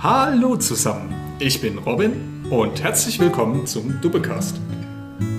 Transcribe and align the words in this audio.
Hallo 0.00 0.56
zusammen, 0.56 1.12
ich 1.40 1.60
bin 1.60 1.76
Robin 1.78 2.46
und 2.50 2.80
herzlich 2.80 3.18
willkommen 3.18 3.66
zum 3.66 4.00
Dubbecast, 4.00 4.60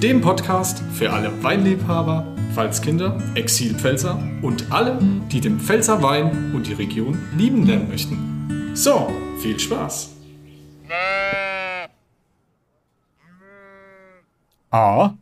dem 0.04 0.20
Podcast 0.20 0.84
für 0.92 1.14
alle 1.14 1.32
Weinliebhaber, 1.42 2.36
Pfalzkinder, 2.54 3.24
Exilpfälzer 3.36 4.22
und 4.42 4.70
alle, 4.70 5.00
die 5.32 5.40
den 5.40 5.62
Pfälzer 5.62 6.04
Wein 6.04 6.54
und 6.54 6.68
die 6.68 6.74
Region 6.74 7.18
lieben 7.38 7.66
lernen 7.66 7.88
möchten. 7.88 8.76
So, 8.76 9.10
viel 9.42 9.58
Spaß! 9.58 10.18
Ah, 14.72 15.14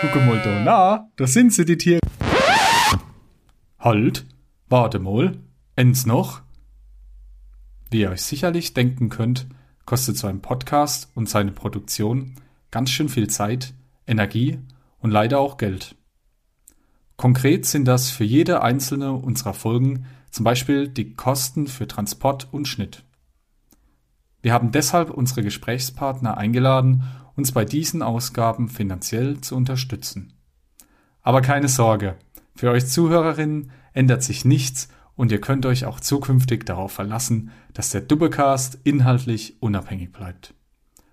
guck 0.00 0.16
mal 0.24 0.40
da, 0.42 0.62
na, 0.64 1.08
da 1.16 1.26
sind 1.26 1.52
sie, 1.52 1.66
die 1.66 1.76
Tiere. 1.76 2.00
Halt, 3.78 4.24
warte 4.70 4.98
mal, 4.98 5.36
eins 5.76 6.06
noch. 6.06 6.40
Wie 7.92 8.00
ihr 8.00 8.10
euch 8.10 8.22
sicherlich 8.22 8.72
denken 8.72 9.10
könnt, 9.10 9.46
kostet 9.84 10.16
so 10.16 10.26
ein 10.26 10.40
Podcast 10.40 11.10
und 11.14 11.28
seine 11.28 11.52
Produktion 11.52 12.36
ganz 12.70 12.88
schön 12.88 13.10
viel 13.10 13.28
Zeit, 13.28 13.74
Energie 14.06 14.60
und 15.00 15.10
leider 15.10 15.38
auch 15.38 15.58
Geld. 15.58 15.94
Konkret 17.16 17.66
sind 17.66 17.84
das 17.84 18.08
für 18.08 18.24
jede 18.24 18.62
einzelne 18.62 19.12
unserer 19.12 19.52
Folgen 19.52 20.06
zum 20.30 20.42
Beispiel 20.42 20.88
die 20.88 21.12
Kosten 21.12 21.66
für 21.66 21.86
Transport 21.86 22.48
und 22.50 22.66
Schnitt. 22.66 23.04
Wir 24.40 24.54
haben 24.54 24.72
deshalb 24.72 25.10
unsere 25.10 25.42
Gesprächspartner 25.42 26.38
eingeladen, 26.38 27.02
uns 27.36 27.52
bei 27.52 27.66
diesen 27.66 28.00
Ausgaben 28.00 28.70
finanziell 28.70 29.42
zu 29.42 29.54
unterstützen. 29.54 30.32
Aber 31.20 31.42
keine 31.42 31.68
Sorge, 31.68 32.16
für 32.56 32.70
euch 32.70 32.86
Zuhörerinnen 32.86 33.70
ändert 33.92 34.22
sich 34.22 34.46
nichts 34.46 34.88
und 35.22 35.30
ihr 35.30 35.40
könnt 35.40 35.66
euch 35.66 35.84
auch 35.84 36.00
zukünftig 36.00 36.66
darauf 36.66 36.90
verlassen, 36.90 37.52
dass 37.74 37.90
der 37.90 38.00
Doublecast 38.00 38.80
inhaltlich 38.82 39.54
unabhängig 39.60 40.10
bleibt. 40.10 40.52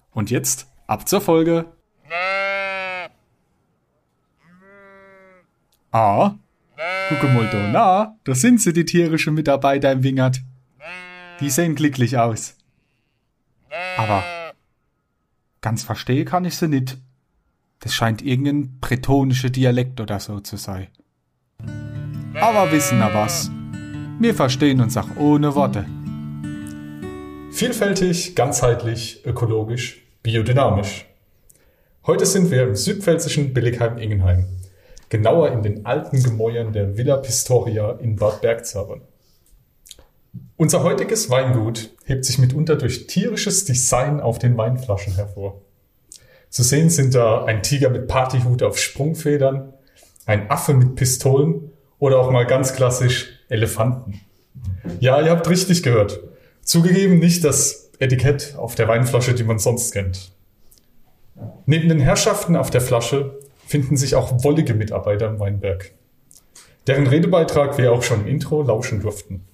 Und 0.09 0.31
jetzt 0.31 0.65
ab 0.87 1.07
zur 1.07 1.21
Folge. 1.21 1.71
Ah, 5.91 6.33
guck 7.09 7.23
mal 7.35 7.47
da, 7.51 7.67
na, 7.71 8.15
da 8.23 8.33
sind 8.33 8.59
sie, 8.59 8.73
die 8.73 8.85
tierischen 8.85 9.35
Mitarbeiter 9.35 9.91
im 9.91 10.01
Wingert. 10.01 10.41
Die 11.39 11.51
sehen 11.51 11.75
glücklich 11.75 12.17
aus. 12.17 12.57
Aber 13.95 14.23
ganz 15.61 15.83
verstehen 15.83 16.25
kann 16.25 16.45
ich 16.45 16.57
sie 16.57 16.67
nicht. 16.67 16.97
Das 17.79 17.93
scheint 17.93 18.23
irgendein 18.23 18.79
bretonischer 18.79 19.51
Dialekt 19.51 20.01
oder 20.01 20.19
so 20.19 20.39
zu 20.39 20.57
sein. 20.57 20.87
Aber 22.33 22.71
wissen 22.71 22.97
wir 22.97 23.13
was? 23.13 23.51
Wir 24.21 24.35
verstehen 24.35 24.81
uns 24.81 24.97
auch 24.97 25.15
ohne 25.15 25.55
Worte. 25.55 25.85
Vielfältig, 27.53 28.35
ganzheitlich, 28.35 29.25
ökologisch, 29.25 30.05
biodynamisch. 30.23 31.05
Heute 32.05 32.25
sind 32.25 32.51
wir 32.51 32.63
im 32.63 32.75
südpfälzischen 32.75 33.53
Billigheim-Ingenheim, 33.53 34.45
genauer 35.07 35.53
in 35.53 35.63
den 35.63 35.85
alten 35.85 36.21
Gemäuern 36.21 36.73
der 36.73 36.97
Villa 36.97 37.15
Pistoria 37.15 37.93
in 37.93 38.17
Bad 38.17 38.41
Bergzabern. 38.41 39.03
Unser 40.57 40.83
heutiges 40.83 41.29
Weingut 41.29 41.89
hebt 42.03 42.25
sich 42.25 42.39
mitunter 42.39 42.75
durch 42.75 43.07
tierisches 43.07 43.63
Design 43.63 44.19
auf 44.19 44.37
den 44.37 44.57
Weinflaschen 44.57 45.15
hervor. 45.15 45.61
Zu 46.49 46.63
sehen 46.63 46.89
sind 46.89 47.15
da 47.15 47.45
ein 47.45 47.63
Tiger 47.63 47.89
mit 47.89 48.09
Partyhut 48.09 48.63
auf 48.63 48.79
Sprungfedern, 48.79 49.71
ein 50.25 50.51
Affe 50.51 50.73
mit 50.73 50.95
Pistolen 50.95 51.71
oder 51.99 52.19
auch 52.19 52.31
mal 52.31 52.45
ganz 52.45 52.73
klassisch 52.73 53.38
Elefanten. 53.49 54.21
Ja, 54.99 55.21
ihr 55.21 55.31
habt 55.31 55.49
richtig 55.49 55.83
gehört. 55.83 56.19
Zugegeben 56.61 57.19
nicht 57.19 57.43
das 57.43 57.89
Etikett 57.99 58.55
auf 58.57 58.75
der 58.75 58.87
Weinflasche, 58.87 59.33
die 59.33 59.43
man 59.43 59.59
sonst 59.59 59.91
kennt. 59.91 60.31
Neben 61.65 61.89
den 61.89 61.99
Herrschaften 61.99 62.55
auf 62.55 62.69
der 62.69 62.81
Flasche 62.81 63.39
finden 63.65 63.97
sich 63.97 64.15
auch 64.15 64.43
wollige 64.43 64.73
Mitarbeiter 64.73 65.27
im 65.27 65.39
Weinberg, 65.39 65.91
deren 66.87 67.07
Redebeitrag 67.07 67.77
wir 67.77 67.91
auch 67.91 68.03
schon 68.03 68.21
im 68.21 68.27
Intro 68.27 68.61
lauschen 68.61 69.01
durften. 69.01 69.45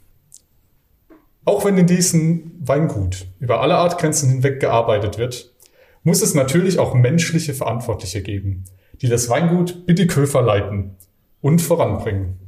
Auch 1.44 1.64
wenn 1.64 1.78
in 1.78 1.88
diesem 1.88 2.52
Weingut 2.60 3.28
über 3.40 3.62
alle 3.62 3.76
Artgrenzen 3.76 4.30
hinweg 4.30 4.60
gearbeitet 4.60 5.18
wird, 5.18 5.54
muss 6.04 6.22
es 6.22 6.34
natürlich 6.34 6.80
auch 6.80 6.94
menschliche 6.94 7.54
Verantwortliche 7.54 8.22
geben, 8.22 8.66
die 9.02 9.10
das 9.10 9.30
Weingut 9.30 9.86
bitte 9.86 10.08
Köfer 10.08 10.42
leiten 10.42 10.96
und 11.42 11.62
voranbringen. 11.62 12.45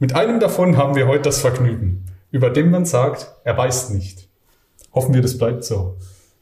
Mit 0.00 0.14
einem 0.14 0.38
davon 0.38 0.76
haben 0.76 0.94
wir 0.94 1.08
heute 1.08 1.24
das 1.24 1.40
Vergnügen, 1.40 2.04
über 2.30 2.50
den 2.50 2.70
man 2.70 2.84
sagt, 2.84 3.32
er 3.42 3.54
beißt 3.54 3.92
nicht. 3.92 4.28
Hoffen 4.94 5.12
wir, 5.12 5.22
das 5.22 5.36
bleibt 5.36 5.64
so. 5.64 5.96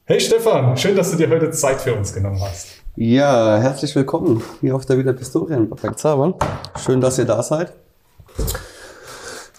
Hey 0.05 0.21
Stefan, 0.21 0.77
schön, 0.77 0.95
dass 0.95 1.11
du 1.11 1.17
dir 1.17 1.31
heute 1.31 1.51
Zeit 1.53 1.81
für 1.81 1.95
uns 1.95 2.13
genommen 2.13 2.39
hast. 2.39 2.67
Ja, 2.97 3.57
herzlich 3.57 3.97
willkommen 3.97 4.43
hier 4.61 4.77
auf 4.77 4.85
der 4.85 4.99
Villa 4.99 5.15
Pistoria 5.15 5.57
in 5.57 5.71
Zabern. 5.97 6.35
Schön, 6.85 7.01
dass 7.01 7.17
ihr 7.19 7.25
da 7.25 7.43
seid. 7.43 7.73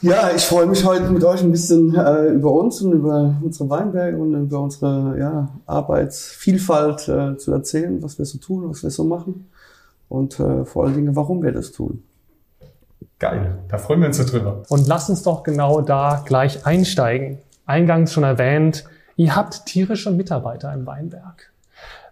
Ja, 0.04 0.30
ich 0.30 0.44
freue 0.44 0.68
mich 0.68 0.86
heute 0.86 1.10
mit 1.10 1.24
euch 1.24 1.42
ein 1.42 1.52
bisschen 1.52 1.96
äh, 1.96 2.28
über 2.28 2.52
uns 2.52 2.80
und 2.84 2.92
über 2.92 3.34
unsere 3.42 3.68
Weinberge 3.68 4.16
und 4.16 4.32
über 4.36 4.60
unsere 4.60 5.18
ja, 5.18 5.50
Arbeitsvielfalt 5.66 7.08
äh, 7.08 7.38
zu 7.38 7.52
erzählen, 7.52 8.04
was 8.04 8.20
wir 8.20 8.26
so 8.26 8.38
tun, 8.38 8.70
was 8.70 8.84
wir 8.84 8.92
so 8.92 9.06
machen 9.06 9.50
und 10.08 10.40
äh, 10.40 10.66
vor 10.66 10.86
allen 10.86 10.94
Dingen, 10.94 11.16
warum 11.16 11.42
wir 11.42 11.52
das 11.52 11.72
tun. 11.72 12.04
Geil, 13.20 13.58
da 13.68 13.80
freuen 13.80 14.02
wir 14.02 14.08
uns 14.08 14.18
so 14.18 14.26
drüber. 14.26 14.64
Und 14.70 14.88
lasst 14.88 15.10
uns 15.10 15.24
doch 15.24 15.42
genau 15.42 15.82
da 15.82 16.24
gleich 16.26 16.66
einsteigen. 16.66 17.40
Eingangs 17.66 18.14
schon 18.14 18.24
erwähnt, 18.24 18.86
ihr 19.16 19.36
habt 19.36 19.66
tierische 19.66 20.12
Mitarbeiter 20.12 20.72
im 20.74 20.86
Weinberg. 20.86 21.52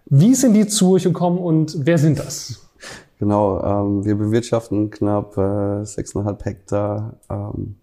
Wie 0.06 0.34
sind 0.34 0.54
die 0.54 0.66
zu 0.66 0.92
euch 0.92 1.04
gekommen 1.04 1.38
und 1.38 1.86
wer 1.86 1.98
sind 1.98 2.18
das? 2.18 2.60
Genau, 3.18 3.62
ähm, 3.62 4.04
wir 4.04 4.16
bewirtschaften 4.16 4.90
knapp 4.90 5.36
äh, 5.36 5.40
6,5 5.40 6.44
Hektar 6.44 7.14
ähm, 7.30 7.76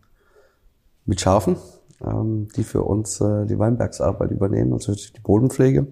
mit 1.06 1.22
Schafen, 1.22 1.57
ähm, 2.06 2.50
die 2.56 2.63
für 2.63 2.83
uns 2.83 3.19
äh, 3.19 3.45
die 3.45 3.57
Weinbergsarbeit 3.57 4.31
übernehmen, 4.31 4.73
also 4.73 4.94
die 4.94 5.19
Bodenpflege. 5.23 5.88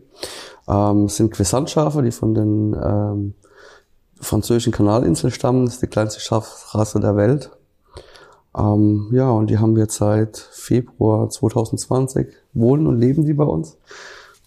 Ähm, 0.67 1.07
sind 1.07 1.31
Quisantschafe, 1.31 2.03
die 2.03 2.11
von 2.11 2.33
den 2.35 2.75
ähm, 2.81 3.33
französischen 4.21 4.71
Kanalinseln 4.71 5.31
stammen. 5.31 5.65
Das 5.65 5.75
ist 5.75 5.83
die 5.83 5.87
kleinste 5.87 6.19
Schafrasse 6.19 6.99
der 6.99 7.15
Welt. 7.15 7.51
Ähm, 8.57 9.09
ja, 9.11 9.29
und 9.29 9.49
die 9.49 9.59
haben 9.59 9.75
wir 9.75 9.87
seit 9.89 10.37
Februar 10.37 11.29
2020 11.29 12.27
wohnen 12.53 12.87
und 12.87 12.99
leben 12.99 13.25
die 13.25 13.33
bei 13.33 13.43
uns. 13.43 13.77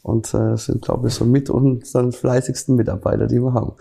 Und 0.03 0.35
äh, 0.35 0.57
sind, 0.57 0.83
glaube 0.83 1.09
ich, 1.09 1.15
so 1.15 1.25
mit 1.25 1.49
unseren 1.49 2.13
fleißigsten 2.13 2.77
Mitarbeiter, 2.77 3.27
die 3.27 3.41
wir 3.41 3.55
haben. 3.55 3.73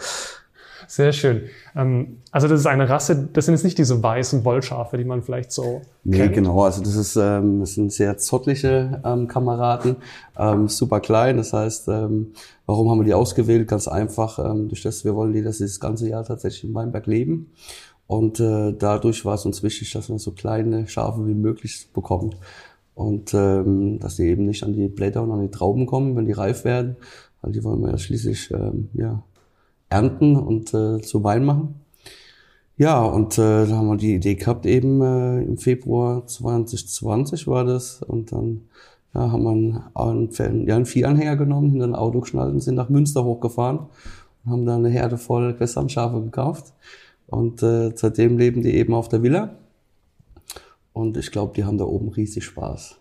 Sehr 0.88 1.11
schön. 1.13 1.44
Ähm, 1.75 2.17
also 2.31 2.47
das 2.47 2.59
ist 2.59 2.66
eine 2.66 2.89
Rasse, 2.89 3.29
das 3.31 3.45
sind 3.45 3.53
jetzt 3.55 3.63
nicht 3.63 3.77
diese 3.77 4.01
weißen 4.01 4.44
Wollschafe, 4.45 4.97
die 4.97 5.03
man 5.05 5.21
vielleicht 5.21 5.51
so 5.51 5.81
Nee, 6.03 6.17
kennt. 6.17 6.33
genau. 6.33 6.63
Also 6.63 6.81
das 6.83 6.95
ist 6.95 7.16
ähm, 7.16 7.59
das 7.59 7.73
sind 7.75 7.91
sehr 7.91 8.17
zottliche 8.17 9.01
ähm, 9.05 9.27
Kameraden, 9.27 9.97
ähm, 10.38 10.67
super 10.67 10.99
klein. 10.99 11.38
Das 11.38 11.53
heißt, 11.53 11.88
ähm, 11.89 12.33
warum 12.66 12.89
haben 12.89 12.99
wir 12.99 13.05
die 13.05 13.13
ausgewählt? 13.13 13.67
Ganz 13.67 13.88
einfach, 13.88 14.39
ähm, 14.39 14.67
durch 14.69 14.81
das 14.81 15.05
wir 15.05 15.16
wollen 15.16 15.33
die, 15.33 15.41
dass 15.44 15.57
sie 15.59 15.66
das 15.66 15.79
ganze 15.79 16.09
Jahr 16.09 16.23
tatsächlich 16.23 16.63
in 16.63 16.73
Weinberg 16.73 17.07
leben. 17.07 17.51
Und 18.07 18.39
äh, 18.39 18.73
dadurch 18.77 19.25
war 19.25 19.35
es 19.35 19.45
uns 19.45 19.63
wichtig, 19.63 19.91
dass 19.94 20.09
man 20.09 20.19
so 20.19 20.31
kleine 20.31 20.88
Schafe 20.88 21.25
wie 21.25 21.33
möglich 21.33 21.88
bekommt. 21.94 22.35
Und 22.95 23.33
ähm, 23.33 24.00
dass 24.00 24.17
die 24.17 24.23
eben 24.23 24.45
nicht 24.45 24.63
an 24.63 24.73
die 24.73 24.88
Blätter 24.88 25.23
und 25.23 25.31
an 25.31 25.41
die 25.41 25.50
Trauben 25.50 25.85
kommen, 25.88 26.15
wenn 26.15 26.25
die 26.25 26.31
reif 26.33 26.63
werden. 26.63 26.95
Weil 27.41 27.53
die 27.53 27.63
wollen 27.63 27.81
wir 27.81 27.89
ja 27.91 27.97
schließlich 27.97 28.51
ähm, 28.51 28.89
ja, 28.94 29.23
ernten 29.94 30.36
und 30.36 30.74
äh, 30.74 31.02
zu 31.02 31.24
Wein 31.24 31.46
machen. 31.46 31.76
Ja, 32.78 33.04
und 33.04 33.38
äh, 33.38 33.68
da 33.68 33.76
haben 33.76 33.88
wir 33.88 33.98
die 33.98 34.16
Idee 34.16 34.34
gehabt, 34.36 34.66
eben 34.66 35.02
äh, 35.02 35.44
im 35.44 35.58
Februar 35.58 36.25
2020 36.25 37.48
war 37.48 37.63
das. 37.66 38.01
Und 38.01 38.31
dann 38.31 38.62
ja, 39.13 39.31
haben 39.31 39.44
wir 39.44 39.51
einen, 39.51 40.30
einen, 40.40 40.68
ja, 40.68 40.75
einen 40.75 40.88
Vieranhänger 40.88 41.38
genommen, 41.38 41.69
hinter 41.69 41.86
ein 41.86 41.95
Auto 41.95 42.22
geschnallt 42.22 42.51
und 42.51 42.62
sind 42.62 42.75
nach 42.75 42.90
Münster 42.90 43.24
hochgefahren 43.24 43.80
und 44.44 44.51
haben 44.51 44.66
da 44.66 44.75
eine 44.75 44.90
Herde 44.90 45.18
voll 45.18 45.54
Gesamtschafe 45.54 46.22
gekauft. 46.22 46.74
Und 47.28 47.62
äh, 47.62 47.92
seitdem 47.96 48.38
leben 48.39 48.63
die 48.63 48.74
eben 48.74 48.96
auf 48.96 49.10
der 49.10 49.22
Villa. 49.22 49.56
Und 50.94 51.18
ich 51.18 51.31
glaube, 51.31 51.54
die 51.56 51.63
haben 51.63 51.78
da 51.78 51.86
oben 51.86 52.10
riesig 52.10 52.44
Spaß. 52.44 52.98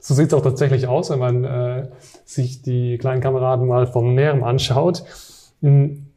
So 0.00 0.14
sieht 0.14 0.28
es 0.28 0.34
auch 0.34 0.42
tatsächlich 0.42 0.86
aus, 0.88 1.10
wenn 1.10 1.18
man 1.18 1.44
äh, 1.44 1.88
sich 2.24 2.62
die 2.62 2.98
kleinen 2.98 3.20
Kameraden 3.20 3.68
mal 3.68 3.86
vom 3.86 4.14
Näheren 4.14 4.42
anschaut. 4.42 5.04
Hm, 5.60 6.10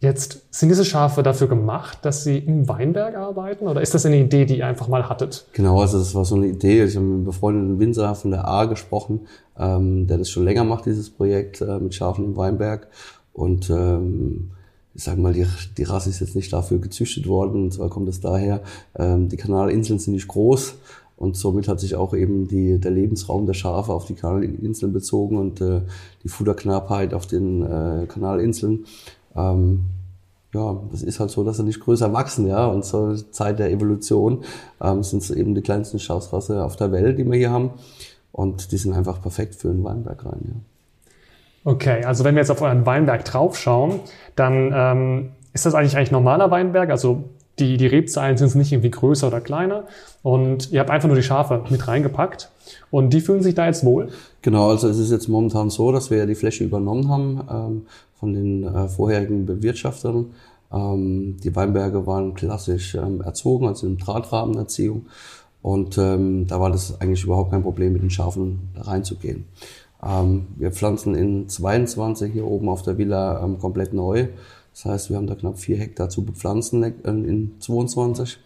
Jetzt 0.00 0.46
sind 0.52 0.68
diese 0.68 0.84
Schafe 0.84 1.24
dafür 1.24 1.48
gemacht, 1.48 1.98
dass 2.02 2.22
sie 2.22 2.38
im 2.38 2.68
Weinberg 2.68 3.16
arbeiten 3.16 3.66
oder 3.66 3.80
ist 3.82 3.94
das 3.94 4.06
eine 4.06 4.20
Idee, 4.20 4.44
die 4.44 4.58
ihr 4.58 4.66
einfach 4.66 4.86
mal 4.86 5.08
hattet? 5.08 5.44
Genau, 5.54 5.80
also 5.80 5.98
das 5.98 6.14
war 6.14 6.24
so 6.24 6.36
eine 6.36 6.46
Idee. 6.46 6.84
Ich 6.84 6.94
habe 6.94 7.04
mit 7.04 7.14
einem 7.16 7.24
befreundeten 7.24 7.80
Winzer 7.80 8.14
von 8.14 8.30
der 8.30 8.46
A 8.46 8.66
gesprochen, 8.66 9.26
ähm, 9.58 10.06
der 10.06 10.18
das 10.18 10.30
schon 10.30 10.44
länger 10.44 10.62
macht, 10.62 10.86
dieses 10.86 11.10
Projekt 11.10 11.62
äh, 11.62 11.80
mit 11.80 11.96
Schafen 11.96 12.26
im 12.26 12.36
Weinberg. 12.36 12.86
Und 13.32 13.70
ähm, 13.70 14.52
ich 14.94 15.02
sage 15.02 15.20
mal, 15.20 15.32
die, 15.32 15.46
die 15.76 15.82
Rasse 15.82 16.10
ist 16.10 16.20
jetzt 16.20 16.36
nicht 16.36 16.52
dafür 16.52 16.78
gezüchtet 16.78 17.26
worden. 17.26 17.64
Und 17.64 17.74
zwar 17.74 17.88
kommt 17.88 18.08
es 18.08 18.20
daher, 18.20 18.62
ähm, 18.96 19.28
die 19.28 19.36
Kanalinseln 19.36 19.98
sind 19.98 20.14
nicht 20.14 20.28
groß. 20.28 20.76
Und 21.18 21.36
somit 21.36 21.66
hat 21.66 21.80
sich 21.80 21.96
auch 21.96 22.14
eben 22.14 22.46
die, 22.46 22.78
der 22.78 22.92
Lebensraum 22.92 23.44
der 23.44 23.54
Schafe 23.54 23.92
auf 23.92 24.06
die 24.06 24.14
Kanalinseln 24.14 24.92
bezogen 24.92 25.36
und 25.36 25.60
äh, 25.60 25.80
die 26.22 26.28
Futterknappheit 26.28 27.12
auf 27.12 27.26
den 27.26 27.62
äh, 27.62 28.06
Kanalinseln. 28.06 28.84
Ähm, 29.34 29.86
ja, 30.54 30.80
das 30.92 31.02
ist 31.02 31.18
halt 31.18 31.30
so, 31.30 31.42
dass 31.42 31.56
sie 31.56 31.64
nicht 31.64 31.80
größer 31.80 32.12
wachsen, 32.12 32.46
ja. 32.46 32.66
Und 32.66 32.84
zur 32.84 33.16
Zeit 33.32 33.58
der 33.58 33.70
Evolution 33.70 34.44
ähm, 34.80 35.02
sind 35.02 35.22
es 35.22 35.30
eben 35.30 35.56
die 35.56 35.60
kleinsten 35.60 35.98
Schausrasse 35.98 36.64
auf 36.64 36.76
der 36.76 36.92
Welt, 36.92 37.18
die 37.18 37.24
wir 37.24 37.36
hier 37.36 37.50
haben. 37.50 37.72
Und 38.30 38.70
die 38.70 38.76
sind 38.76 38.92
einfach 38.94 39.20
perfekt 39.20 39.56
für 39.56 39.70
einen 39.70 39.82
Weinberg 39.82 40.24
rein, 40.24 40.40
ja. 40.44 40.54
Okay, 41.64 42.04
also 42.04 42.24
wenn 42.24 42.34
wir 42.34 42.40
jetzt 42.40 42.50
auf 42.50 42.62
euren 42.62 42.86
Weinberg 42.86 43.24
draufschauen, 43.24 44.00
dann 44.36 44.72
ähm, 44.72 45.30
ist 45.52 45.66
das 45.66 45.74
eigentlich 45.74 45.96
eigentlich 45.96 46.12
normaler 46.12 46.50
Weinberg? 46.50 46.88
Also 46.88 47.24
die, 47.60 47.76
die 47.76 47.86
Rebzahlen 47.86 48.36
sind 48.36 48.54
nicht 48.54 48.72
irgendwie 48.72 48.90
größer 48.90 49.28
oder 49.28 49.40
kleiner 49.40 49.84
und 50.22 50.72
ihr 50.72 50.80
habt 50.80 50.90
einfach 50.90 51.08
nur 51.08 51.16
die 51.16 51.22
Schafe 51.22 51.64
mit 51.70 51.86
reingepackt 51.86 52.50
und 52.90 53.12
die 53.12 53.20
fühlen 53.20 53.42
sich 53.42 53.54
da 53.54 53.66
jetzt 53.66 53.84
wohl? 53.84 54.08
Genau, 54.42 54.70
also 54.70 54.88
es 54.88 54.98
ist 54.98 55.10
jetzt 55.10 55.28
momentan 55.28 55.70
so, 55.70 55.92
dass 55.92 56.10
wir 56.10 56.18
ja 56.18 56.26
die 56.26 56.34
Fläche 56.34 56.64
übernommen 56.64 57.08
haben 57.08 57.40
ähm, 57.50 57.86
von 58.18 58.32
den 58.32 58.64
äh, 58.64 58.88
vorherigen 58.88 59.46
Bewirtschaftern. 59.46 60.26
Ähm, 60.72 61.36
die 61.42 61.54
Weinberge 61.54 62.06
waren 62.06 62.34
klassisch 62.34 62.94
ähm, 62.94 63.20
erzogen, 63.20 63.66
also 63.66 63.86
in 63.86 63.98
Drahtrahmenerziehung 63.98 65.06
und 65.62 65.98
ähm, 65.98 66.46
da 66.46 66.60
war 66.60 66.70
das 66.70 67.00
eigentlich 67.00 67.24
überhaupt 67.24 67.50
kein 67.50 67.62
Problem, 67.62 67.92
mit 67.92 68.02
den 68.02 68.10
Schafen 68.10 68.70
reinzugehen. 68.76 69.46
Ähm, 70.02 70.46
wir 70.56 70.70
pflanzen 70.70 71.14
in 71.14 71.48
22 71.48 72.32
hier 72.32 72.46
oben 72.46 72.68
auf 72.68 72.82
der 72.82 72.98
Villa 72.98 73.42
ähm, 73.42 73.58
komplett 73.58 73.92
neu. 73.92 74.28
Das 74.78 74.84
heißt, 74.84 75.10
wir 75.10 75.16
haben 75.16 75.26
da 75.26 75.34
knapp 75.34 75.58
vier 75.58 75.76
Hektar 75.76 76.08
zu 76.08 76.24
bepflanzen 76.24 76.84
in 76.84 77.56
22. 77.58 78.38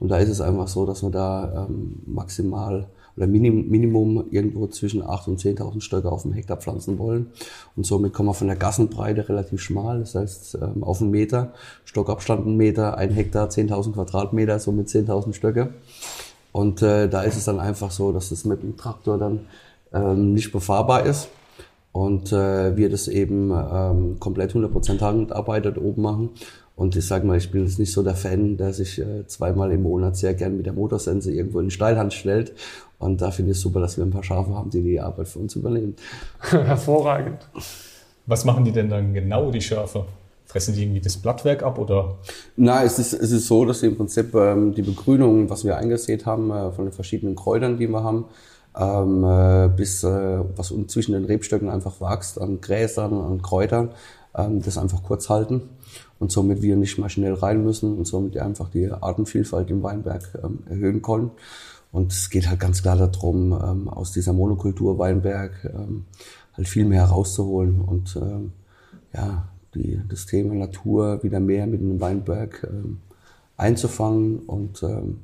Und 0.00 0.08
da 0.08 0.18
ist 0.18 0.28
es 0.28 0.40
einfach 0.40 0.66
so, 0.66 0.84
dass 0.84 1.04
wir 1.04 1.10
da 1.10 1.68
ähm, 1.68 2.02
maximal 2.06 2.88
oder 3.16 3.28
Minim, 3.28 3.68
Minimum 3.68 4.24
irgendwo 4.32 4.66
zwischen 4.66 5.00
8.000 5.00 5.28
und 5.28 5.40
10.000 5.40 5.80
Stöcke 5.80 6.10
auf 6.10 6.22
dem 6.22 6.32
Hektar 6.32 6.56
pflanzen 6.56 6.98
wollen. 6.98 7.28
Und 7.76 7.86
somit 7.86 8.12
kommen 8.12 8.28
wir 8.28 8.34
von 8.34 8.48
der 8.48 8.56
Gassenbreite 8.56 9.28
relativ 9.28 9.60
schmal, 9.60 10.00
das 10.00 10.16
heißt 10.16 10.58
ähm, 10.60 10.82
auf 10.82 11.00
einen 11.00 11.12
Meter, 11.12 11.52
Stockabstand 11.84 12.46
einen 12.46 12.56
Meter, 12.56 12.98
ein 12.98 13.10
Hektar 13.10 13.48
10.000 13.48 13.92
Quadratmeter, 13.92 14.58
somit 14.58 14.88
10.000 14.88 15.34
Stöcke. 15.34 15.72
Und 16.50 16.82
äh, 16.82 17.08
da 17.08 17.22
ist 17.22 17.36
es 17.36 17.44
dann 17.44 17.60
einfach 17.60 17.92
so, 17.92 18.10
dass 18.10 18.32
es 18.32 18.44
mit 18.44 18.60
dem 18.60 18.76
Traktor 18.76 19.18
dann 19.18 19.46
ähm, 19.92 20.34
nicht 20.34 20.50
befahrbar 20.50 21.06
ist 21.06 21.28
und 21.96 22.30
äh, 22.30 22.76
wir 22.76 22.90
das 22.90 23.08
eben 23.08 23.50
ähm, 23.50 24.20
komplett 24.20 24.52
100% 24.52 25.00
Handarbeitet 25.00 25.78
oben 25.78 26.02
machen. 26.02 26.30
Und 26.74 26.94
ich 26.94 27.06
sage 27.06 27.26
mal, 27.26 27.38
ich 27.38 27.50
bin 27.50 27.64
jetzt 27.64 27.78
nicht 27.78 27.90
so 27.90 28.02
der 28.02 28.14
Fan, 28.14 28.58
der 28.58 28.74
sich 28.74 28.98
äh, 28.98 29.26
zweimal 29.26 29.72
im 29.72 29.82
Monat 29.82 30.14
sehr 30.14 30.34
gern 30.34 30.58
mit 30.58 30.66
der 30.66 30.74
Motorsense 30.74 31.32
irgendwo 31.32 31.58
in 31.58 31.66
den 31.66 31.70
Steilhand 31.70 32.12
stellt. 32.12 32.52
Und 32.98 33.22
da 33.22 33.30
finde 33.30 33.52
ich 33.52 33.56
es 33.56 33.62
super, 33.62 33.80
dass 33.80 33.96
wir 33.96 34.04
ein 34.04 34.10
paar 34.10 34.22
Schafe 34.22 34.54
haben, 34.54 34.68
die 34.68 34.82
die 34.82 35.00
Arbeit 35.00 35.28
für 35.28 35.38
uns 35.38 35.56
übernehmen. 35.56 35.96
Hervorragend. 36.40 37.48
Was 38.26 38.44
machen 38.44 38.66
die 38.66 38.72
denn 38.72 38.90
dann 38.90 39.14
genau, 39.14 39.50
die 39.50 39.62
Schafe? 39.62 40.04
Fressen 40.44 40.74
die 40.74 40.82
irgendwie 40.82 41.00
das 41.00 41.16
Blattwerk 41.16 41.62
ab 41.62 41.78
oder? 41.78 42.18
Nein, 42.56 42.84
es 42.84 42.98
ist, 42.98 43.14
es 43.14 43.32
ist 43.32 43.46
so, 43.46 43.64
dass 43.64 43.82
im 43.82 43.96
Prinzip 43.96 44.34
ähm, 44.34 44.74
die 44.74 44.82
Begrünung, 44.82 45.48
was 45.48 45.64
wir 45.64 45.78
eingesät 45.78 46.26
haben, 46.26 46.50
äh, 46.50 46.70
von 46.72 46.84
den 46.84 46.92
verschiedenen 46.92 47.36
Kräutern, 47.36 47.78
die 47.78 47.88
wir 47.88 48.04
haben, 48.04 48.26
ähm, 48.76 49.24
äh, 49.24 49.68
bis 49.68 50.04
äh, 50.04 50.40
was 50.56 50.72
zwischen 50.88 51.12
den 51.12 51.24
Rebstöcken 51.24 51.68
einfach 51.68 52.00
wächst, 52.00 52.40
an 52.40 52.60
Gräsern, 52.60 53.14
an 53.14 53.42
Kräutern, 53.42 53.90
ähm, 54.34 54.62
das 54.62 54.78
einfach 54.78 55.02
kurz 55.02 55.28
halten 55.28 55.62
und 56.18 56.30
somit 56.30 56.62
wir 56.62 56.76
nicht 56.76 56.98
mal 56.98 57.08
schnell 57.08 57.34
rein 57.34 57.64
müssen 57.64 57.96
und 57.96 58.06
somit 58.06 58.36
einfach 58.38 58.68
die 58.68 58.90
Artenvielfalt 58.90 59.70
im 59.70 59.82
Weinberg 59.82 60.38
ähm, 60.42 60.58
erhöhen 60.68 61.02
können. 61.02 61.30
Und 61.92 62.12
es 62.12 62.28
geht 62.28 62.48
halt 62.48 62.60
ganz 62.60 62.82
klar 62.82 62.96
darum, 62.96 63.52
ähm, 63.52 63.88
aus 63.88 64.12
dieser 64.12 64.32
Monokultur 64.32 64.98
Weinberg 64.98 65.52
ähm, 65.64 66.04
halt 66.54 66.68
viel 66.68 66.84
mehr 66.84 67.08
herauszuholen 67.08 67.80
und 67.80 68.16
ähm, 68.16 68.52
ja, 69.14 69.48
die, 69.74 70.00
das 70.08 70.26
Thema 70.26 70.54
Natur 70.54 71.22
wieder 71.22 71.40
mehr 71.40 71.66
mit 71.66 71.80
einem 71.80 72.00
Weinberg 72.00 72.66
ähm, 72.70 72.98
einzufangen 73.56 74.40
und 74.40 74.82
ähm, 74.82 75.20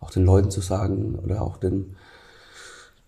auch 0.00 0.10
den 0.10 0.24
Leuten 0.24 0.50
zu 0.50 0.60
sagen 0.60 1.18
oder 1.22 1.42
auch 1.42 1.56
den 1.56 1.96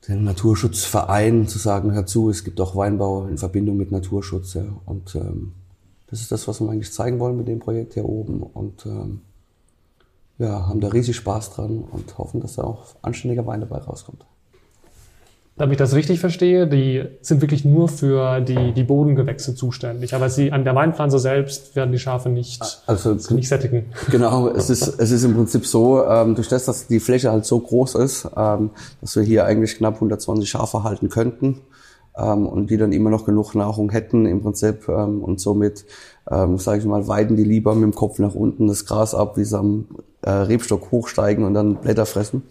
den 0.08 0.25
Naturschutzverein 0.25 1.47
zu 1.47 1.58
sagen, 1.58 1.93
hör 1.93 2.06
zu, 2.06 2.31
es 2.31 2.44
gibt 2.44 2.61
auch 2.61 2.75
Weinbau 2.75 3.26
in 3.26 3.38
Verbindung 3.38 3.76
mit 3.76 3.93
Naturschutz. 3.93 4.55
Ja. 4.55 4.64
Und 4.87 5.14
ähm, 5.14 5.52
das 6.06 6.20
ist 6.20 6.32
das, 6.32 6.49
was 6.49 6.61
wir 6.61 6.70
eigentlich 6.70 6.93
zeigen 6.93 7.19
wollen 7.20 7.37
mit 7.37 7.49
dem 7.49 7.58
Projekt 7.58 7.94
hier 7.94 8.06
oben. 8.06 8.43
Und 8.43 8.87
ähm, 8.87 9.20
ja, 10.38 10.67
haben 10.67 10.81
da 10.81 10.88
riesig 10.88 11.17
Spaß 11.17 11.55
dran 11.55 11.85
und 11.91 12.17
hoffen, 12.17 12.41
dass 12.41 12.55
da 12.55 12.64
auch 12.64 12.97
anständiger 13.02 13.47
Wein 13.47 13.61
dabei 13.61 13.79
rauskommt. 13.79 14.25
Damit 15.61 15.75
ich 15.75 15.79
das 15.79 15.95
richtig 15.95 16.21
verstehe, 16.21 16.67
die 16.67 17.05
sind 17.21 17.43
wirklich 17.43 17.67
nur 17.67 17.91
für 17.91 18.41
die, 18.41 18.73
die 18.73 18.83
Bodengewächse 18.83 19.55
zuständig. 19.55 20.15
Aber 20.15 20.31
sie 20.31 20.53
an 20.53 20.65
der 20.65 20.75
Weinpflanze 20.75 21.19
selbst 21.19 21.77
werden 21.77 21.93
die 21.93 21.99
Schafe 21.99 22.31
nicht, 22.31 22.62
also, 22.87 23.12
nicht 23.35 23.47
sättigen. 23.47 23.85
Genau, 24.11 24.49
es 24.49 24.71
ist, 24.71 24.99
es 24.99 25.11
ist 25.11 25.23
im 25.23 25.35
Prinzip 25.35 25.67
so, 25.67 26.03
ähm, 26.03 26.35
durch 26.35 26.49
das, 26.49 26.65
dass 26.65 26.87
die 26.87 26.99
Fläche 26.99 27.31
halt 27.31 27.45
so 27.45 27.61
groß 27.61 27.97
ist, 27.97 28.27
ähm, 28.35 28.71
dass 29.03 29.15
wir 29.17 29.23
hier 29.23 29.45
eigentlich 29.45 29.77
knapp 29.77 29.97
120 29.97 30.49
Schafe 30.49 30.83
halten 30.83 31.11
könnten 31.11 31.61
ähm, 32.17 32.47
und 32.47 32.71
die 32.71 32.79
dann 32.79 32.93
immer 32.93 33.11
noch 33.11 33.27
genug 33.27 33.55
Nahrung 33.55 33.91
hätten 33.91 34.25
im 34.25 34.41
Prinzip 34.41 34.89
ähm, 34.89 35.23
und 35.23 35.41
somit, 35.41 35.85
ähm, 36.31 36.57
sage 36.57 36.79
ich 36.79 36.87
mal, 36.87 37.07
weiden 37.07 37.37
die 37.37 37.45
lieber 37.45 37.75
mit 37.75 37.85
dem 37.85 37.95
Kopf 37.95 38.19
nach 38.19 38.35
unten 38.35 38.67
das 38.67 38.87
Gras 38.87 39.15
ab, 39.15 39.37
wie 39.37 39.45
sie 39.45 39.59
am 39.59 39.89
äh, 40.23 40.31
Rebstock 40.31 40.91
hochsteigen 40.91 41.45
und 41.45 41.53
dann 41.53 41.77
Blätter 41.77 42.07
fressen. 42.07 42.45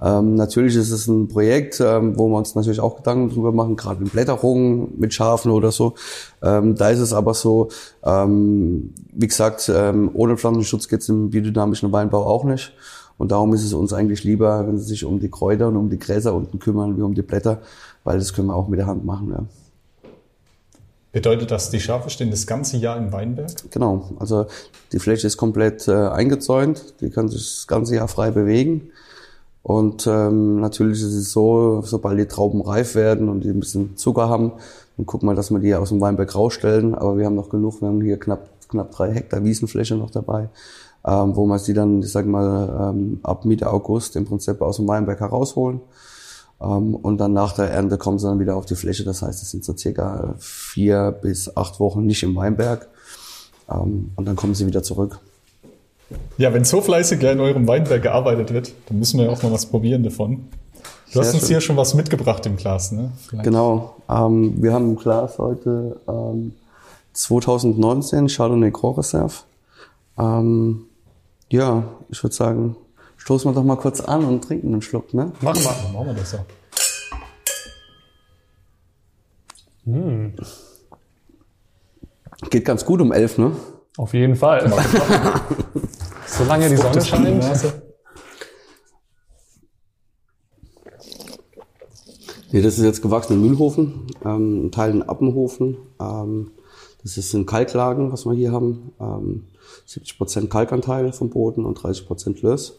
Ähm, 0.00 0.34
natürlich 0.34 0.76
ist 0.76 0.90
es 0.90 1.06
ein 1.06 1.28
Projekt, 1.28 1.80
ähm, 1.80 2.18
wo 2.18 2.28
wir 2.28 2.36
uns 2.36 2.54
natürlich 2.54 2.80
auch 2.80 2.96
Gedanken 2.96 3.30
drüber 3.30 3.52
machen, 3.52 3.76
gerade 3.76 4.02
in 4.02 4.10
Blätterungen 4.10 4.92
mit 4.98 5.14
Schafen 5.14 5.50
oder 5.50 5.72
so. 5.72 5.94
Ähm, 6.42 6.74
da 6.74 6.90
ist 6.90 6.98
es 6.98 7.12
aber 7.12 7.34
so, 7.34 7.68
ähm, 8.04 8.92
wie 9.12 9.26
gesagt, 9.26 9.70
ähm, 9.74 10.10
ohne 10.14 10.36
Pflanzenschutz 10.36 10.88
geht 10.88 11.00
es 11.00 11.08
im 11.08 11.30
biodynamischen 11.30 11.92
Weinbau 11.92 12.26
auch 12.26 12.44
nicht. 12.44 12.72
Und 13.18 13.32
darum 13.32 13.54
ist 13.54 13.64
es 13.64 13.72
uns 13.72 13.92
eigentlich 13.92 14.24
lieber, 14.24 14.66
wenn 14.66 14.78
sie 14.78 14.84
sich 14.84 15.04
um 15.04 15.20
die 15.20 15.30
Kräuter 15.30 15.68
und 15.68 15.76
um 15.76 15.88
die 15.88 15.98
Gräser 15.98 16.34
unten 16.34 16.58
kümmern, 16.58 16.98
wie 16.98 17.02
um 17.02 17.14
die 17.14 17.22
Blätter, 17.22 17.62
weil 18.04 18.18
das 18.18 18.34
können 18.34 18.48
wir 18.48 18.54
auch 18.54 18.68
mit 18.68 18.78
der 18.78 18.86
Hand 18.86 19.04
machen. 19.06 19.30
Ja. 19.30 19.44
Bedeutet 21.12 21.50
das, 21.50 21.70
die 21.70 21.80
Schafe 21.80 22.10
stehen 22.10 22.30
das 22.30 22.46
ganze 22.46 22.76
Jahr 22.76 22.98
im 22.98 23.10
Weinberg? 23.10 23.50
Genau, 23.70 24.10
also 24.18 24.44
die 24.92 24.98
Fläche 24.98 25.26
ist 25.26 25.38
komplett 25.38 25.88
äh, 25.88 25.92
eingezäunt, 25.92 27.00
die 27.00 27.08
können 27.08 27.30
sich 27.30 27.40
das 27.40 27.66
ganze 27.66 27.94
Jahr 27.94 28.06
frei 28.06 28.30
bewegen. 28.30 28.90
Und 29.66 30.06
ähm, 30.06 30.60
natürlich 30.60 31.02
ist 31.02 31.14
es 31.14 31.32
so, 31.32 31.82
sobald 31.82 32.20
die 32.20 32.26
Trauben 32.26 32.60
reif 32.60 32.94
werden 32.94 33.28
und 33.28 33.42
die 33.42 33.48
ein 33.48 33.58
bisschen 33.58 33.96
Zucker 33.96 34.28
haben, 34.28 34.52
dann 34.96 35.06
gucken 35.06 35.28
wir, 35.28 35.34
dass 35.34 35.50
wir 35.50 35.58
die 35.58 35.74
aus 35.74 35.88
dem 35.88 36.00
Weinberg 36.00 36.36
rausstellen. 36.36 36.94
Aber 36.94 37.18
wir 37.18 37.26
haben 37.26 37.34
noch 37.34 37.48
genug, 37.48 37.80
wir 37.80 37.88
haben 37.88 38.00
hier 38.00 38.16
knapp, 38.16 38.48
knapp 38.68 38.92
drei 38.92 39.12
Hektar 39.12 39.42
Wiesenfläche 39.42 39.96
noch 39.96 40.12
dabei, 40.12 40.50
ähm, 41.04 41.34
wo 41.34 41.46
wir 41.46 41.58
sie 41.58 41.74
dann, 41.74 42.00
ich 42.00 42.12
sag 42.12 42.26
mal, 42.26 42.92
ähm, 42.94 43.18
ab 43.24 43.44
Mitte 43.44 43.68
August 43.68 44.14
im 44.14 44.24
Prinzip 44.24 44.62
aus 44.62 44.76
dem 44.76 44.86
Weinberg 44.86 45.18
herausholen. 45.18 45.80
Ähm, 46.60 46.94
und 46.94 47.18
dann 47.18 47.32
nach 47.32 47.52
der 47.52 47.68
Ernte 47.68 47.98
kommen 47.98 48.20
sie 48.20 48.28
dann 48.28 48.38
wieder 48.38 48.54
auf 48.54 48.66
die 48.66 48.76
Fläche. 48.76 49.02
Das 49.02 49.22
heißt, 49.22 49.42
es 49.42 49.50
sind 49.50 49.64
so 49.64 49.76
circa 49.76 50.36
vier 50.38 51.10
bis 51.10 51.56
acht 51.56 51.80
Wochen 51.80 52.06
nicht 52.06 52.22
im 52.22 52.36
Weinberg. 52.36 52.86
Ähm, 53.68 54.12
und 54.14 54.28
dann 54.28 54.36
kommen 54.36 54.54
sie 54.54 54.68
wieder 54.68 54.84
zurück. 54.84 55.18
Ja, 56.38 56.52
wenn 56.52 56.64
so 56.64 56.80
fleißig 56.80 57.22
in 57.22 57.40
eurem 57.40 57.66
Weinberg 57.66 58.02
gearbeitet 58.02 58.52
wird, 58.52 58.72
dann 58.86 58.98
müssen 58.98 59.18
wir 59.18 59.30
auch 59.30 59.42
mal 59.42 59.52
was 59.52 59.66
probieren 59.66 60.02
davon. 60.02 60.48
Du 61.06 61.12
Sehr 61.12 61.22
hast 61.22 61.34
uns 61.34 61.42
schön. 61.42 61.48
hier 61.48 61.60
schon 61.60 61.76
was 61.76 61.94
mitgebracht 61.94 62.44
im 62.46 62.56
Glas, 62.56 62.92
ne? 62.92 63.12
Vielleicht. 63.28 63.44
Genau. 63.44 63.96
Ähm, 64.08 64.62
wir 64.62 64.72
haben 64.72 64.90
im 64.90 64.96
Glas 64.96 65.38
heute 65.38 66.00
ähm, 66.08 66.52
2019 67.12 68.28
Chardonnay 68.28 68.70
Grand 68.70 68.98
Reserve. 68.98 69.34
Ähm, 70.18 70.84
ja, 71.50 71.84
ich 72.08 72.22
würde 72.22 72.34
sagen, 72.34 72.76
stoßen 73.16 73.50
wir 73.50 73.54
doch 73.54 73.64
mal 73.64 73.76
kurz 73.76 74.00
an 74.00 74.24
und 74.24 74.44
trinken 74.44 74.72
einen 74.72 74.82
Schluck, 74.82 75.14
ne? 75.14 75.32
Machen 75.40 75.62
wir. 75.62 75.74
Dann 75.82 75.92
machen 75.92 76.06
wir 76.06 76.14
das 76.14 76.30
so. 76.30 76.38
Mm. 79.90 80.34
Geht 82.50 82.64
ganz 82.64 82.84
gut 82.84 83.00
um 83.00 83.12
elf, 83.12 83.38
ne? 83.38 83.52
Auf 83.96 84.12
jeden 84.12 84.36
Fall. 84.36 84.70
Solange 86.38 86.68
die 86.68 86.76
Sonne 86.76 87.00
scheint. 87.02 87.44
Nee, 92.52 92.62
das 92.62 92.78
ist 92.78 92.84
jetzt 92.84 93.02
gewachsener 93.02 93.38
Mühlhofen, 93.38 94.06
ähm, 94.24 94.66
ein 94.66 94.72
Teil 94.72 94.90
ein 94.90 95.02
Appenhofen. 95.02 95.76
Ähm, 96.00 96.52
das 97.02 97.16
ist 97.16 97.34
ein 97.34 97.46
Kalklagen, 97.46 98.12
was 98.12 98.24
wir 98.24 98.34
hier 98.34 98.52
haben. 98.52 98.92
Ähm, 99.00 99.44
70% 99.88 100.48
Kalkanteil 100.48 101.12
vom 101.12 101.30
Boden 101.30 101.64
und 101.64 101.78
30% 101.78 102.42
Löss. 102.42 102.74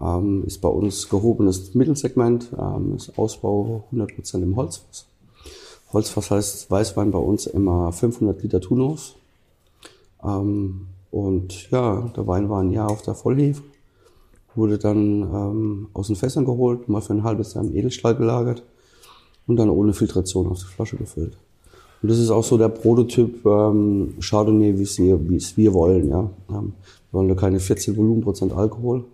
Ähm, 0.00 0.44
ist 0.46 0.60
bei 0.60 0.68
uns 0.68 1.08
gehobenes 1.08 1.74
Mittelsegment, 1.74 2.50
ähm, 2.58 2.96
ist 2.96 3.18
Ausbau 3.18 3.84
100% 3.92 4.42
im 4.42 4.56
Holzfass. 4.56 5.06
Holzfass 5.92 6.30
heißt 6.30 6.70
Weißwein 6.70 7.10
bei 7.10 7.18
uns 7.18 7.46
immer 7.46 7.92
500 7.92 8.42
Liter 8.42 8.60
Tunus. 8.60 9.16
Ähm, 10.24 10.86
und 11.10 11.70
ja, 11.70 12.10
der 12.16 12.26
Wein 12.26 12.48
war 12.48 12.60
ein 12.60 12.70
Jahr 12.70 12.90
auf 12.90 13.02
der 13.02 13.14
Vollhefe. 13.14 13.62
wurde 14.54 14.78
dann 14.78 15.22
ähm, 15.22 15.88
aus 15.92 16.08
den 16.08 16.16
Fässern 16.16 16.44
geholt, 16.44 16.88
mal 16.88 17.00
für 17.00 17.14
ein 17.14 17.24
halbes 17.24 17.54
Jahr 17.54 17.64
im 17.64 17.76
Edelstahl 17.76 18.14
gelagert 18.14 18.62
und 19.46 19.56
dann 19.56 19.70
ohne 19.70 19.92
Filtration 19.92 20.46
auf 20.48 20.58
die 20.58 20.66
Flasche 20.66 20.96
gefüllt. 20.96 21.36
Und 22.02 22.10
das 22.10 22.18
ist 22.18 22.30
auch 22.30 22.44
so 22.44 22.56
der 22.56 22.68
Prototyp 22.68 23.44
ähm, 23.44 24.14
Chardonnay, 24.20 24.78
wie 24.78 24.82
es 25.36 25.56
wir, 25.56 25.74
wollen. 25.74 26.08
Ja. 26.08 26.30
Ähm, 26.48 26.72
wir 27.10 27.18
wollen 27.18 27.28
da 27.28 27.34
keine 27.34 27.60
14 27.60 27.96
Volumenprozent 27.96 28.52
Alkohol 28.52 29.04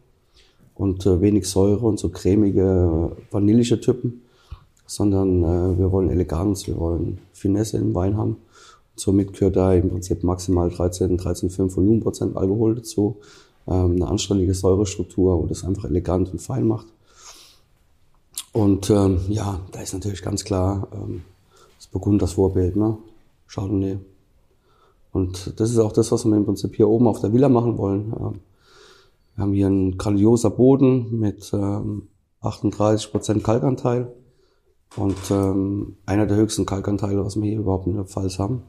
und 0.74 1.04
äh, 1.06 1.20
wenig 1.20 1.48
Säure 1.48 1.86
und 1.86 1.98
so 1.98 2.10
cremige, 2.10 3.12
vanillische 3.30 3.80
Typen, 3.80 4.22
sondern 4.86 5.42
äh, 5.42 5.78
wir 5.78 5.90
wollen 5.90 6.10
Eleganz, 6.10 6.66
wir 6.66 6.78
wollen 6.78 7.18
Finesse 7.32 7.78
im 7.78 7.94
Wein 7.94 8.16
haben. 8.16 8.36
Somit 8.96 9.34
gehört 9.34 9.56
da 9.56 9.74
im 9.74 9.90
Prinzip 9.90 10.24
maximal 10.24 10.70
13, 10.70 11.18
13,5 11.18 11.76
Volumenprozent 11.76 12.36
Alkohol 12.36 12.76
dazu, 12.76 13.18
ähm, 13.68 13.92
eine 13.92 14.08
anständige 14.08 14.54
Säurestruktur, 14.54 15.42
wo 15.42 15.46
das 15.46 15.64
einfach 15.64 15.84
elegant 15.84 16.32
und 16.32 16.40
fein 16.40 16.66
macht. 16.66 16.86
Und 18.52 18.88
ähm, 18.88 19.20
ja, 19.28 19.60
da 19.72 19.80
ist 19.80 19.92
natürlich 19.92 20.22
ganz 20.22 20.44
klar 20.44 20.88
ähm, 20.94 21.22
das 21.76 21.88
Burgund 21.88 22.22
das 22.22 22.32
Vorbild, 22.32 22.76
ne? 22.76 22.96
Chardonnay. 23.48 23.98
Und 25.12 25.60
das 25.60 25.70
ist 25.70 25.78
auch 25.78 25.92
das, 25.92 26.10
was 26.10 26.24
wir 26.24 26.36
im 26.36 26.44
Prinzip 26.44 26.74
hier 26.74 26.88
oben 26.88 27.06
auf 27.06 27.20
der 27.20 27.32
Villa 27.32 27.48
machen 27.48 27.76
wollen. 27.78 28.14
Ähm, 28.18 28.40
wir 29.34 29.42
haben 29.42 29.52
hier 29.52 29.66
einen 29.66 29.98
grandioser 29.98 30.50
Boden 30.50 31.18
mit 31.18 31.52
ähm, 31.52 32.08
38% 32.42 33.42
Kalkanteil 33.42 34.10
und 34.96 35.16
ähm, 35.30 35.96
einer 36.06 36.26
der 36.26 36.38
höchsten 36.38 36.64
Kalkanteile, 36.64 37.24
was 37.24 37.36
wir 37.36 37.50
hier 37.50 37.58
überhaupt 37.58 37.86
in 37.86 37.96
der 37.96 38.04
Pfalz 38.04 38.38
haben. 38.38 38.62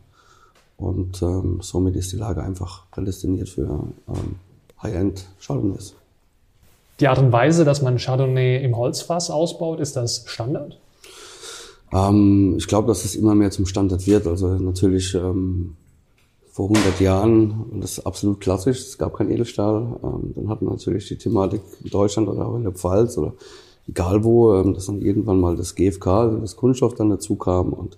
Und 0.77 1.21
ähm, 1.23 1.59
somit 1.61 1.95
ist 1.95 2.11
die 2.11 2.17
Lage 2.17 2.43
einfach 2.43 2.89
prädestiniert 2.91 3.49
für 3.49 3.83
ähm, 4.07 4.35
High-End 4.81 5.25
Chardonnays. 5.39 5.95
Die 6.99 7.07
Art 7.07 7.19
und 7.19 7.31
Weise, 7.31 7.65
dass 7.65 7.81
man 7.81 7.97
Chardonnay 7.97 8.63
im 8.63 8.77
Holzfass 8.77 9.29
ausbaut, 9.29 9.79
ist 9.79 9.95
das 9.95 10.23
Standard? 10.27 10.79
Ähm, 11.91 12.55
ich 12.57 12.67
glaube, 12.67 12.87
dass 12.87 13.05
es 13.05 13.15
immer 13.15 13.35
mehr 13.35 13.51
zum 13.51 13.65
Standard 13.65 14.05
wird. 14.05 14.27
Also 14.27 14.47
natürlich 14.55 15.13
ähm, 15.15 15.75
vor 16.51 16.69
100 16.69 16.99
Jahren, 16.99 17.79
das 17.81 17.99
ist 17.99 18.05
absolut 18.05 18.41
klassisch, 18.41 18.79
es 18.79 18.97
gab 18.97 19.15
kein 19.15 19.31
Edelstahl. 19.31 19.99
Ähm, 20.03 20.33
dann 20.35 20.49
hatten 20.49 20.65
wir 20.65 20.71
natürlich 20.71 21.07
die 21.07 21.17
Thematik 21.17 21.61
in 21.83 21.89
Deutschland 21.89 22.27
oder 22.27 22.47
auch 22.47 22.55
in 22.55 22.63
der 22.63 22.71
Pfalz 22.71 23.17
oder 23.17 23.33
egal 23.87 24.23
wo, 24.23 24.53
ähm, 24.55 24.73
dass 24.73 24.87
dann 24.87 25.01
irgendwann 25.01 25.39
mal 25.39 25.55
das 25.55 25.75
GFK, 25.75 26.07
also 26.07 26.37
das 26.37 26.55
Kunststoff 26.55 26.95
dann 26.95 27.09
dazu 27.09 27.35
kam 27.35 27.73
und 27.73 27.97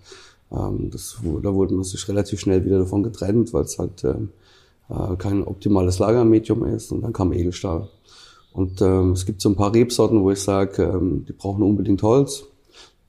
ähm, 0.51 0.89
das, 0.91 1.17
da 1.21 1.53
wurde 1.53 1.73
man 1.73 1.83
sich 1.83 2.07
relativ 2.07 2.39
schnell 2.39 2.65
wieder 2.65 2.79
davon 2.79 3.03
getrennt, 3.03 3.53
weil 3.53 3.63
es 3.63 3.77
halt 3.77 4.03
ähm, 4.03 4.29
äh, 4.89 5.15
kein 5.17 5.43
optimales 5.43 5.99
Lagermedium 5.99 6.65
ist 6.65 6.91
und 6.91 7.01
dann 7.01 7.13
kam 7.13 7.33
Edelstahl. 7.33 7.89
Und 8.51 8.81
ähm, 8.81 9.11
es 9.11 9.25
gibt 9.25 9.41
so 9.41 9.49
ein 9.49 9.55
paar 9.55 9.73
Rebsorten, 9.73 10.21
wo 10.23 10.31
ich 10.31 10.41
sage, 10.41 10.83
ähm, 10.83 11.25
die 11.27 11.33
brauchen 11.33 11.63
unbedingt 11.63 12.01
Holz. 12.03 12.45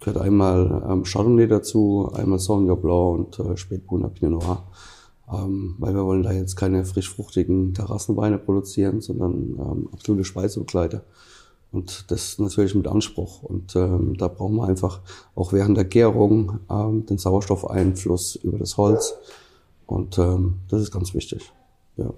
Gehört 0.01 0.19
einmal 0.19 0.83
ähm, 0.89 1.05
Chardonnay 1.05 1.47
dazu, 1.47 2.11
einmal 2.15 2.39
Sauvignon 2.39 2.81
Blanc 2.81 3.39
und 3.39 3.39
äh, 3.39 3.57
Spätburgunder 3.57 4.09
Pinot 4.09 4.43
Noir. 4.43 4.63
Ähm, 5.33 5.77
weil 5.79 5.95
wir 5.95 6.05
wollen 6.05 6.23
da 6.23 6.33
jetzt 6.33 6.57
keine 6.57 6.85
frischfruchtigen 6.85 7.73
Terrassenweine 7.73 8.39
produzieren, 8.39 9.01
sondern 9.01 9.35
ähm, 9.59 9.89
absolute 9.93 10.25
Speisebegleiter. 10.25 11.03
Und 11.73 12.11
das 12.11 12.39
natürlich 12.39 12.75
mit 12.75 12.89
Anspruch. 12.89 13.43
Und 13.43 13.77
ähm, 13.77 14.17
da 14.19 14.29
brauchen 14.29 14.57
wir 14.57 14.67
einfach 14.67 15.01
auch 15.37 15.53
während 15.53 15.77
der 15.77 15.85
Gärung 15.85 16.59
ähm, 16.69 17.07
den 17.07 17.19
Sauerstoffeinfluss 17.19 18.37
über 18.37 18.59
das 18.59 18.77
Holz. 18.77 19.15
Und 19.87 20.19
ähm, 20.19 20.59
das 20.69 20.83
ist 20.83 20.91
ganz 20.91 21.15
wichtig. 21.15 21.53
Ja. 21.97 22.13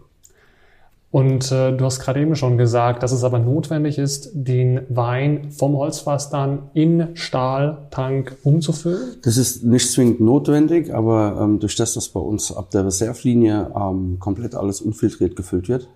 Und 1.13 1.53
äh, 1.53 1.77
du 1.77 1.85
hast 1.85 2.01
gerade 2.01 2.23
eben 2.23 2.35
schon 2.37 2.57
gesagt, 2.57 3.03
dass 3.03 3.13
es 3.13 3.23
aber 3.23 3.39
notwendig 3.39 3.99
ist, 3.99 4.31
den 4.33 4.81
Wein 4.89 5.51
vom 5.51 5.77
Holzfass 5.77 6.31
dann 6.31 6.71
in 6.73 7.09
Stahltank 7.15 8.39
umzufüllen? 8.45 9.17
Das 9.23 9.37
ist 9.37 9.63
nicht 9.63 9.93
zwingend 9.93 10.21
notwendig, 10.21 10.93
aber 10.95 11.39
ähm, 11.39 11.61
durch 11.61 11.77
das, 11.77 11.93
dass 11.93 12.09
bei 12.09 12.21
uns 12.21 12.51
ab 12.51 12.71
der 12.71 12.87
Reservlinie 12.87 13.71
ähm, 13.77 14.17
komplett 14.21 14.55
alles 14.55 14.81
unfiltriert 14.81 15.37
gefüllt 15.37 15.69
wird, 15.69 15.87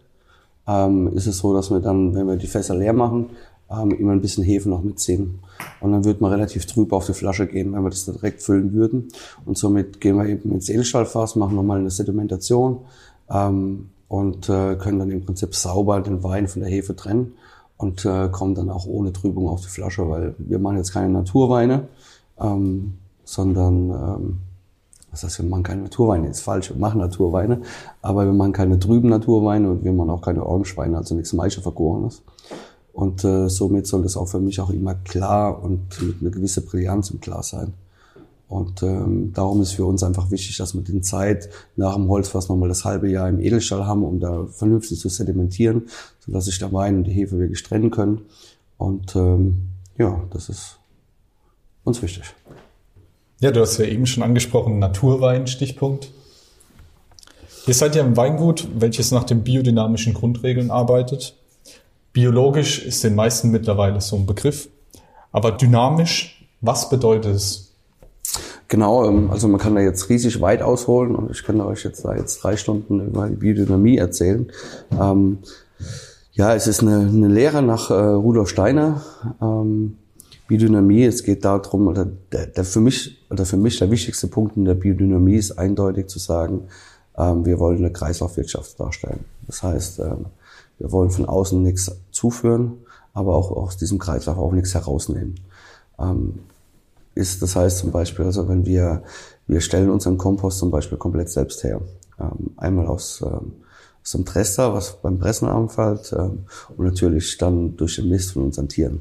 ähm, 0.67 1.13
ist 1.15 1.27
es 1.27 1.39
so, 1.39 1.55
dass 1.55 1.71
wir 1.71 1.81
dann, 1.81 2.15
wenn 2.15 2.27
wir 2.27 2.37
die 2.37 2.47
Fässer 2.47 2.75
leer 2.75 2.93
machen, 2.93 3.31
ähm, 3.71 3.91
immer 3.93 4.13
ein 4.13 4.21
bisschen 4.21 4.45
Hefe 4.45 4.69
noch 4.69 4.83
mitziehen. 4.83 5.41
Und 5.81 5.93
dann 5.93 6.05
wird 6.05 6.21
man 6.21 6.33
relativ 6.33 6.67
trüb 6.67 6.93
auf 6.93 7.07
die 7.07 7.15
Flasche 7.15 7.47
gehen, 7.47 7.73
wenn 7.73 7.83
wir 7.83 7.91
das 7.91 8.05
direkt 8.05 8.43
füllen 8.43 8.73
würden. 8.73 9.09
Und 9.45 9.59
somit 9.59 10.01
gehen 10.01 10.17
wir 10.17 10.27
eben 10.27 10.53
ins 10.53 10.69
Edelstahlfass, 10.69 11.37
machen 11.37 11.57
nochmal 11.57 11.79
eine 11.79 11.91
Sedimentation, 11.91 12.81
ähm, 13.31 13.89
und 14.09 14.49
äh, 14.49 14.77
können 14.77 14.99
dann 14.99 15.11
im 15.11 15.25
Prinzip 15.25 15.55
sauber 15.55 16.01
den 16.01 16.23
Wein 16.23 16.49
von 16.49 16.63
der 16.63 16.71
Hefe 16.71 16.95
trennen 16.95 17.33
und 17.77 18.05
äh, 18.05 18.29
kommen 18.29 18.55
dann 18.55 18.71
auch 18.71 18.87
ohne 18.87 19.13
Trübung 19.13 19.49
auf 19.49 19.63
die 19.63 19.69
Flasche, 19.69 20.09
weil 20.09 20.35
wir 20.39 20.59
machen 20.59 20.77
jetzt 20.77 20.93
keine 20.93 21.13
Naturweine, 21.13 21.89
ähm, 22.41 22.95
sondern 23.25 23.91
ähm, 23.91 24.39
was 25.17 25.25
heißt, 25.25 25.43
wir 25.43 25.49
machen 25.49 25.63
keine 25.63 25.83
Naturweine, 25.83 26.29
ist 26.29 26.43
falsch, 26.43 26.69
wir 26.69 26.77
machen 26.77 27.01
Naturweine, 27.01 27.63
aber 28.03 28.27
wir 28.27 28.35
machen 28.35 28.53
keine 28.53 28.79
trüben 28.79 29.09
Naturweine 29.09 29.71
und 29.71 29.83
wir 29.85 29.93
machen 29.93 30.11
auch 30.11 30.21
keine 30.21 30.45
Orangeweine, 30.45 30.99
also 30.99 31.15
nichts 31.15 31.33
Maische 31.33 31.63
vergorenes. 31.63 32.23
Und 32.93 33.25
äh, 33.25 33.49
somit 33.49 33.87
soll 33.87 34.03
das 34.03 34.17
auch 34.17 34.27
für 34.27 34.41
mich 34.41 34.61
auch 34.61 34.71
immer 34.71 34.95
klar 34.95 35.63
und 35.63 36.03
mit 36.03 36.21
einer 36.21 36.31
gewissen 36.31 36.67
Brillanz 36.67 37.11
im 37.11 37.21
Glas 37.21 37.51
sein. 37.51 37.73
Und 38.49 38.83
ähm, 38.83 39.33
darum 39.33 39.61
ist 39.63 39.73
für 39.73 39.87
uns 39.87 40.03
einfach 40.03 40.31
wichtig, 40.31 40.57
dass 40.59 40.75
wir 40.75 40.83
den 40.83 41.03
Zeit 41.03 41.49
nach 41.77 41.95
dem 41.95 42.09
Holzfass 42.09 42.49
nochmal 42.49 42.69
das 42.69 42.85
halbe 42.85 43.11
Jahr 43.11 43.29
im 43.29 43.41
Edelstahl 43.41 43.87
haben, 43.87 44.05
um 44.05 44.21
da 44.21 44.47
vernünftig 44.47 45.01
zu 45.01 45.09
sedimentieren, 45.09 45.89
sodass 46.21 46.45
sich 46.45 46.59
der 46.59 46.73
Wein 46.73 46.99
und 46.99 47.05
die 47.05 47.13
Hefe 47.13 47.39
wirklich 47.39 47.63
trennen 47.63 47.91
können. 47.91 48.21
Und 48.77 49.17
ähm, 49.17 49.71
ja, 49.99 50.23
das 50.31 50.49
ist 50.49 50.79
uns 51.85 52.03
wichtig. 52.03 52.35
Ja, 53.39 53.51
du 53.51 53.61
hast 53.61 53.77
ja 53.77 53.85
eben 53.85 54.07
schon 54.07 54.23
angesprochen, 54.23 54.79
Naturwein, 54.79 55.47
Stichpunkt. 55.47 56.11
Ihr 57.67 57.75
seid 57.75 57.95
ja 57.95 58.03
im 58.03 58.17
Weingut, 58.17 58.67
welches 58.75 59.11
nach 59.11 59.25
den 59.25 59.43
biodynamischen 59.45 60.15
Grundregeln 60.15 60.71
arbeitet. 60.71 61.37
Biologisch 62.15 62.79
ist 62.79 63.05
den 63.05 63.15
meisten 63.15 63.51
mittlerweile 63.51 64.01
so 64.01 64.17
ein 64.17 64.25
Begriff. 64.25 64.71
Aber 65.33 65.53
dynamisch, 65.53 66.49
was 66.63 66.89
bedeutet 66.89 67.35
es? 67.35 67.75
Genau, 68.69 69.07
ähm, 69.07 69.31
also 69.31 69.49
man 69.49 69.61
kann 69.61 69.75
da 69.75 69.83
jetzt 69.83 70.09
riesig 70.09 70.41
weit 70.41 70.63
ausholen 70.63 71.15
und 71.15 71.31
ich 71.31 71.43
kann 71.45 71.61
euch 71.61 71.85
jetzt 71.85 72.05
da 72.07 72.17
jetzt 72.17 72.43
drei 72.43 72.57
Stunden 72.57 73.07
über 73.07 73.29
die 73.29 73.37
Biodynamie 73.37 73.99
erzählen. 73.99 74.51
Ähm, 74.99 75.39
ja, 76.33 76.55
es 76.55 76.67
ist 76.67 76.81
eine, 76.81 77.01
eine 77.01 77.29
Lehre 77.29 77.63
nach 77.63 77.91
äh, 77.91 77.95
Rudolf 77.95 78.49
Steiner. 78.49 79.03
Ähm, 79.43 79.99
Biodynamie, 80.49 81.05
es 81.05 81.23
geht 81.23 81.45
darum, 81.45 81.89
oder 81.89 82.07
der, 82.33 82.47
der 82.47 82.65
für 82.65 82.81
mich 82.81 83.27
oder 83.31 83.45
für 83.45 83.57
mich 83.57 83.79
der 83.79 83.91
wichtigste 83.91 84.29
Punkt 84.29 84.57
in 84.57 84.65
der 84.65 84.75
Biodynamie 84.75 85.37
ist 85.37 85.59
eindeutig 85.59 86.07
zu 86.07 86.19
sagen, 86.19 86.69
ähm, 87.17 87.45
wir 87.45 87.59
wollen 87.59 87.79
eine 87.79 87.93
Kreislaufwirtschaft 87.93 88.79
darstellen. 88.79 89.25
Das 89.47 89.63
heißt, 89.63 89.99
ähm, 90.01 90.27
wir 90.79 90.93
wollen 90.93 91.11
von 91.11 91.25
außen 91.25 91.63
nichts 91.63 91.91
zuführen, 92.11 92.75
aber 93.13 93.35
auch 93.35 93.51
aus 93.51 93.77
diesem 93.77 93.99
Kreislauf 93.99 94.39
auch 94.39 94.53
nichts 94.53 94.75
herausnehmen. 94.75 95.41
Ähm, 95.99 96.41
ist, 97.15 97.41
das 97.41 97.57
heißt 97.57 97.79
zum 97.79 97.91
Beispiel, 97.91 98.27
also 98.27 98.49
wenn 98.49 98.67
wir, 98.67 99.03
wir 99.47 99.61
stellen 99.61 99.91
unseren 99.91 100.19
Kompost 100.19 100.59
zum 100.59 100.71
Beispiel 100.71 100.99
komplett 100.99 101.31
selbst 101.31 101.65
her. 101.65 101.81
Ähm, 102.21 102.51
einmal 102.57 102.87
aus, 102.87 103.23
ähm, 103.23 103.53
aus 104.03 104.13
dem 104.13 104.25
Trester, 104.25 104.75
was 104.75 105.01
beim 105.01 105.19
Pressen 105.19 105.49
anfällt, 105.49 106.15
ähm, 106.17 106.45
und 106.77 106.85
natürlich 106.85 107.39
dann 107.39 107.77
durch 107.77 107.97
den 107.97 108.11
Mist 108.11 108.33
von 108.33 108.45
unseren 108.45 108.69
Tieren. 108.69 109.01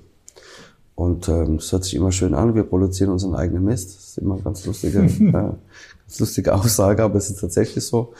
Und 0.96 1.28
ähm, 1.28 1.58
das 1.58 1.72
hört 1.72 1.84
sich 1.84 1.96
immer 1.96 2.12
schön 2.12 2.34
an, 2.34 2.56
wir 2.56 2.64
produzieren 2.64 3.12
unseren 3.12 3.36
eigenen 3.36 3.66
Mist. 3.66 3.96
Das 3.96 4.08
ist 4.08 4.18
immer 4.18 4.36
eine 4.36 4.44
ganz 4.44 4.66
lustige, 4.66 5.00
äh, 5.20 5.32
ganz 5.32 6.20
lustige 6.20 6.56
Aussage, 6.56 7.04
aber 7.04 7.16
es 7.16 7.30
ist 7.30 7.42
tatsächlich 7.42 7.86
so. 7.86 8.14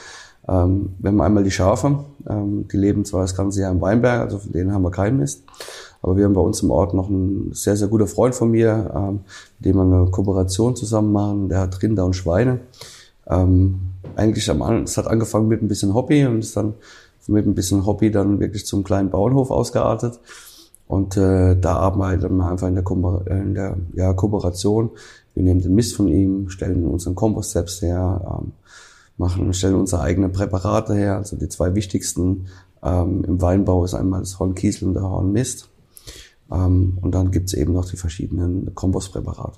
Ähm, 0.48 0.94
wir 1.00 1.10
haben 1.10 1.22
einmal 1.22 1.44
die 1.44 1.52
Schafe, 1.52 2.04
ähm, 2.30 2.68
die 2.72 2.78
leben 2.78 3.06
zwar 3.06 3.22
das 3.22 3.36
ganze 3.36 3.62
Jahr 3.62 3.72
im 3.72 3.82
Weinberg, 3.82 4.22
also 4.22 4.40
von 4.40 4.52
denen 4.52 4.74
haben 4.74 4.84
wir 4.84 4.92
keinen 4.92 5.18
Mist. 5.18 5.44
Aber 6.02 6.18
wir 6.18 6.26
haben 6.26 6.34
bei 6.34 6.42
uns 6.42 6.62
im 6.62 6.70
Ort 6.70 6.94
noch 6.94 7.10
einen 7.10 7.52
sehr, 7.54 7.76
sehr 7.76 7.88
guter 7.88 8.06
Freund 8.06 8.36
von 8.36 8.52
mir, 8.52 8.92
ähm, 8.96 9.22
mit 9.58 9.66
dem 9.66 9.78
wir 9.78 9.82
eine 9.82 10.12
Kooperation 10.12 10.76
zusammen 10.76 11.12
machen. 11.12 11.50
Der 11.50 11.62
hat 11.62 11.82
Rinder 11.82 12.06
und 12.06 12.16
Schweine. 12.16 12.60
Ähm, 13.28 13.80
eigentlich 14.16 14.50
am 14.52 14.62
Anfang, 14.62 14.84
es 14.84 14.98
hat 14.98 15.08
angefangen 15.08 15.48
mit 15.48 15.64
ein 15.64 15.68
bisschen 15.68 15.96
Hobby 15.96 16.26
und 16.26 16.40
ist 16.40 16.56
dann 16.56 16.76
mit 17.28 17.48
ein 17.48 17.56
bisschen 17.56 17.88
Hobby 17.88 18.12
dann 18.12 18.40
wirklich 18.40 18.68
zum 18.68 18.84
kleinen 18.84 19.10
Bauernhof 19.10 19.50
ausgeartet. 19.50 20.20
Und 20.88 21.18
äh, 21.18 21.60
da 21.60 21.78
arbeiten 21.78 22.38
wir 22.38 22.48
einfach 22.50 22.68
in 22.68 22.76
der, 22.76 22.84
Ko 22.84 23.24
in 23.28 23.56
der 23.56 23.78
ja, 23.94 24.14
Kooperation. 24.14 24.92
Wir 25.34 25.44
nehmen 25.44 25.62
den 25.62 25.74
Mist 25.74 25.96
von 25.96 26.08
ihm, 26.08 26.50
stellen 26.50 26.86
unseren 26.86 27.16
Kompost 27.16 27.52
selbst 27.52 27.82
her, 27.82 28.40
ähm, 28.40 28.52
machen, 29.18 29.52
stellen 29.54 29.76
unsere 29.76 30.02
eigenen 30.02 30.32
Präparate 30.32 30.94
her. 30.94 31.18
Also 31.18 31.38
die 31.38 31.50
zwei 31.50 31.74
wichtigsten 31.74 32.48
ähm, 32.84 33.24
im 33.26 33.42
Weinbau 33.42 33.84
ist 33.84 33.96
einmal 33.96 34.20
das 34.20 34.40
Hornkiesel 34.40 34.88
und 34.88 34.94
der 34.94 35.04
Hornmist. 35.04 35.70
Ähm, 36.52 37.00
und 37.02 37.16
dann 37.16 37.32
gibt's 37.32 37.54
eben 37.54 37.74
noch 37.74 37.86
die 37.86 37.98
verschiedenen 37.98 38.76
Kompostpräparate. 38.76 39.58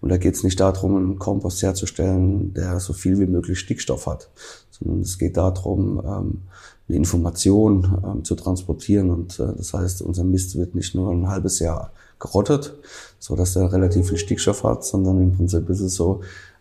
Und 0.00 0.08
da 0.10 0.16
geht's 0.16 0.42
nicht 0.42 0.58
darum, 0.60 0.96
einen 0.96 1.18
Kompost 1.18 1.62
herzustellen, 1.62 2.52
der 2.54 2.80
so 2.80 2.92
viel 2.92 3.18
wie 3.18 3.26
möglich 3.26 3.58
Stickstoff 3.58 4.06
hat, 4.06 4.30
sondern 4.70 5.00
es 5.00 5.18
geht 5.18 5.36
darum, 5.36 6.02
ähm, 6.04 6.42
eine 6.88 6.98
Information 6.98 8.00
ähm, 8.04 8.24
zu 8.24 8.34
transportieren. 8.34 9.10
Und 9.10 9.38
äh, 9.38 9.52
das 9.56 9.72
heißt, 9.74 10.02
unser 10.02 10.24
Mist 10.24 10.56
wird 10.56 10.74
nicht 10.74 10.94
nur 10.94 11.10
ein 11.10 11.28
halbes 11.28 11.58
Jahr 11.58 11.92
gerottet, 12.18 12.74
so 13.18 13.36
dass 13.36 13.56
er 13.56 13.72
relativ 13.72 14.08
viel 14.08 14.18
Stickstoff 14.18 14.64
hat, 14.64 14.84
sondern 14.84 15.20
im 15.20 15.36
Prinzip 15.36 15.68
ist 15.68 15.80
es 15.80 15.94
so, 15.94 16.20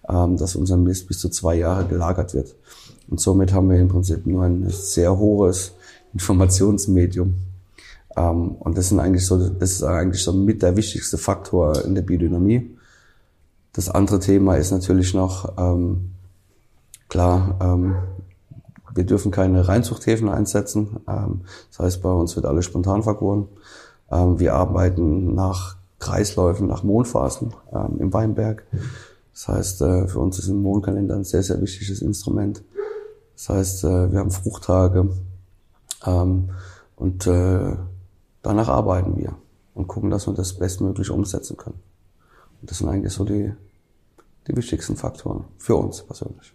ähm, 0.09 0.37
dass 0.37 0.55
unser 0.55 0.77
Mist 0.77 1.07
bis 1.07 1.19
zu 1.19 1.29
zwei 1.29 1.55
Jahre 1.55 1.85
gelagert 1.85 2.33
wird. 2.33 2.55
Und 3.09 3.19
somit 3.19 3.53
haben 3.53 3.69
wir 3.69 3.77
im 3.77 3.89
Prinzip 3.89 4.25
nur 4.25 4.43
ein 4.43 4.69
sehr 4.69 5.17
hohes 5.17 5.73
Informationsmedium. 6.13 7.35
Ähm, 8.15 8.55
und 8.55 8.77
das 8.77 8.89
sind 8.89 8.99
eigentlich 8.99 9.25
so, 9.25 9.49
das 9.49 9.71
ist 9.71 9.83
eigentlich 9.83 10.23
so 10.23 10.33
mit 10.33 10.61
der 10.61 10.75
wichtigste 10.75 11.17
Faktor 11.17 11.85
in 11.85 11.95
der 11.95 12.01
Biodynamie. 12.01 12.75
Das 13.73 13.89
andere 13.89 14.19
Thema 14.19 14.55
ist 14.55 14.71
natürlich 14.71 15.13
noch, 15.13 15.57
ähm, 15.57 16.11
klar, 17.07 17.57
ähm, 17.61 17.95
wir 18.93 19.05
dürfen 19.05 19.31
keine 19.31 19.67
Reinzuchthäfen 19.67 20.29
einsetzen. 20.29 20.97
Ähm, 21.07 21.41
das 21.69 21.79
heißt, 21.79 22.01
bei 22.01 22.11
uns 22.11 22.35
wird 22.35 22.45
alles 22.45 22.65
spontan 22.65 23.03
vergoren. 23.03 23.47
Ähm, 24.11 24.39
wir 24.39 24.55
arbeiten 24.55 25.33
nach 25.33 25.77
Kreisläufen, 25.99 26.67
nach 26.67 26.83
Mondphasen 26.83 27.53
ähm, 27.71 27.99
im 27.99 28.13
Weinberg. 28.13 28.65
Das 29.33 29.47
heißt, 29.47 29.81
äh, 29.81 30.07
für 30.07 30.19
uns 30.19 30.39
ist 30.39 30.47
ein 30.47 30.61
Mondkalender 30.61 31.15
ein 31.15 31.23
sehr, 31.23 31.43
sehr 31.43 31.61
wichtiges 31.61 32.01
Instrument. 32.01 32.63
Das 33.35 33.49
heißt, 33.49 33.83
äh, 33.85 34.11
wir 34.11 34.19
haben 34.19 34.31
Fruchttage 34.31 35.09
und 36.03 37.27
äh, 37.27 37.75
danach 38.41 38.69
arbeiten 38.69 39.17
wir 39.17 39.35
und 39.75 39.87
gucken, 39.87 40.09
dass 40.09 40.27
wir 40.27 40.33
das 40.33 40.53
bestmöglich 40.53 41.11
umsetzen 41.11 41.57
können. 41.57 41.79
Und 42.59 42.71
das 42.71 42.79
sind 42.79 42.89
eigentlich 42.89 43.13
so 43.13 43.23
die, 43.23 43.53
die 44.47 44.55
wichtigsten 44.55 44.95
Faktoren 44.95 45.45
für 45.57 45.75
uns 45.75 46.01
persönlich. 46.01 46.53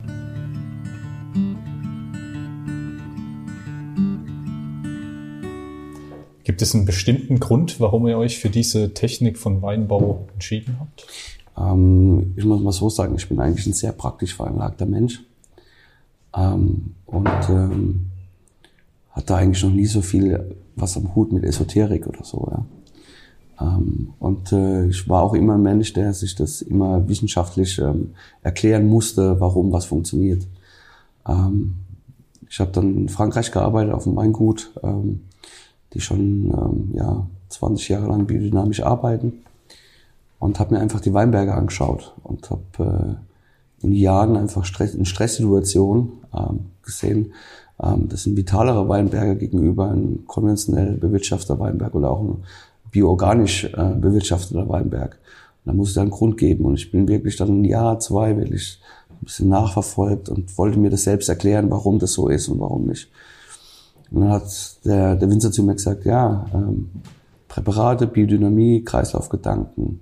Gibt 6.47 6.63
es 6.63 6.77
einen 6.77 6.85
bestimmten 6.85 7.41
Grund, 7.41 7.81
warum 7.81 8.07
ihr 8.07 8.17
euch 8.17 8.39
für 8.39 8.51
diese 8.51 8.95
Technik 8.95 9.37
von 9.37 9.63
Weinbau 9.63 10.29
entschieden 10.33 10.77
habt? 10.79 11.05
Ähm, 11.59 12.35
ich 12.37 12.45
muss 12.45 12.63
mal 12.63 12.71
so 12.71 12.89
sagen, 12.89 13.17
ich 13.17 13.29
bin 13.29 13.41
eigentlich 13.41 13.67
ein 13.67 13.73
sehr 13.73 13.91
praktisch 13.91 14.37
veranlagter 14.37 14.87
Mensch 14.87 15.25
ähm, 16.37 16.95
und 17.07 17.29
ähm, 17.49 18.07
hatte 19.11 19.35
eigentlich 19.35 19.65
noch 19.65 19.73
nie 19.73 19.87
so 19.87 20.03
viel 20.03 20.55
was 20.77 20.97
am 20.97 21.17
Hut 21.17 21.33
mit 21.33 21.43
Esoterik 21.43 22.07
oder 22.07 22.23
so. 22.23 22.49
Ja. 22.49 22.65
Ähm, 23.61 24.11
und 24.21 24.53
äh, 24.53 24.87
ich 24.87 25.09
war 25.09 25.25
auch 25.25 25.35
immer 25.35 25.55
ein 25.55 25.63
Mensch, 25.63 25.95
der 25.95 26.13
sich 26.13 26.37
das 26.37 26.63
immer 26.63 27.09
wissenschaftlich 27.09 27.81
ähm, 27.81 28.13
erklären 28.45 28.87
musste, 28.87 29.41
warum 29.41 29.73
was 29.73 29.87
funktioniert. 29.87 30.47
Ähm, 31.29 31.75
ich 32.49 32.61
habe 32.61 32.71
dann 32.71 32.97
in 32.97 33.09
Frankreich 33.09 33.51
gearbeitet 33.51 33.93
auf 33.93 34.05
dem 34.05 34.15
Weingut. 34.15 34.71
Ähm, 34.85 35.23
die 35.97 36.03
schon 36.03 36.51
ähm, 36.51 36.91
ja, 36.95 37.27
20 37.49 37.89
Jahre 37.89 38.09
lang 38.09 38.27
biodynamisch 38.27 38.83
arbeiten 38.83 39.45
und 40.39 40.61
habe 40.61 40.75
mir 40.75 40.81
einfach 40.81 41.01
die 41.01 41.15
Weinberge 41.15 41.55
angeschaut 41.55 42.13
und 42.23 42.51
habe 42.51 43.19
äh, 43.81 43.85
in 43.87 43.93
Jahren 43.93 44.37
einfach 44.37 44.65
Stress, 44.65 44.95
in 44.95 45.07
Stresssituationen 45.07 46.13
ähm, 46.35 46.67
gesehen, 46.83 47.33
ähm, 47.83 48.09
das 48.09 48.25
sind 48.25 48.37
vitalere 48.37 48.89
Weinberge 48.89 49.37
gegenüber 49.37 49.91
ein 49.91 50.25
konventionell 50.27 50.99
bewirtschafteter 50.99 51.59
Weinberg 51.59 51.95
oder 51.95 52.11
auch 52.11 52.21
ein 52.21 52.45
bioorganisch 52.91 53.65
äh, 53.65 53.95
bewirtschafteter 53.99 54.69
Weinberg. 54.69 55.19
Und 55.65 55.73
da 55.73 55.73
muss 55.73 55.91
es 55.91 55.99
einen 55.99 56.11
Grund 56.11 56.37
geben 56.37 56.67
und 56.67 56.75
ich 56.75 56.91
bin 56.91 57.09
wirklich 57.09 57.37
dann 57.37 57.61
ein 57.63 57.65
Jahr, 57.65 57.99
zwei 58.01 58.37
wirklich 58.37 58.81
ein 59.11 59.25
bisschen 59.25 59.49
nachverfolgt 59.49 60.29
und 60.29 60.57
wollte 60.59 60.79
mir 60.79 60.91
das 60.91 61.05
selbst 61.05 61.31
erklären, 61.31 61.71
warum 61.71 61.99
das 61.99 62.13
so 62.13 62.29
ist 62.29 62.49
und 62.49 62.61
warum 62.61 62.87
nicht. 62.87 63.09
Und 64.11 64.21
dann 64.23 64.31
hat 64.31 64.85
der, 64.85 65.17
der 65.17 65.31
Winzer 65.31 65.53
zu 65.53 65.63
mir 65.63 65.75
gesagt, 65.75 66.05
ja, 66.05 66.47
ähm, 66.55 66.91
Präparate, 67.49 68.07
Biodynamie, 68.07 68.85
Kreislaufgedanken, 68.85 70.01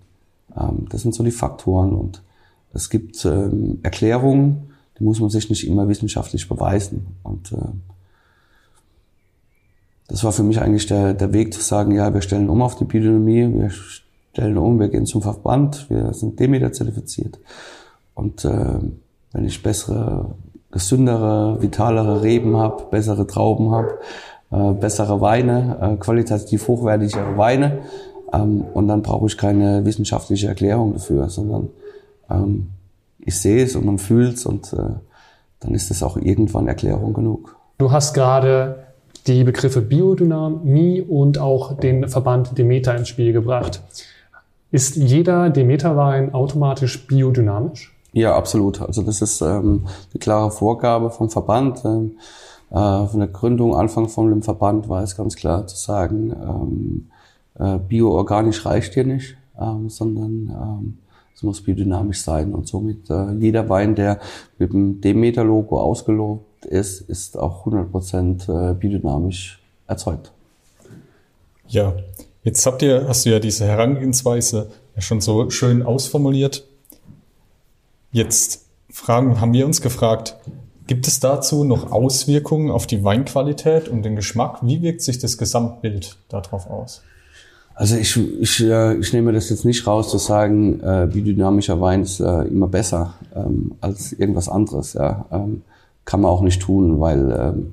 ähm, 0.57 0.87
das 0.90 1.03
sind 1.03 1.14
so 1.14 1.23
die 1.23 1.31
Faktoren. 1.31 1.93
Und 1.93 2.23
es 2.73 2.90
gibt 2.90 3.25
ähm, 3.25 3.79
Erklärungen, 3.83 4.71
die 4.99 5.05
muss 5.05 5.21
man 5.21 5.31
sich 5.31 5.49
nicht 5.51 5.67
immer 5.67 5.88
wissenschaftlich 5.88 6.49
beweisen. 6.49 7.07
Und 7.23 7.53
äh, 7.53 7.57
das 10.09 10.23
war 10.23 10.33
für 10.33 10.43
mich 10.43 10.61
eigentlich 10.61 10.87
der, 10.87 11.14
der 11.14 11.33
Weg 11.33 11.55
zu 11.55 11.61
sagen, 11.61 11.93
ja, 11.93 12.12
wir 12.12 12.21
stellen 12.21 12.51
um 12.51 12.62
auf 12.62 12.77
die 12.77 12.85
Biodynamie, 12.85 13.53
wir 13.55 13.71
stellen 13.71 14.59
um, 14.59 14.79
wir 14.79 14.88
gehen 14.88 15.07
zum 15.07 15.23
Verband, 15.23 15.88
wir 15.88 16.12
sind 16.12 16.38
Demeter 16.38 16.73
zertifiziert. 16.73 17.38
Und 18.14 18.45
äh, 18.45 18.79
wenn 19.33 19.45
ich 19.45 19.62
bessere 19.62 20.35
gesündere, 20.75 21.63
vitalere 21.63 22.23
Reben 22.23 22.57
habe, 22.57 22.83
bessere 22.91 23.27
Trauben 23.27 23.71
habe, 23.71 23.99
äh, 24.51 24.73
bessere 24.75 25.21
Weine, 25.21 25.79
äh, 25.81 25.97
qualitativ 25.97 26.69
hochwertigere 26.69 27.39
Weine. 27.39 27.79
Ähm, 28.33 28.65
und 28.75 28.89
dann 28.89 29.01
brauche 29.01 29.27
ich 29.27 29.39
keine 29.39 29.85
wissenschaftliche 29.85 30.49
Erklärung 30.49 30.93
dafür, 30.95 31.31
sondern 31.31 31.71
ähm, 32.29 32.71
ich 33.21 33.41
sehe 33.41 33.63
es 33.63 33.77
und 33.77 33.87
man 33.87 33.99
fühlt 33.99 34.35
es 34.35 34.47
und 34.47 34.73
äh, 34.73 34.99
dann 35.61 35.75
ist 35.75 35.91
es 35.93 36.03
auch 36.03 36.17
irgendwann 36.17 36.67
Erklärung 36.67 37.15
genug. 37.15 37.57
Du 37.79 37.93
hast 37.93 38.13
gerade 38.13 38.85
die 39.29 39.45
Begriffe 39.45 39.81
Biodynamie 39.81 41.01
und 41.03 41.39
auch 41.39 41.79
den 41.79 42.09
Verband 42.09 42.59
Demeter 42.59 42.97
ins 42.97 43.09
Spiel 43.09 43.33
gebracht. 43.33 43.81
Ist 44.73 44.97
jeder 44.97 45.51
Demeterwein 45.51 46.35
automatisch 46.35 47.07
biodynamisch? 47.07 47.93
Ja, 48.14 48.37
absolut. 48.37 48.81
Also 48.81 49.03
das 49.03 49.20
ist 49.20 49.40
ähm, 49.40 49.87
eine 50.12 50.20
klare 50.20 50.53
Vorgabe 50.53 51.11
vom 51.11 51.31
Verband. 51.31 51.85
Ähm, 51.85 52.12
äh, 52.70 53.07
von 53.07 53.18
der 53.18 53.29
Gründung, 53.29 53.74
Anfang 53.74 54.09
von 54.09 54.31
dem 54.31 54.42
Verband 54.42 54.88
war 54.88 55.03
es 55.03 55.16
ganz 55.16 55.35
klar 55.35 55.66
zu 55.66 55.77
sagen, 55.77 56.33
ähm, 56.33 57.11
äh, 57.59 57.79
bioorganisch 57.79 58.64
reicht 58.66 58.94
hier 58.94 59.05
nicht, 59.05 59.37
ähm, 59.61 59.90
sondern 59.90 60.31
ähm, 60.48 60.98
es 61.35 61.42
muss 61.42 61.61
biodynamisch 61.61 62.22
sein. 62.22 62.55
Und 62.55 62.68
somit 62.68 63.11
äh, 63.11 63.33
jeder 63.33 63.68
Wein, 63.68 63.96
der 63.96 64.20
mit 64.59 64.72
dem 64.72 65.00
Demeter-Logo 65.00 65.81
ausgelobt 65.81 66.66
ist, 66.66 67.00
ist 67.00 67.37
auch 67.37 67.66
100% 67.66 68.70
äh, 68.70 68.74
biodynamisch 68.74 69.61
erzeugt. 69.88 70.31
Ja, 71.66 71.94
jetzt 72.44 72.64
habt 72.64 72.81
ihr, 72.83 73.09
hast 73.09 73.27
du 73.27 73.31
ja 73.31 73.40
diese 73.40 73.66
Herangehensweise 73.66 74.70
ja 74.94 75.03
schon 75.03 75.20
so 75.20 75.50
schön 75.50 75.83
ausformuliert. 75.83 76.64
Jetzt 78.14 78.66
fragen, 78.90 79.40
haben 79.40 79.53
wir 79.53 79.66
uns 79.66 79.81
gefragt, 79.81 80.37
gibt 80.87 81.09
es 81.09 81.18
dazu 81.18 81.64
noch 81.64 81.90
Auswirkungen 81.90 82.70
auf 82.70 82.87
die 82.87 83.03
Weinqualität 83.03 83.88
und 83.88 84.05
den 84.05 84.14
Geschmack? 84.14 84.59
Wie 84.62 84.83
wirkt 84.83 85.03
sich 85.03 85.18
das 85.18 85.37
Gesamtbild 85.37 86.16
darauf 86.29 86.70
aus? 86.70 87.03
Also 87.74 87.96
ich, 87.96 88.16
ich, 88.40 88.62
äh, 88.62 88.94
ich 88.98 89.12
nehme 89.12 89.33
das 89.33 89.50
jetzt 89.50 89.64
nicht 89.64 89.85
raus 89.88 90.12
zu 90.12 90.18
sagen, 90.18 90.79
äh, 90.79 91.09
biodynamischer 91.12 91.81
Wein 91.81 92.03
ist 92.03 92.20
äh, 92.20 92.42
immer 92.42 92.68
besser 92.68 93.14
ähm, 93.35 93.72
als 93.81 94.12
irgendwas 94.12 94.48
anderes. 94.48 94.92
Ja. 94.92 95.27
Ähm, 95.33 95.62
kann 96.05 96.20
man 96.20 96.31
auch 96.31 96.42
nicht 96.42 96.62
tun, 96.62 97.00
weil 97.00 97.33
ähm, 97.37 97.72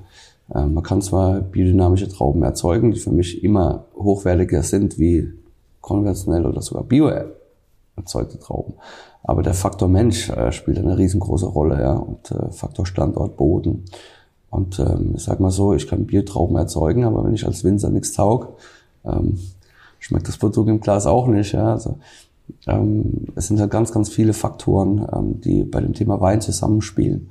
äh, 0.52 0.66
man 0.66 0.82
kann 0.82 1.02
zwar 1.02 1.40
biodynamische 1.40 2.08
Trauben 2.08 2.42
erzeugen, 2.42 2.90
die 2.90 2.98
für 2.98 3.12
mich 3.12 3.44
immer 3.44 3.84
hochwertiger 3.94 4.64
sind 4.64 4.98
wie 4.98 5.32
konventionell 5.80 6.46
oder 6.46 6.62
sogar 6.62 6.82
bio 6.82 7.12
erzeugte 7.94 8.40
Trauben. 8.40 8.74
Aber 9.24 9.42
der 9.42 9.54
Faktor 9.54 9.88
Mensch 9.88 10.30
äh, 10.30 10.52
spielt 10.52 10.78
eine 10.78 10.98
riesengroße 10.98 11.46
Rolle, 11.46 11.80
ja, 11.80 11.94
und 11.94 12.30
äh, 12.30 12.50
Faktor 12.50 12.86
Standort, 12.86 13.36
Boden. 13.36 13.84
Und 14.50 14.78
ähm, 14.80 15.12
ich 15.16 15.22
sag 15.22 15.40
mal 15.40 15.50
so, 15.50 15.74
ich 15.74 15.86
kann 15.86 16.06
Biertrauben 16.06 16.56
erzeugen, 16.56 17.04
aber 17.04 17.24
wenn 17.24 17.34
ich 17.34 17.46
als 17.46 17.64
Winzer 17.64 17.90
nichts 17.90 18.12
taug, 18.12 18.58
ähm, 19.04 19.38
schmeckt 19.98 20.28
das 20.28 20.36
Produkt 20.36 20.68
im 20.68 20.80
Glas 20.80 21.06
auch 21.06 21.26
nicht. 21.26 21.52
Ja. 21.52 21.72
Also, 21.72 21.98
ähm, 22.66 23.28
es 23.34 23.46
sind 23.46 23.60
halt 23.60 23.70
ganz, 23.70 23.92
ganz 23.92 24.08
viele 24.08 24.32
Faktoren, 24.32 25.06
ähm, 25.12 25.40
die 25.40 25.64
bei 25.64 25.80
dem 25.80 25.94
Thema 25.94 26.20
Wein 26.20 26.40
zusammenspielen. 26.40 27.30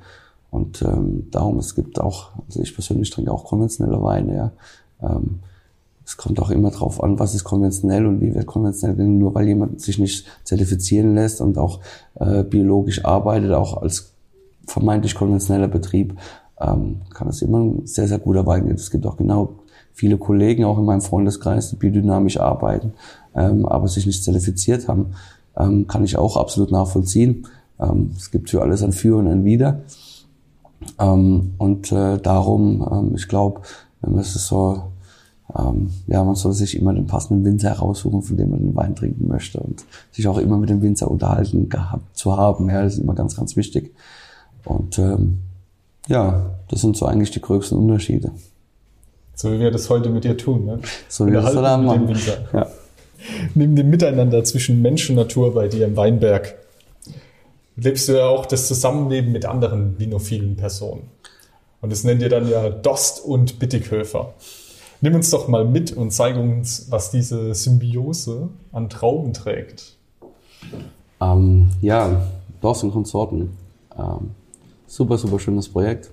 Und 0.50 0.82
ähm, 0.82 1.28
darum, 1.32 1.60
es 1.60 1.76
gibt 1.76 2.00
auch, 2.00 2.32
also 2.48 2.62
ich 2.62 2.74
persönlich 2.74 3.10
trinke 3.10 3.32
auch 3.32 3.46
konventionelle 3.46 4.02
Weine, 4.02 4.36
ja. 4.36 4.52
Ähm, 5.02 5.40
es 6.06 6.18
kommt 6.18 6.40
auch 6.40 6.50
immer 6.50 6.72
drauf 6.72 7.02
an, 7.04 7.20
was 7.20 7.36
ist 7.36 7.44
konventionell 7.44 8.06
und 8.06 8.22
wie 8.22 8.34
wird 8.34 8.46
konventionell. 8.46 9.06
Nur 9.06 9.36
weil 9.36 9.48
jemand 9.48 9.82
sich 9.82 10.00
nicht 10.00 10.26
zertifizieren 10.44 11.16
lässt 11.16 11.42
und 11.42 11.58
auch 11.58 11.80
äh, 12.16 12.44
biologisch 12.44 13.06
arbeitet, 13.06 13.52
auch 13.54 13.82
als 13.82 14.14
vermeintlich 14.68 15.16
konventioneller 15.16 15.68
Betrieb, 15.68 16.16
ähm, 16.60 17.02
kann 17.14 17.28
es 17.28 17.42
immer 17.42 17.60
ein 17.60 17.86
sehr, 17.86 18.08
sehr 18.08 18.20
guter 18.20 18.46
Wein 18.46 18.66
geben. 18.66 18.76
Es 18.76 18.92
gibt 18.92 19.06
auch 19.06 19.18
genau 19.18 19.56
viele 19.94 20.18
Kollegen, 20.18 20.64
auch 20.64 20.78
in 20.78 20.86
meinem 20.86 21.02
Freundeskreis, 21.02 21.70
die 21.70 21.76
biodynamisch 21.76 22.40
arbeiten, 22.40 22.94
ähm, 23.36 23.66
aber 23.66 23.88
sich 23.88 24.06
nicht 24.06 24.24
zertifiziert 24.24 24.88
haben. 24.88 25.14
Ähm, 25.58 25.88
kann 25.88 26.04
ich 26.04 26.18
auch 26.18 26.38
absolut 26.38 26.72
nachvollziehen. 26.72 27.48
Ähm, 27.80 28.12
es 28.16 28.32
gibt 28.32 28.50
für 28.50 28.62
alles 28.62 28.84
ein 28.84 28.94
Für 28.94 29.18
und 29.18 29.28
ein 29.28 29.44
Wider. 29.44 29.82
Ähm, 31.00 31.54
und 31.58 31.92
äh, 31.92 32.18
darum, 32.20 32.88
ähm, 32.92 33.16
ich 33.16 33.28
glaube, 33.28 33.62
wenn 34.02 34.14
man 34.14 34.22
es 34.22 34.34
so 34.34 34.91
ähm, 35.58 35.90
ja, 36.08 36.24
man 36.24 36.36
soll 36.36 36.54
sich 36.54 36.78
immer 36.78 36.94
den 36.94 37.08
passenden 37.08 37.44
Winzer 37.46 37.70
heraussuchen, 37.70 38.22
von 38.22 38.38
dem 38.38 38.52
man 38.52 38.60
den 38.60 38.76
Wein 38.76 38.96
trinken 38.96 39.28
möchte 39.28 39.60
und 39.60 39.84
sich 40.12 40.28
auch 40.28 40.38
immer 40.38 40.58
mit 40.58 40.70
dem 40.70 40.82
Winzer 40.82 41.10
unterhalten 41.10 41.70
gehabt 41.70 42.16
zu 42.18 42.38
haben. 42.38 42.70
Ja, 42.70 42.84
das 42.84 42.94
ist 42.94 43.00
immer 43.00 43.16
ganz, 43.16 43.36
ganz 43.36 43.56
wichtig. 43.56 43.94
Und 44.66 44.98
ähm, 45.00 45.40
Ja, 46.08 46.52
das 46.70 46.82
sind 46.82 46.98
so 46.98 47.06
eigentlich 47.06 47.32
die 47.32 47.42
größten 47.42 47.78
Unterschiede. 47.78 48.32
So 49.36 49.52
wie 49.52 49.60
wir 49.60 49.72
das 49.72 49.90
heute 49.90 50.10
mit 50.10 50.24
dir 50.24 50.38
tun. 50.38 50.66
Ne? 50.66 50.80
So 51.08 51.26
wie 51.26 51.32
wir 51.32 51.42
das 51.42 51.56
heute 51.56 52.04
mit 52.04 52.28
dem. 52.28 52.34
Ja. 52.54 52.68
Neben 53.54 53.76
dem 53.76 53.90
Miteinander 53.90 54.44
zwischen 54.44 54.82
Mensch 54.82 55.10
und 55.10 55.16
Natur 55.16 55.54
bei 55.54 55.68
dir 55.68 55.86
im 55.86 55.96
Weinberg 55.96 56.56
lebst 57.76 58.08
du 58.08 58.18
ja 58.18 58.26
auch 58.26 58.46
das 58.46 58.68
Zusammenleben 58.68 59.32
mit 59.32 59.46
anderen 59.46 59.98
vinophilen 60.00 60.56
Personen. 60.56 61.04
Und 61.82 61.92
das 61.92 62.04
nennt 62.04 62.22
ihr 62.22 62.30
dann 62.30 62.48
ja 62.48 62.70
Dost 62.70 63.24
und 63.24 63.60
Bittighöfer. 63.60 64.34
Nimm 65.02 65.16
uns 65.16 65.32
doch 65.32 65.48
mal 65.48 65.66
mit 65.66 65.92
und 65.92 66.12
zeig 66.12 66.38
uns, 66.38 66.88
was 66.92 67.10
diese 67.10 67.56
Symbiose 67.56 68.50
an 68.72 68.88
Trauben 68.88 69.34
trägt. 69.34 69.98
Ähm, 71.20 71.72
ja, 71.82 72.22
und 72.62 72.92
Konsorten. 72.92 73.50
Ähm, 73.98 74.32
super, 74.86 75.18
super 75.18 75.40
schönes 75.40 75.70
Projekt. 75.70 76.12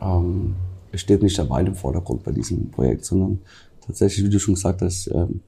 Ähm, 0.00 0.54
es 0.92 1.00
steht 1.00 1.22
nicht 1.22 1.36
der 1.36 1.50
Wein 1.50 1.66
im 1.66 1.74
Vordergrund 1.74 2.22
bei 2.22 2.30
diesem 2.30 2.70
Projekt, 2.70 3.04
sondern 3.04 3.40
tatsächlich, 3.84 4.24
wie 4.24 4.30
du 4.30 4.38
schon 4.38 4.54
gesagt 4.54 4.80
hast, 4.80 5.08
ähm, 5.08 5.40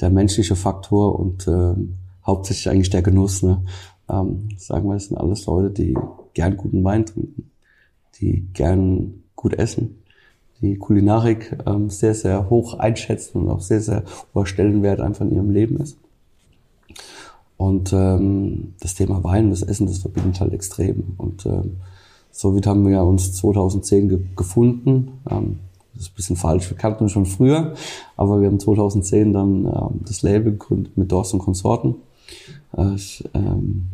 der 0.00 0.10
menschliche 0.10 0.56
Faktor 0.56 1.18
und 1.20 1.46
ähm, 1.46 1.94
hauptsächlich 2.26 2.68
eigentlich 2.68 2.90
der 2.90 3.02
Genuss. 3.02 3.44
Ne? 3.44 3.62
Ähm, 4.08 4.48
sagen 4.56 4.88
wir, 4.88 4.94
das 4.94 5.06
sind 5.06 5.16
alles 5.16 5.46
Leute, 5.46 5.70
die 5.70 5.96
gern 6.34 6.56
guten 6.56 6.82
Wein 6.82 7.06
trinken, 7.06 7.50
die 8.20 8.48
gern 8.52 9.22
gut 9.36 9.54
essen, 9.54 9.99
die 10.60 10.76
Kulinarik 10.76 11.56
ähm, 11.66 11.90
sehr, 11.90 12.14
sehr 12.14 12.50
hoch 12.50 12.78
einschätzen 12.78 13.42
und 13.42 13.50
auch 13.50 13.60
sehr, 13.60 13.80
sehr 13.80 14.04
hoher 14.34 14.46
Stellenwert 14.46 15.00
einfach 15.00 15.24
in 15.24 15.32
ihrem 15.32 15.50
Leben 15.50 15.78
ist. 15.78 15.96
Und 17.56 17.92
ähm, 17.92 18.74
das 18.80 18.94
Thema 18.94 19.22
Wein, 19.22 19.50
das 19.50 19.62
Essen, 19.62 19.86
das 19.86 19.98
verbindet 19.98 20.40
halt 20.40 20.52
extrem. 20.52 21.14
Und 21.18 21.44
ähm, 21.44 21.76
somit 22.30 22.66
haben 22.66 22.86
wir 22.88 23.02
uns 23.02 23.34
2010 23.34 24.08
ge 24.08 24.18
gefunden. 24.36 25.20
Ähm, 25.30 25.58
das 25.92 26.04
ist 26.04 26.12
ein 26.12 26.16
bisschen 26.16 26.36
falsch, 26.36 26.70
wir 26.70 26.78
kannten 26.78 27.08
schon 27.08 27.26
früher, 27.26 27.74
aber 28.16 28.40
wir 28.40 28.48
haben 28.48 28.60
2010 28.60 29.32
dann 29.32 29.66
ähm, 29.66 30.00
das 30.06 30.22
Label 30.22 30.52
gegründet 30.52 30.96
mit 30.96 31.12
Dorst 31.12 31.34
und 31.34 31.40
Konsorten. 31.40 31.96
Äh, 32.76 32.94
ich, 32.94 33.28
ähm, 33.34 33.86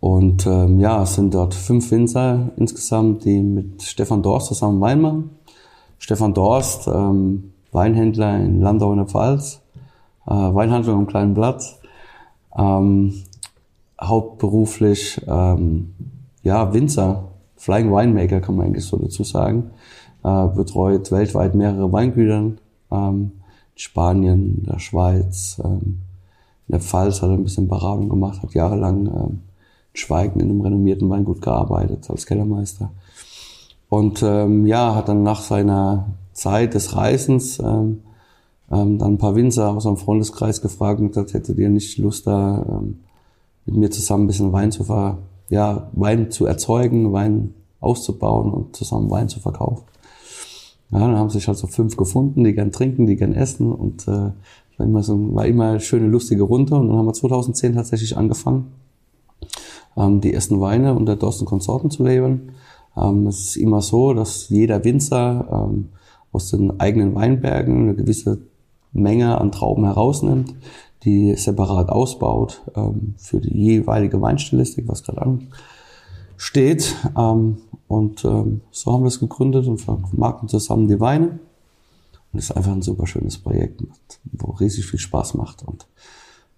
und 0.00 0.46
ähm, 0.46 0.80
ja, 0.80 1.02
es 1.02 1.14
sind 1.14 1.34
dort 1.34 1.54
fünf 1.54 1.90
Winzer 1.90 2.52
insgesamt, 2.56 3.24
die 3.24 3.40
mit 3.40 3.82
Stefan 3.82 4.22
Dorst 4.22 4.46
zusammen 4.46 4.80
Wein 4.80 5.00
machen. 5.00 5.30
Stefan 5.98 6.34
Dorst, 6.34 6.88
ähm, 6.88 7.52
Weinhändler 7.72 8.36
in 8.38 8.60
Landau 8.60 8.92
in 8.92 8.98
der 8.98 9.06
Pfalz, 9.06 9.60
äh, 10.26 10.30
Weinhandler 10.30 10.94
am 10.94 11.06
kleinen 11.06 11.34
Platz, 11.34 11.78
ähm, 12.56 13.14
hauptberuflich 14.00 15.20
ähm, 15.26 15.94
ja 16.42 16.72
Winzer, 16.72 17.28
Flying 17.56 17.90
Winemaker 17.90 18.40
kann 18.40 18.56
man 18.56 18.66
eigentlich 18.66 18.84
so 18.84 18.96
dazu 18.96 19.24
sagen, 19.24 19.70
äh, 20.22 20.46
betreut 20.48 21.10
weltweit 21.10 21.54
mehrere 21.54 21.90
Weingütern, 21.90 22.58
ähm, 22.90 23.32
in 23.74 23.78
Spanien, 23.78 24.62
der 24.64 24.78
Schweiz, 24.78 25.60
ähm, 25.64 26.00
in 26.68 26.72
der 26.72 26.80
Pfalz 26.80 27.22
hat 27.22 27.30
er 27.30 27.34
ein 27.34 27.44
bisschen 27.44 27.68
Beratung 27.68 28.08
gemacht, 28.08 28.42
hat 28.42 28.54
jahrelang 28.54 29.06
ähm, 29.06 29.40
in 29.92 29.96
Schweigen 29.96 30.40
in 30.40 30.50
einem 30.50 30.60
renommierten 30.60 31.08
Weingut 31.08 31.40
gearbeitet 31.40 32.10
als 32.10 32.26
Kellermeister. 32.26 32.90
Und 33.96 34.22
ähm, 34.22 34.66
ja, 34.66 34.94
hat 34.94 35.08
dann 35.08 35.22
nach 35.22 35.40
seiner 35.40 36.08
Zeit 36.34 36.74
des 36.74 36.94
Reisens 36.94 37.58
ähm, 37.60 38.02
ähm, 38.70 38.98
dann 38.98 39.14
ein 39.14 39.18
paar 39.18 39.34
Winzer 39.34 39.70
aus 39.70 39.84
seinem 39.84 39.96
Freundeskreis 39.96 40.60
gefragt 40.60 41.00
und 41.00 41.08
gesagt, 41.08 41.32
hättet 41.32 41.56
ihr 41.56 41.70
nicht 41.70 41.96
Lust, 41.96 42.26
da 42.26 42.62
ähm, 42.68 42.98
mit 43.64 43.74
mir 43.76 43.90
zusammen 43.90 44.24
ein 44.24 44.26
bisschen 44.26 44.52
Wein 44.52 44.70
zu 44.70 44.84
ver 44.84 45.16
ja, 45.48 45.88
Wein 45.94 46.30
zu 46.30 46.44
erzeugen, 46.44 47.14
Wein 47.14 47.54
auszubauen 47.80 48.52
und 48.52 48.76
zusammen 48.76 49.10
Wein 49.10 49.30
zu 49.30 49.40
verkaufen. 49.40 49.84
Ja, 50.90 50.98
dann 50.98 51.16
haben 51.16 51.30
sich 51.30 51.48
halt 51.48 51.56
so 51.56 51.66
fünf 51.66 51.96
gefunden, 51.96 52.44
die 52.44 52.52
gern 52.52 52.72
trinken, 52.72 53.06
die 53.06 53.16
gern 53.16 53.32
essen 53.32 53.72
und 53.72 54.06
äh, 54.08 54.30
war 54.76 54.86
immer 54.86 55.02
so, 55.04 55.34
war 55.34 55.46
immer 55.46 55.70
eine 55.70 55.80
schöne, 55.80 56.06
lustige 56.06 56.42
Runde 56.42 56.74
und 56.74 56.88
dann 56.88 56.98
haben 56.98 57.06
wir 57.06 57.14
2010 57.14 57.76
tatsächlich 57.76 58.14
angefangen, 58.14 58.72
ähm, 59.96 60.20
die 60.20 60.34
ersten 60.34 60.60
Weine 60.60 60.92
unter 60.92 61.16
Dorsten 61.16 61.46
Konsorten 61.46 61.90
zu 61.90 62.04
labeln. 62.04 62.52
Ähm, 62.96 63.26
es 63.26 63.40
ist 63.40 63.56
immer 63.56 63.82
so, 63.82 64.14
dass 64.14 64.48
jeder 64.48 64.84
Winzer 64.84 65.46
ähm, 65.50 65.88
aus 66.32 66.50
den 66.50 66.80
eigenen 66.80 67.14
Weinbergen 67.14 67.82
eine 67.82 67.94
gewisse 67.94 68.38
Menge 68.92 69.38
an 69.40 69.52
Trauben 69.52 69.84
herausnimmt, 69.84 70.54
die 71.04 71.34
separat 71.36 71.88
ausbaut 71.88 72.62
ähm, 72.74 73.14
für 73.16 73.40
die 73.40 73.56
jeweilige 73.56 74.20
Weinstilistik, 74.20 74.88
was 74.88 75.02
gerade 75.02 75.38
ansteht. 76.36 76.96
Ähm, 77.16 77.58
und 77.88 78.24
ähm, 78.24 78.62
so 78.70 78.92
haben 78.92 79.04
wir 79.04 79.08
es 79.08 79.20
gegründet 79.20 79.66
und 79.66 79.78
vermarkten 79.78 80.48
zusammen 80.48 80.88
die 80.88 81.00
Weine. 81.00 81.38
Und 82.32 82.40
es 82.40 82.50
ist 82.50 82.56
einfach 82.56 82.72
ein 82.72 82.82
super 82.82 83.06
schönes 83.06 83.38
Projekt, 83.38 83.82
wo 84.32 84.52
riesig 84.52 84.86
viel 84.86 84.98
Spaß 84.98 85.34
macht. 85.34 85.62
Und 85.62 85.86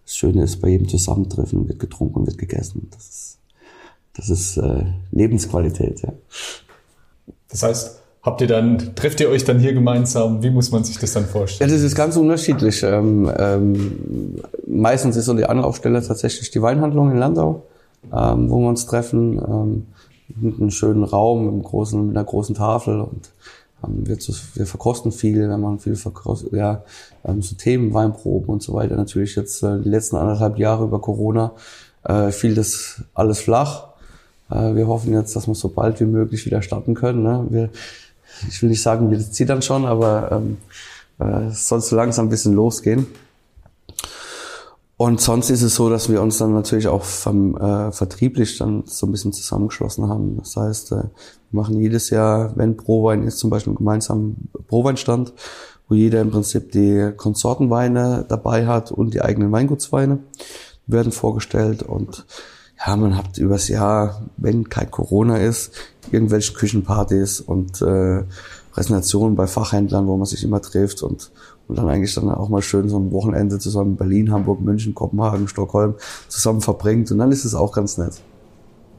das 0.05 0.17
Schöne 0.17 0.43
ist, 0.43 0.61
bei 0.61 0.71
jedem 0.71 0.89
Zusammentreffen 0.89 1.69
wird 1.69 1.79
getrunken 1.79 2.21
und 2.21 2.27
wird 2.27 2.39
gegessen. 2.39 2.89
Das 2.91 3.09
ist, 3.09 3.28
das 4.19 4.29
ist 4.31 4.57
äh, 4.59 4.85
Lebensqualität, 5.13 6.03
ja. 6.03 6.13
Das 7.51 7.63
heißt, 7.63 8.01
habt 8.23 8.41
ihr 8.41 8.49
dann, 8.49 8.95
trefft 8.97 9.21
ihr 9.21 9.31
euch 9.31 9.45
dann 9.45 9.61
hier 9.61 9.73
gemeinsam? 9.73 10.43
Wie 10.43 10.51
muss 10.51 10.73
man 10.73 10.83
sich 10.85 10.99
das 10.99 11.13
dann 11.13 11.23
Ja, 11.23 11.29
vorstellen? 11.29 11.71
das 11.71 11.81
ist 11.81 11.95
ganz 11.95 12.17
unterschiedlich. 12.17 12.83
Ähm, 12.83 13.31
ähm, 13.39 14.35
meistens 14.67 15.17
ist 15.17 15.27
so 15.27 15.35
die 15.35 15.47
Anlaufstelle 15.47 16.03
tatsächlich 16.03 16.51
die 16.51 16.61
Weinhandlung 16.61 17.13
in 17.13 17.19
Landau, 17.19 17.63
ähm, 18.13 18.51
wo 18.51 18.59
wir 18.61 18.69
uns 18.69 18.87
treffen, 18.87 19.39
ähm, 19.39 19.87
mit 20.37 20.61
einem 20.61 20.71
schönen 20.71 21.05
Raum, 21.05 21.45
mit, 21.45 21.53
einem 21.55 21.63
großen, 21.63 22.09
mit 22.09 22.17
einer 22.17 22.25
großen 22.25 22.57
Tafel 22.57 23.01
und 23.01 23.31
ähm, 23.85 24.07
wir, 24.07 24.19
zu, 24.19 24.33
wir 24.55 24.67
verkosten 24.67 25.13
viel, 25.13 25.49
wir 25.49 25.57
machen 25.57 25.79
viel 25.79 25.97
verkost, 25.97 26.47
ja, 26.53 26.83
ähm, 27.25 27.41
so 27.41 27.55
Themen, 27.55 27.95
Weinproben 27.95 28.49
und 28.49 28.63
so 28.63 28.75
weiter. 28.75 28.97
Natürlich 28.97 29.37
jetzt 29.37 29.63
äh, 29.63 29.79
die 29.81 29.89
letzten 29.89 30.17
anderthalb 30.17 30.59
Jahre 30.59 30.85
über 30.85 31.01
Corona 31.01 31.53
äh, 32.05 32.31
fiel 32.31 32.55
das 32.55 33.03
alles 33.15 33.39
flach. 33.41 33.88
Äh, 34.51 34.75
wir 34.75 34.87
hoffen 34.87 35.13
jetzt, 35.13 35.35
dass 35.37 35.47
wir 35.47 35.55
so 35.55 35.69
bald 35.69 36.01
wie 36.01 36.07
möglich 36.07 36.45
wieder 36.47 36.63
starten 36.63 36.95
können. 36.95 37.23
Ne? 37.23 37.47
Wir, 37.51 37.71
ich 38.49 38.63
will 38.63 38.71
nicht 38.71 38.83
sagen, 38.83 39.11
wir 39.11 39.19
zittern 39.19 39.63
schon, 39.63 39.85
aber 39.85 40.33
ähm, 40.33 40.59
äh, 41.19 41.47
es 41.47 41.69
soll 41.69 41.81
so 41.81 41.97
langsam 41.97 42.27
ein 42.27 42.31
bisschen 42.31 42.55
losgehen. 42.55 43.07
Und 44.97 45.21
sonst 45.21 45.49
ist 45.51 45.63
es 45.63 45.77
so, 45.77 45.89
dass 45.89 46.11
wir 46.11 46.21
uns 46.21 46.39
dann 46.39 46.53
natürlich 46.53 46.89
auch 46.89 47.05
vom, 47.05 47.57
äh, 47.57 47.93
vertrieblich 47.93 48.59
dann 48.59 48.83
so 48.85 49.07
ein 49.07 49.13
bisschen 49.13 49.33
zusammengeschlossen 49.33 50.09
haben. 50.09 50.39
Das 50.39 50.57
heißt, 50.57 50.91
äh, 50.91 50.97
wir 50.97 51.11
machen 51.53 51.79
jedes 51.79 52.11
Jahr, 52.11 52.53
wenn 52.57 52.77
Prowein 52.77 53.23
ist, 53.23 53.39
zum 53.39 53.49
Beispiel 53.49 53.71
einen 53.71 53.79
gemeinsamen 53.79 54.51
Proweinstand, 54.67 55.35
wo 55.89 55.95
jeder 55.95 56.21
im 56.21 56.33
Prinzip 56.33 56.73
die 56.73 57.13
Konsortenweine 57.17 58.27
dabei 58.29 58.67
hat 58.67 58.91
und 58.91 59.15
die 59.15 59.23
eigenen 59.23 59.53
Weingutsweine 59.53 60.19
werden 60.89 61.13
vorgestellt 61.13 61.85
und 61.85 62.27
ja, 62.87 62.97
man 62.97 63.17
hat 63.17 63.39
übers 63.39 63.69
Jahr, 63.69 64.23
wenn 64.37 64.69
kein 64.69 64.91
Corona 64.91 65.39
ist, 65.39 65.73
irgendwelche 66.13 66.53
Küchenpartys 66.53 67.41
und 67.41 67.83
äh, 67.83 68.23
Präsentationen 68.73 69.35
bei 69.37 69.47
Fachhändlern, 69.47 70.07
wo 70.07 70.17
man 70.17 70.27
sich 70.27 70.45
immer 70.45 70.63
trifft 70.63 71.03
und, 71.03 71.31
und 71.67 71.77
dann 71.79 71.89
eigentlich 71.89 72.15
dann 72.15 72.31
auch 72.31 72.49
mal 72.49 72.63
schön 72.63 72.89
so 72.89 72.99
ein 72.99 73.11
Wochenende 73.11 73.59
zusammen 73.59 73.91
in 73.93 73.97
Berlin, 73.97 74.31
Hamburg, 74.33 74.61
München, 74.61 74.95
Kopenhagen, 74.95 75.49
Stockholm 75.49 75.95
zusammen 76.29 76.61
verbringt 76.61 77.11
und 77.11 77.19
dann 77.19 77.33
ist 77.33 77.45
es 77.45 77.55
auch 77.55 77.73
ganz 77.73 77.99
nett. 77.99 78.21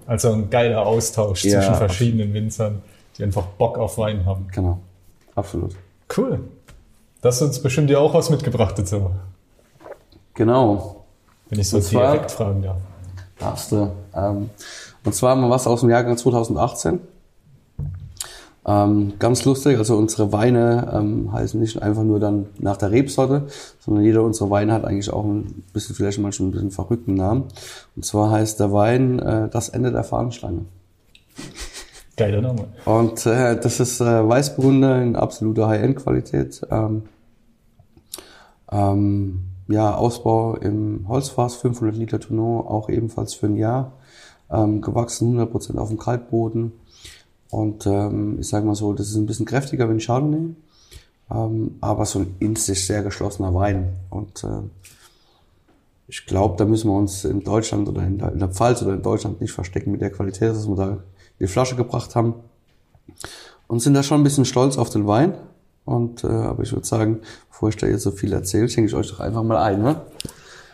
Also 0.06 0.32
ein 0.34 0.50
geiler 0.50 0.86
Austausch 0.86 1.46
Ja. 1.46 1.60
zwischen 1.62 1.76
verschiedenen 1.76 2.34
Winzern, 2.34 2.82
die 3.18 3.24
einfach 3.24 3.46
Bock 3.46 3.78
auf 3.78 3.98
Wein 3.98 4.26
haben. 4.26 4.48
Genau, 4.54 4.80
absolut. 5.36 5.76
Cool. 6.18 6.39
Das 7.22 7.36
hast 7.36 7.42
uns 7.44 7.60
bestimmt 7.60 7.89
ja 7.89 8.00
auch 8.00 8.13
was 8.13 8.30
mitgebracht 8.30 8.78
dazu, 8.78 9.12
Genau, 10.34 11.06
wenn 11.50 11.60
ich 11.60 11.70
so 11.70 11.80
direkt 11.80 12.32
fragen 12.32 12.62
darf. 12.62 12.78
Darfst 13.39 13.71
du. 13.71 13.91
Ähm, 14.15 14.49
und 15.04 15.15
zwar 15.15 15.32
haben 15.32 15.41
wir 15.41 15.49
was 15.49 15.67
aus 15.67 15.82
dem 15.82 15.89
Jahrgang 15.89 16.17
2018. 16.17 16.99
Ähm, 18.65 19.13
ganz 19.17 19.45
lustig, 19.45 19.78
also 19.78 19.97
unsere 19.97 20.32
Weine 20.32 20.91
ähm, 20.93 21.32
heißen 21.32 21.60
nicht 21.60 21.82
einfach 21.82 22.04
nur 22.04 22.19
dann 22.19 22.47
nach 22.60 22.78
der 22.78 22.91
Rebsorte, 22.91 23.47
sondern 23.80 24.04
jeder 24.04 24.21
unserer 24.21 24.49
Weine 24.52 24.73
hat 24.73 24.86
eigentlich 24.86 25.12
auch 25.12 25.23
ein 25.23 25.63
bisschen, 25.73 25.95
vielleicht 25.95 26.19
manchmal 26.19 26.49
ein 26.49 26.52
bisschen 26.52 26.71
verrückten 26.71 27.15
Namen. 27.15 27.45
Und 27.95 28.06
zwar 28.06 28.30
heißt 28.30 28.60
der 28.60 28.71
Wein 28.71 29.19
äh, 29.19 29.49
das 29.49 29.69
Ende 29.69 29.91
der 29.91 30.04
Fahnenschlange. 30.04 30.65
Geiler 32.17 32.41
Name. 32.41 32.65
Und 32.84 33.25
äh, 33.25 33.60
das 33.60 33.80
ist 33.80 34.02
äh, 34.02 34.28
Weißburgunder 34.28 35.02
in 35.02 35.15
absoluter 35.15 35.69
High-End-Qualität. 35.69 36.62
Ähm, 36.69 37.04
ähm, 38.71 39.48
ja, 39.69 39.95
Ausbau 39.95 40.55
im 40.55 41.05
Holzfass, 41.08 41.55
500 41.55 41.95
Liter 41.95 42.19
Tonneau, 42.19 42.62
auch 42.62 42.89
ebenfalls 42.89 43.36
für 43.36 43.45
ein 43.45 43.55
Jahr. 43.55 43.93
Ähm, 44.51 44.82
gewachsen 44.82 45.39
100% 45.39 45.77
auf 45.77 45.89
dem 45.89 45.99
Kaltboden. 45.99 46.71
Und 47.51 47.86
ähm, 47.86 48.38
ich 48.39 48.47
sage 48.47 48.65
mal 48.65 48.75
so, 48.75 48.93
das 48.93 49.10
ist 49.10 49.15
ein 49.15 49.27
bisschen 49.27 49.45
kräftiger 49.45 49.88
wie 49.88 49.93
ein 49.93 49.99
Chardonnay, 49.99 50.55
ähm, 51.32 51.75
aber 51.82 52.05
so 52.05 52.19
ein 52.19 52.36
in 52.39 52.55
sich 52.55 52.86
sehr 52.86 53.03
geschlossener 53.03 53.53
Wein. 53.53 53.89
Und 54.10 54.43
äh, 54.43 54.62
ich 56.08 56.25
glaube, 56.25 56.55
da 56.58 56.65
müssen 56.65 56.89
wir 56.89 56.97
uns 56.97 57.23
in 57.23 57.43
Deutschland 57.43 57.88
oder 57.88 58.03
in 58.03 58.17
der, 58.17 58.32
in 58.32 58.39
der 58.39 58.49
Pfalz 58.49 58.82
oder 58.82 58.93
in 58.93 59.03
Deutschland 59.03 59.39
nicht 59.39 59.51
verstecken 59.51 59.91
mit 59.91 60.01
der 60.01 60.12
Qualität, 60.12 60.49
dass 60.49 60.67
wir 60.67 60.75
da 60.75 60.97
die 61.39 61.47
Flasche 61.47 61.75
gebracht 61.75 62.15
haben. 62.15 62.34
Und 63.67 63.82
sind 63.82 63.93
da 63.93 64.01
schon 64.01 64.21
ein 64.21 64.23
bisschen 64.23 64.45
stolz 64.45 64.79
auf 64.79 64.89
den 64.89 65.05
Wein. 65.05 65.36
Und 65.89 66.23
äh, 66.23 66.28
aber 66.28 66.62
ich 66.62 66.71
würde 66.71 66.86
sagen, 66.86 67.21
bevor 67.49 67.69
ich 67.69 67.78
da 67.78 67.88
jetzt 67.88 68.04
so 68.04 68.12
viel 68.12 68.32
erzähle, 68.32 68.69
schenke 68.69 68.89
ich 68.89 68.95
euch 68.95 69.10
doch 69.10 69.21
einfach 69.21 69.41
mal 69.41 69.58
ein. 69.58 69.82
Ne? 69.82 69.99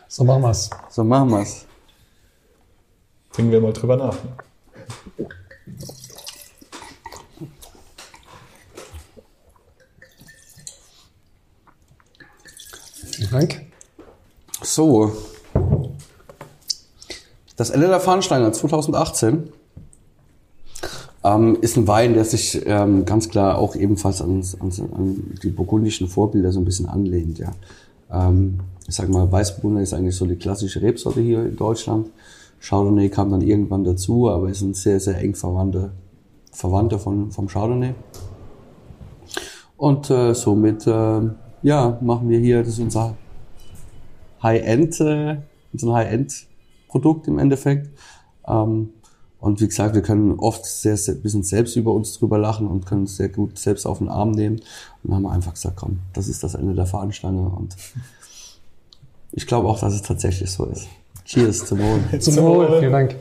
So 0.09 0.25
machen 0.25 0.41
wir's. 0.43 0.69
So 0.89 1.05
machen 1.05 1.29
wir's. 1.29 1.65
Denken 3.37 3.53
wir 3.53 3.61
mal 3.61 3.71
drüber 3.71 3.95
nach. 3.95 4.13
Ne? 4.13 5.27
Vielen 13.13 13.31
Dank. 13.31 13.61
So. 14.63 15.15
Das 17.55 17.69
Ende 17.69 17.87
der 17.87 18.01
Fahnenstange 18.01 18.51
2018 18.51 19.53
ähm, 21.25 21.57
ist 21.61 21.75
ein 21.75 21.87
Wein, 21.87 22.13
der 22.13 22.23
sich 22.23 22.61
ähm, 22.67 23.03
ganz 23.05 23.29
klar 23.29 23.57
auch 23.57 23.75
ebenfalls 23.75 24.21
an, 24.21 24.43
an, 24.59 24.71
an, 24.95 25.37
die 25.41 25.49
burgundischen 25.49 26.07
Vorbilder 26.07 26.51
so 26.51 26.59
ein 26.59 26.65
bisschen 26.65 26.85
anlehnt. 26.85 27.39
Ja. 27.39 27.51
Ähm, 28.11 28.59
ich 28.87 28.93
sag 28.93 29.09
mal, 29.09 29.31
Weißburgunder 29.31 29.81
ist 29.81 29.93
eigentlich 29.93 30.15
so 30.15 30.27
die 30.27 30.35
klassische 30.35 30.81
Rebsorte 30.83 31.21
hier 31.21 31.43
in 31.43 31.55
Deutschland. 31.55 32.11
Chardonnay 32.61 33.09
kam 33.09 33.31
dann 33.31 33.41
irgendwann 33.41 33.83
dazu, 33.83 34.29
aber 34.29 34.49
es 34.49 34.59
sind 34.59 34.77
sehr, 34.77 34.99
sehr 34.99 35.17
eng 35.17 35.33
verwandte 35.33 35.91
Verwandte 36.51 36.99
von, 36.99 37.31
vom 37.31 37.47
Chardonnay. 37.47 37.93
Und 39.77 40.09
äh, 40.09 40.33
somit 40.33 40.87
äh, 40.87 41.21
ja, 41.63 41.97
machen 42.01 42.29
wir 42.29 42.39
hier, 42.39 42.59
das 42.59 42.69
ist 42.69 42.79
unser 42.79 43.17
High-End, 44.41 45.01
äh, 45.01 45.37
unser 45.73 45.93
High-End-Produkt 45.93 47.27
im 47.27 47.39
Endeffekt. 47.39 47.89
Ähm, 48.47 48.91
und 49.45 49.61
wie 49.61 49.67
gesagt, 49.67 49.93
wir 49.93 50.01
können 50.01 50.39
oft 50.39 50.65
sehr, 50.65 50.97
sehr 50.97 51.13
bisschen 51.13 51.43
selbst 51.43 51.75
über 51.75 51.91
uns 51.91 52.17
drüber 52.17 52.39
lachen 52.39 52.65
und 52.65 52.87
können 52.87 53.05
sehr 53.05 53.29
gut 53.29 53.59
selbst 53.59 53.85
auf 53.85 53.99
den 53.99 54.09
Arm 54.09 54.31
nehmen. 54.31 54.55
Und 54.55 54.63
dann 55.03 55.17
haben 55.17 55.21
wir 55.21 55.31
einfach 55.33 55.53
gesagt, 55.53 55.75
komm, 55.75 55.99
das 56.13 56.27
ist 56.27 56.43
das 56.43 56.55
Ende 56.55 56.73
der 56.73 56.87
Fahnenstange. 56.87 57.47
Und 57.47 57.75
ich 59.33 59.45
glaube 59.45 59.67
auch, 59.67 59.79
dass 59.79 59.93
es 59.93 60.01
tatsächlich 60.01 60.49
so 60.49 60.65
ist. 60.65 60.87
Cheers 61.25 61.63
zum 61.67 61.77
Wohl. 61.77 61.99
Zum 62.19 62.37
Wohl, 62.37 62.79
vielen 62.79 62.91
Dank. 62.91 63.15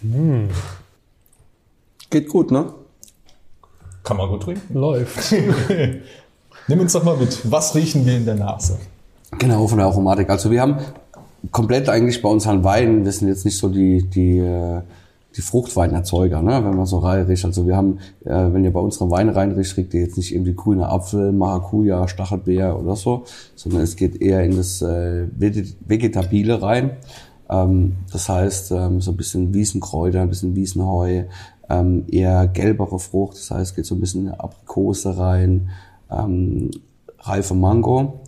Mmh. 0.00 0.48
Geht 2.08 2.30
gut, 2.30 2.50
ne? 2.50 2.72
Kann 4.02 4.16
man 4.16 4.30
gut 4.30 4.44
trinken. 4.44 4.72
Läuft. 4.72 5.30
Nimm 6.68 6.80
uns 6.80 6.94
doch 6.94 7.04
mal 7.04 7.18
mit. 7.18 7.38
Was 7.50 7.74
riechen 7.74 8.06
wir 8.06 8.16
in 8.16 8.24
der 8.24 8.36
Nase? 8.36 8.78
Genau, 9.38 9.66
von 9.66 9.78
der 9.78 9.86
Aromatik. 9.86 10.30
Also 10.30 10.50
wir 10.50 10.60
haben 10.60 10.76
komplett 11.50 11.88
eigentlich 11.88 12.22
bei 12.22 12.28
unseren 12.28 12.64
Weinen, 12.64 13.04
wir 13.04 13.12
sind 13.12 13.28
jetzt 13.28 13.44
nicht 13.44 13.58
so 13.58 13.68
die, 13.68 14.02
die, 14.08 14.38
äh, 14.38 14.80
die 15.36 15.40
Fruchtweinerzeuger, 15.40 16.42
ne? 16.42 16.64
wenn 16.64 16.76
man 16.76 16.86
so 16.86 16.98
reinriecht. 16.98 17.44
Also 17.44 17.66
wir 17.66 17.76
haben, 17.76 17.98
äh, 18.24 18.30
wenn 18.30 18.64
ihr 18.64 18.72
bei 18.72 18.80
unseren 18.80 19.10
Wein 19.10 19.28
reinriecht, 19.28 19.74
kriegt 19.74 19.94
ihr 19.94 20.02
jetzt 20.02 20.16
nicht 20.16 20.32
irgendwie 20.32 20.54
grüne 20.54 20.88
Apfel, 20.88 21.32
Maracuja, 21.32 22.06
Stachelbeer 22.06 22.78
oder 22.78 22.96
so, 22.96 23.24
sondern 23.54 23.82
es 23.82 23.96
geht 23.96 24.20
eher 24.22 24.44
in 24.44 24.56
das 24.56 24.80
äh, 24.82 25.26
Vegetabile 25.36 26.62
rein. 26.62 26.92
Ähm, 27.50 27.96
das 28.12 28.28
heißt, 28.28 28.72
ähm, 28.72 29.00
so 29.00 29.10
ein 29.10 29.16
bisschen 29.16 29.52
Wiesenkräuter, 29.52 30.20
ein 30.20 30.28
bisschen 30.28 30.54
Wiesenheu, 30.54 31.24
ähm, 31.68 32.04
eher 32.08 32.46
gelbere 32.46 32.98
Frucht, 32.98 33.36
das 33.36 33.50
heißt, 33.50 33.70
es 33.70 33.74
geht 33.74 33.86
so 33.86 33.94
ein 33.94 34.00
bisschen 34.00 34.30
Aprikose 34.30 35.18
rein, 35.18 35.70
ähm, 36.10 36.70
reife 37.20 37.54
Mango. 37.54 38.20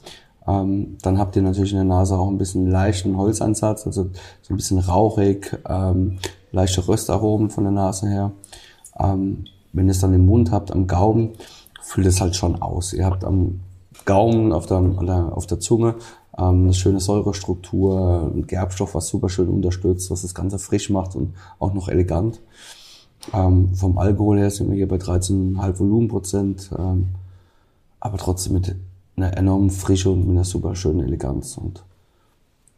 Ähm, 0.47 0.97
dann 1.03 1.19
habt 1.19 1.37
ihr 1.37 1.43
natürlich 1.43 1.73
in 1.73 1.79
der 1.79 1.85
Nase 1.85 2.19
auch 2.19 2.29
ein 2.29 2.39
bisschen 2.39 2.71
leichten 2.71 3.17
Holzansatz, 3.17 3.87
also 3.87 4.11
so 4.43 4.55
ein 4.55 4.57
bisschen 4.57 4.79
rauchig, 4.79 5.59
ähm, 5.69 6.19
leichte 6.53 6.87
Röstaromen 6.87 7.51
von 7.51 7.65
der 7.65 7.73
Nase 7.73 8.09
her. 8.09 8.33
Ähm, 8.99 9.45
wenn 9.73 9.87
ihr 9.87 9.93
es 9.93 10.01
dann 10.01 10.15
im 10.15 10.27
Mund 10.27 10.51
habt, 10.51 10.71
am 10.71 10.87
Gaumen, 10.87 11.33
füllt 11.83 12.07
es 12.07 12.21
halt 12.21 12.37
schon 12.37 12.63
aus. 12.63 12.93
Ihr 12.93 13.07
habt 13.07 13.25
am 13.25 13.61
Gaumen, 14.05 14.53
auf 14.53 14.67
der, 14.67 14.79
auf 15.33 15.47
der 15.47 15.61
Zunge 15.61 15.97
ähm, 16.39 16.65
eine 16.65 16.75
schöne 16.75 17.01
Säurestruktur, 17.01 18.31
ein 18.35 18.47
Gerbstoff, 18.47 18.95
was 18.95 19.09
super 19.09 19.29
schön 19.29 19.49
unterstützt, 19.49 20.11
was 20.11 20.23
das 20.23 20.35
Ganze 20.35 20.59
frisch 20.59 20.91
macht 20.91 21.17
und 21.17 21.35
auch 21.59 21.75
noch 21.75 21.89
elegant. 21.89 22.41
Ähm, 23.33 23.75
vom 23.75 23.99
Alkohol 23.99 24.39
her 24.39 24.51
sind 24.51 24.71
wir 24.71 24.77
hier 24.77 24.89
bei 24.89 24.97
13,5 24.97 25.79
Volumenprozent, 25.79 26.71
ähm, 26.79 27.09
aber 27.99 28.19
trotzdem 28.19 28.53
mit 28.53 28.77
einer 29.17 29.37
enormen 29.37 29.71
Frische 29.71 30.11
und 30.11 30.27
mit 30.27 30.31
einer 30.31 30.45
super 30.45 30.75
schönen 30.77 31.01
Eleganz. 31.01 31.57
Und 31.57 31.83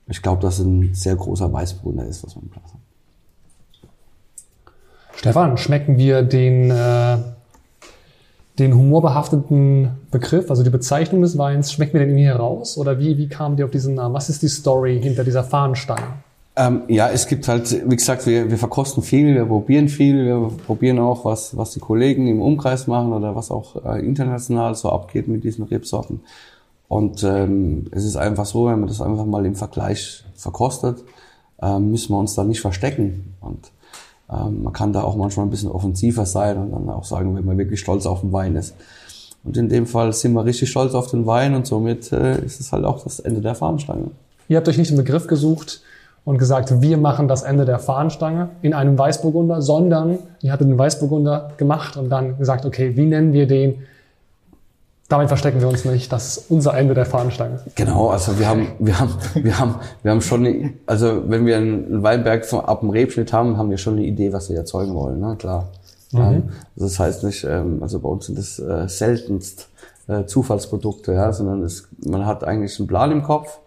ich 0.07 0.23
glaube, 0.23 0.41
dass 0.43 0.59
ein 0.59 0.95
sehr 0.95 1.17
großer 1.17 1.53
Weißbrunner 1.53 2.05
ist, 2.05 2.25
was 2.25 2.37
man 2.37 2.45
im 2.45 2.51
Glas 2.51 2.73
hat. 2.73 2.81
Stefan, 5.17 5.57
schmecken 5.59 5.99
wir 5.99 6.23
den, 6.23 6.71
äh, 6.71 7.19
den 8.59 8.75
humorbehafteten 8.75 9.91
Begriff, 10.11 10.49
also 10.49 10.63
die 10.63 10.71
Bezeichnung 10.71 11.23
des 11.23 11.37
Weins, 11.37 11.73
schmecken 11.73 11.95
wir 11.95 12.01
den 12.01 12.11
irgendwie 12.11 12.27
heraus? 12.27 12.79
Oder 12.79 13.01
wie, 13.01 13.19
wie 13.19 13.29
kam 13.29 13.57
dir 13.57 13.65
auf 13.65 13.71
diesen 13.73 13.95
Namen? 13.95 14.15
Was 14.15 14.29
ist 14.29 14.43
die 14.43 14.49
Story 14.49 15.01
hinter 15.03 15.25
dieser 15.25 15.43
Fahnenstange? 15.43 16.23
Ähm, 16.59 16.83
ja, 16.89 17.09
es 17.09 17.29
gibt 17.29 17.47
halt, 17.47 17.89
wie 17.89 17.95
gesagt, 17.95 18.27
wir, 18.27 18.51
wir 18.51 18.59
verkosten 18.59 19.01
viel, 19.05 19.33
wir 19.33 19.45
probieren 19.45 19.89
viel, 19.89 20.25
wir 20.25 20.51
probieren 20.67 20.99
auch, 20.99 21.25
was, 21.25 21.57
was 21.57 21.71
die 21.71 21.79
Kollegen 21.79 22.27
im 22.27 22.43
Umkreis 22.43 22.89
machen 22.89 23.13
oder 23.13 23.37
was 23.37 23.53
auch 23.53 23.77
äh, 23.85 24.05
international 24.05 24.75
so 24.75 24.91
abgeht 24.91 25.29
mit 25.29 25.45
diesen 25.45 25.67
Rebsorten. 25.67 26.21
Und 26.89 27.23
ähm, 27.23 27.87
es 27.93 28.05
ist 28.05 28.17
einfach 28.17 28.45
so, 28.45 28.67
wenn 28.67 28.81
man 28.81 28.89
das 28.89 29.01
einfach 29.01 29.25
mal 29.25 29.47
im 29.47 29.55
Vergleich 29.55 30.25
verkostet, 30.35 31.05
ähm, 31.63 31.93
müssen 31.93 32.13
wir 32.13 32.19
uns 32.19 32.35
da 32.35 32.43
nicht 32.43 32.61
verstecken. 32.61 33.35
Und 33.41 33.71
ähm, 34.29 34.65
man 34.65 34.73
kann 34.73 34.93
da 34.93 35.03
auch 35.03 35.15
manchmal 35.15 35.47
ein 35.47 35.51
bisschen 35.51 35.71
offensiver 35.71 36.27
sein 36.27 36.57
und 36.57 36.73
dann 36.73 36.91
auch 36.91 37.05
sagen, 37.05 37.37
wenn 37.37 37.45
man 37.45 37.57
wirklich 37.57 37.79
stolz 37.79 38.05
auf 38.05 38.23
den 38.23 38.33
Wein 38.33 38.57
ist. 38.57 38.75
Und 39.45 39.57
in 39.57 39.69
dem 39.69 39.87
Fall 39.87 40.13
sind 40.13 40.33
wir 40.33 40.45
richtig 40.45 40.71
stolz 40.71 40.95
auf 40.95 41.09
den 41.09 41.25
Wein 41.25 41.55
und 41.55 41.69
somit 41.69 42.11
äh, 42.11 42.45
ist 42.45 42.59
es 42.59 42.73
halt 42.73 42.85
auch 42.85 43.05
das 43.05 43.21
Ende 43.21 43.43
der 43.43 43.55
Fahnenstange. 43.55 44.11
Ihr 44.49 44.57
habt 44.57 44.69
euch 44.69 44.79
nicht 44.79 44.91
einen 44.91 44.99
Begriff 44.99 45.29
gesucht, 45.29 45.83
und 46.29 46.37
gesagt, 46.37 46.83
wir 46.83 46.99
machen 46.99 47.27
das 47.27 47.43
Ende 47.43 47.65
der 47.65 47.79
Fahnenstange 47.79 48.51
in 48.61 48.75
einem 48.75 48.99
Weißburgunder, 48.99 49.63
sondern 49.63 50.19
ihr 50.43 50.53
hattet 50.53 50.67
einen 50.67 50.79
Weißburgunder 50.79 51.53
gemacht 51.57 51.97
und 51.97 52.11
dann 52.11 52.37
gesagt, 52.37 52.67
okay, 52.67 52.95
wie 52.97 53.07
nennen 53.07 53.33
wir 53.33 53.47
den? 53.47 53.77
Damit 55.09 55.29
verstecken 55.29 55.63
wir 55.63 55.69
uns 55.69 55.87
nicht. 55.87 56.13
Das 56.13 56.37
ist 56.37 56.51
unser 56.51 56.77
Ende 56.77 56.93
der 56.93 57.07
Fahnenstange. 57.07 57.61
Genau, 57.77 58.11
also 58.11 58.39
wir 58.39 58.47
haben, 58.47 58.67
wir 58.79 59.01
haben, 59.01 59.15
wir 59.37 59.59
haben, 59.59 59.77
wir 60.03 60.11
haben 60.11 60.21
schon, 60.21 60.75
also 60.85 61.23
wenn 61.29 61.47
wir 61.47 61.57
einen 61.57 62.03
Weinberg 62.03 62.45
von, 62.45 62.61
ab 62.61 62.81
dem 62.81 62.91
Rebschnitt 62.91 63.33
haben, 63.33 63.57
haben 63.57 63.71
wir 63.71 63.79
schon 63.79 63.95
eine 63.95 64.05
Idee, 64.05 64.31
was 64.35 64.51
wir 64.51 64.59
erzeugen 64.59 64.95
wollen, 64.95 65.21
ne? 65.21 65.35
klar. 65.39 65.69
Mhm. 66.13 66.21
Ähm, 66.21 66.43
das 66.77 66.99
heißt 66.99 67.25
nicht, 67.25 67.45
ähm, 67.45 67.79
also 67.81 68.01
bei 68.01 68.09
uns 68.11 68.27
sind 68.27 68.37
das 68.37 68.59
äh, 68.59 68.87
seltenst 68.87 69.71
äh, 70.09 70.27
Zufallsprodukte, 70.27 71.15
ja, 71.15 71.33
sondern 71.33 71.63
es, 71.63 71.89
man 72.05 72.27
hat 72.27 72.45
eigentlich 72.45 72.79
einen 72.79 72.87
Plan 72.87 73.13
im 73.13 73.23
Kopf 73.23 73.61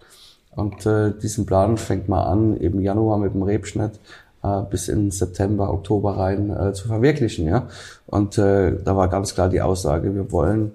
und 0.56 0.86
äh, 0.86 1.12
diesen 1.12 1.46
Plan 1.46 1.78
fängt 1.78 2.10
man 2.10 2.28
an, 2.28 2.58
eben 2.58 2.82
Januar 2.82 3.18
mit 3.18 3.34
dem 3.34 3.44
Rebschnitt 3.44 4.00
äh, 4.44 4.62
bis 4.70 4.88
in 4.88 5.12
September, 5.12 5.72
Oktober 5.72 6.18
rein 6.18 6.50
äh, 6.50 6.74
zu 6.74 6.88
verwirklichen. 6.88 7.48
Ja? 7.48 7.68
Und 8.08 8.38
äh, 8.38 8.76
da 8.84 8.96
war 8.96 9.08
ganz 9.08 9.34
klar 9.34 9.50
die 9.50 9.62
Aussage, 9.62 10.14
wir 10.14 10.32
wollen 10.32 10.72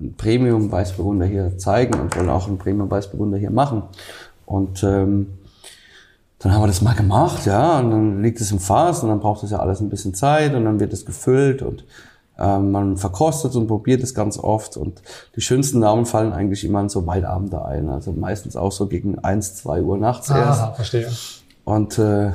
ein 0.00 0.14
Premium 0.14 0.72
Weißburgunder 0.72 1.26
hier 1.26 1.56
zeigen 1.58 2.00
und 2.00 2.16
wollen 2.16 2.28
auch 2.28 2.48
ein 2.48 2.58
Premium 2.58 2.90
Weißburgunder 2.90 3.38
hier 3.38 3.52
machen. 3.52 3.84
Und 4.46 4.82
ähm, 4.82 5.28
dann 6.40 6.52
haben 6.52 6.62
wir 6.62 6.66
das 6.66 6.82
mal 6.82 6.94
gemacht, 6.94 7.46
ja, 7.46 7.78
und 7.78 7.90
dann 7.90 8.22
liegt 8.22 8.40
es 8.40 8.50
im 8.50 8.58
Fass 8.58 9.02
und 9.02 9.08
dann 9.08 9.20
braucht 9.20 9.44
es 9.44 9.50
ja 9.50 9.60
alles 9.60 9.80
ein 9.80 9.88
bisschen 9.88 10.12
Zeit 10.12 10.54
und 10.54 10.64
dann 10.64 10.80
wird 10.80 10.92
es 10.92 11.06
gefüllt 11.06 11.62
und 11.62 11.84
ähm, 12.38 12.72
man 12.72 12.96
verkostet 12.96 13.54
und 13.54 13.68
probiert 13.68 14.02
es 14.02 14.14
ganz 14.14 14.38
oft 14.38 14.76
und 14.76 15.02
die 15.36 15.40
schönsten 15.40 15.78
Namen 15.78 16.04
fallen 16.06 16.32
eigentlich 16.32 16.64
immer 16.64 16.80
an 16.80 16.88
so 16.88 17.06
Waldabende 17.06 17.64
ein. 17.64 17.88
Also 17.88 18.12
meistens 18.12 18.56
auch 18.56 18.72
so 18.72 18.86
gegen 18.86 19.18
eins, 19.20 19.56
zwei 19.56 19.82
Uhr 19.82 19.98
nachts 19.98 20.30
ah, 20.30 20.38
erst. 20.38 20.76
verstehe. 20.76 21.10
Und 21.64 21.98
äh, 21.98 22.32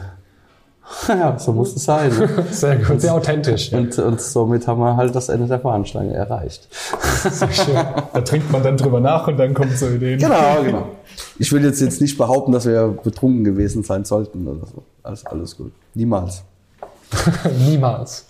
ja, 1.07 1.37
so 1.37 1.53
muss 1.53 1.75
es 1.75 1.83
sein. 1.83 2.11
Ne? 2.17 2.45
Sehr 2.51 2.77
gut, 2.77 3.01
sehr 3.01 3.13
authentisch. 3.13 3.71
Und, 3.73 3.97
und 3.99 4.21
somit 4.21 4.67
haben 4.67 4.79
wir 4.79 4.95
halt 4.95 5.13
das 5.13 5.29
Ende 5.29 5.47
der 5.47 5.59
Fahnenstange 5.59 6.13
erreicht. 6.13 6.67
Sehr 7.29 7.51
schön. 7.51 7.75
Da 7.75 8.21
trinkt 8.21 8.51
man 8.51 8.63
dann 8.63 8.77
drüber 8.77 8.99
nach 8.99 9.27
und 9.27 9.37
dann 9.37 9.53
kommt 9.53 9.77
so 9.77 9.87
Ideen. 9.87 10.19
Genau, 10.19 10.63
genau. 10.63 10.87
Ich 11.37 11.51
will 11.51 11.63
jetzt, 11.63 11.81
jetzt 11.81 12.01
nicht 12.01 12.17
behaupten, 12.17 12.51
dass 12.51 12.65
wir 12.65 12.87
betrunken 13.03 13.43
gewesen 13.43 13.83
sein 13.83 14.03
sollten 14.03 14.47
oder 14.47 14.65
so. 14.65 14.83
Alles, 15.03 15.25
alles 15.25 15.57
gut. 15.57 15.71
Niemals. 15.93 16.43
Niemals. 17.67 18.25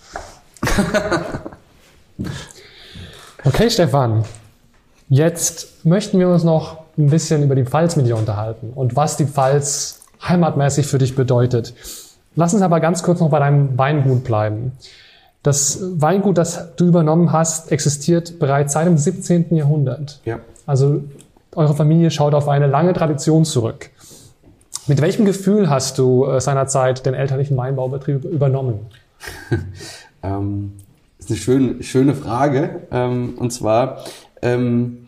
Okay, 3.44 3.70
Stefan. 3.70 4.24
Jetzt 5.08 5.84
möchten 5.84 6.18
wir 6.18 6.28
uns 6.28 6.44
noch 6.44 6.78
ein 6.96 7.10
bisschen 7.10 7.42
über 7.42 7.54
die 7.54 7.64
Pfalz 7.64 7.96
mit 7.96 8.06
dir 8.06 8.16
unterhalten 8.16 8.72
und 8.74 8.96
was 8.96 9.16
die 9.16 9.26
Pfalz 9.26 10.02
heimatmäßig 10.22 10.86
für 10.86 10.98
dich 10.98 11.16
bedeutet. 11.16 11.74
Lass 12.36 12.54
uns 12.54 12.62
aber 12.62 12.80
ganz 12.80 13.02
kurz 13.02 13.20
noch 13.20 13.30
bei 13.30 13.38
deinem 13.38 13.76
Weingut 13.76 14.24
bleiben. 14.24 14.72
Das 15.42 15.80
Weingut, 16.00 16.36
das 16.36 16.76
du 16.76 16.86
übernommen 16.86 17.32
hast, 17.32 17.72
existiert 17.72 18.38
bereits 18.38 18.74
seit 18.74 18.86
dem 18.86 18.98
17. 18.98 19.56
Jahrhundert. 19.56 20.20
Ja. 20.24 20.40
Also 20.66 21.02
eure 21.56 21.74
Familie 21.74 22.10
schaut 22.10 22.34
auf 22.34 22.48
eine 22.48 22.66
lange 22.66 22.92
Tradition 22.92 23.44
zurück. 23.44 23.90
Mit 24.86 25.00
welchem 25.00 25.24
Gefühl 25.24 25.70
hast 25.70 25.98
du 25.98 26.26
äh, 26.26 26.40
seinerzeit 26.40 27.06
den 27.06 27.14
elterlichen 27.14 27.56
Weinbaubetrieb 27.56 28.24
übernommen? 28.24 28.86
ähm, 30.22 30.72
ist 31.20 31.30
eine 31.30 31.38
schöne, 31.38 31.82
schöne 31.82 32.14
Frage. 32.14 32.86
Ähm, 32.90 33.34
und 33.36 33.52
zwar 33.52 34.04
ähm, 34.42 35.06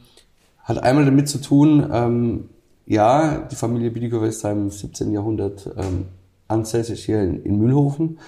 hat 0.63 0.83
einmal 0.83 1.05
damit 1.05 1.29
zu 1.29 1.39
tun, 1.41 1.87
ähm, 1.93 2.49
ja, 2.87 3.47
die 3.51 3.57
Familie 3.57 3.91
Biedighofer 3.91 4.27
ist 4.27 4.45
im 4.45 4.71
17. 4.71 5.13
Jahrhundert 5.13 5.69
ähm, 5.77 6.07
ansässig 6.49 7.05
hier 7.05 7.21
in, 7.23 7.43
in 7.43 7.59
Mühlhofen, 7.59 8.19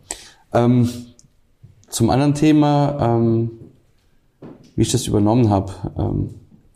Ähm, 0.53 0.89
zum 1.89 2.11
anderen 2.11 2.35
Thema, 2.35 3.19
wie 4.77 4.83
ich 4.83 4.93
das 4.93 5.07
übernommen 5.07 5.49
habe 5.49 5.73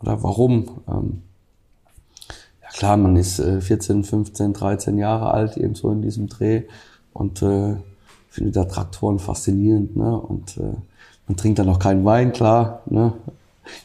oder 0.01 0.23
warum. 0.23 0.65
Ja 0.87 2.69
klar, 2.73 2.97
man 2.97 3.15
ist 3.15 3.37
äh, 3.39 3.61
14, 3.61 4.03
15, 4.03 4.53
13 4.53 4.97
Jahre 4.97 5.31
alt, 5.31 5.57
eben 5.57 5.75
so 5.75 5.91
in 5.91 6.01
diesem 6.01 6.27
Dreh 6.27 6.63
und 7.13 7.41
äh, 7.41 7.75
findet 8.29 8.55
da 8.55 8.65
Traktoren 8.65 9.19
faszinierend. 9.19 9.95
Ne? 9.95 10.19
Und 10.19 10.57
äh, 10.57 10.73
man 11.27 11.37
trinkt 11.37 11.59
dann 11.59 11.67
noch 11.67 11.79
keinen 11.79 12.05
Wein, 12.05 12.33
klar. 12.33 12.81
Ne? 12.85 13.13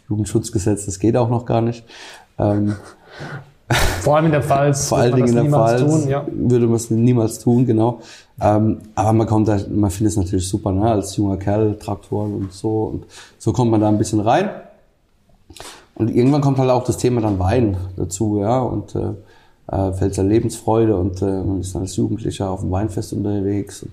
Jugendschutzgesetz, 0.08 0.86
das 0.86 0.98
geht 0.98 1.16
auch 1.16 1.28
noch 1.28 1.46
gar 1.46 1.60
nicht. 1.60 1.84
Ähm, 2.38 2.76
vor 4.00 4.16
allem 4.16 4.26
in 4.26 4.32
der 4.32 4.42
Pfalz. 4.42 4.88
Vor 4.88 4.98
allen 4.98 5.14
Dingen 5.14 5.28
in 5.28 5.34
der 5.34 5.44
Pfalz 5.44 5.80
tun, 5.80 6.08
ja. 6.08 6.26
würde 6.30 6.66
man 6.66 6.76
es 6.76 6.90
niemals 6.90 7.38
tun, 7.38 7.66
genau. 7.66 8.00
Ähm, 8.40 8.78
aber 8.94 9.12
man 9.12 9.26
kommt 9.26 9.48
da, 9.48 9.58
man 9.70 9.90
findet 9.90 10.12
es 10.12 10.16
natürlich 10.16 10.48
super, 10.48 10.72
ne? 10.72 10.90
als 10.90 11.16
junger 11.16 11.36
Kerl, 11.36 11.76
Traktoren 11.78 12.34
und 12.34 12.52
so. 12.52 12.84
Und 12.84 13.04
so 13.38 13.52
kommt 13.52 13.70
man 13.70 13.80
da 13.80 13.88
ein 13.88 13.98
bisschen 13.98 14.20
rein. 14.20 14.50
Und 15.94 16.14
irgendwann 16.14 16.40
kommt 16.40 16.58
halt 16.58 16.70
auch 16.70 16.84
das 16.84 16.96
Thema 16.96 17.20
dann 17.20 17.38
Wein 17.38 17.76
dazu, 17.96 18.38
ja. 18.40 18.60
Und 18.60 18.94
äh, 18.94 19.12
äh, 19.70 19.92
Pfälzer 19.92 20.22
Lebensfreude 20.22 20.96
und 20.96 21.20
äh, 21.22 21.42
man 21.42 21.60
ist 21.60 21.74
dann 21.74 21.82
als 21.82 21.96
Jugendlicher 21.96 22.50
auf 22.50 22.60
dem 22.60 22.70
Weinfest 22.70 23.12
unterwegs 23.12 23.82
und 23.82 23.92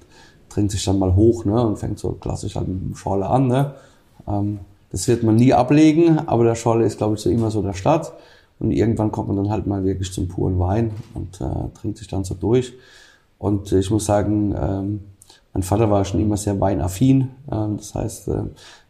trinkt 0.56 0.72
sich 0.72 0.86
dann 0.86 1.00
mal 1.00 1.16
hoch, 1.16 1.44
ne? 1.46 1.62
Und 1.62 1.78
fängt 1.78 2.00
so 2.00 2.14
klassisch 2.14 2.56
halt 2.56 2.68
mit 2.68 2.82
dem 2.82 2.96
Schorle 2.96 3.28
an, 3.28 3.48
ne? 3.48 3.76
Ähm, 4.28 4.60
das 4.92 5.08
wird 5.10 5.24
man 5.24 5.36
nie 5.36 5.54
ablegen, 5.54 6.20
aber 6.28 6.46
der 6.46 6.56
Schorle 6.56 6.86
ist, 6.86 6.98
glaube 6.98 7.16
ich, 7.16 7.22
so 7.22 7.30
immer 7.30 7.52
so 7.52 7.62
der 7.62 7.74
Start. 7.74 8.14
Und 8.60 8.72
irgendwann 8.72 9.12
kommt 9.12 9.28
man 9.28 9.36
dann 9.36 9.50
halt 9.50 9.68
mal 9.68 9.84
wirklich 9.84 10.14
zum 10.14 10.30
puren 10.30 10.58
Wein 10.58 10.92
und 11.14 11.42
äh, 11.42 11.78
trinkt 11.78 11.98
sich 11.98 12.08
dann 12.08 12.24
so 12.24 12.36
durch. 12.36 12.74
Und 13.38 13.70
ich 13.74 13.92
muss 13.92 14.06
sagen, 14.06 14.56
ähm, 14.58 15.02
mein 15.54 15.64
Vater 15.64 15.92
war 15.92 16.06
schon 16.06 16.22
immer 16.22 16.38
sehr 16.38 16.60
weinaffin. 16.62 17.30
Ähm, 17.52 17.76
das 17.76 17.94
heißt, 17.94 18.30
äh, 18.30 18.44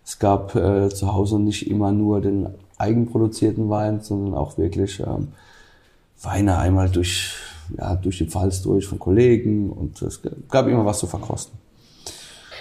es 0.05 0.19
gab 0.19 0.55
äh, 0.55 0.89
zu 0.89 1.11
Hause 1.11 1.39
nicht 1.39 1.67
immer 1.67 1.91
nur 1.91 2.21
den 2.21 2.49
eigenproduzierten 2.77 3.67
Wein, 3.69 4.01
sondern 4.01 4.35
auch 4.35 4.59
wirklich 4.59 4.99
ähm, 4.99 5.29
Weine 6.21 6.59
einmal 6.59 6.89
durch, 6.89 7.33
ja, 7.77 7.95
durch 7.95 8.17
die 8.17 8.25
Pfalz 8.25 8.61
durch 8.61 8.87
von 8.87 8.99
Kollegen 8.99 9.69
und 9.69 10.01
es 10.01 10.21
gab 10.49 10.67
immer 10.67 10.85
was 10.85 10.99
zu 10.99 11.07
verkosten. 11.07 11.57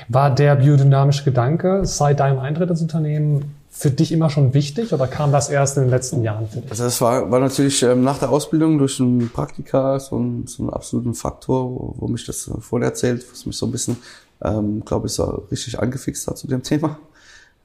War 0.08 0.34
der 0.34 0.56
biodynamische 0.56 1.24
Gedanke 1.24 1.84
seit 1.84 2.20
deinem 2.20 2.38
Eintritt 2.38 2.70
ins 2.70 2.82
Unternehmen 2.82 3.54
für 3.70 3.90
dich 3.90 4.12
immer 4.12 4.30
schon 4.30 4.54
wichtig 4.54 4.92
oder 4.92 5.08
kam 5.08 5.32
das 5.32 5.48
erst 5.48 5.76
in 5.76 5.84
den 5.84 5.90
letzten 5.90 6.22
Jahren 6.22 6.46
für 6.48 6.60
dich? 6.60 6.70
Also 6.70 6.84
das 6.84 7.00
war, 7.00 7.30
war 7.30 7.40
natürlich 7.40 7.82
ähm, 7.82 8.04
nach 8.04 8.18
der 8.18 8.30
Ausbildung 8.30 8.78
durch 8.78 9.00
ein 9.00 9.30
Praktika 9.32 9.98
so 9.98 10.16
ein, 10.18 10.46
so 10.46 10.64
ein 10.64 10.70
absoluter 10.70 11.12
Faktor, 11.14 11.70
wo, 11.70 11.94
wo 11.98 12.08
mich 12.08 12.24
das 12.24 12.50
vorher 12.60 12.88
erzählt, 12.88 13.24
was 13.30 13.46
mich 13.46 13.56
so 13.56 13.66
ein 13.66 13.72
bisschen, 13.72 13.96
ähm, 14.42 14.84
glaube 14.84 15.08
ich, 15.08 15.14
so 15.14 15.44
richtig 15.50 15.78
angefixt 15.78 16.26
hat 16.28 16.38
zu 16.38 16.46
dem 16.46 16.62
Thema. 16.64 16.98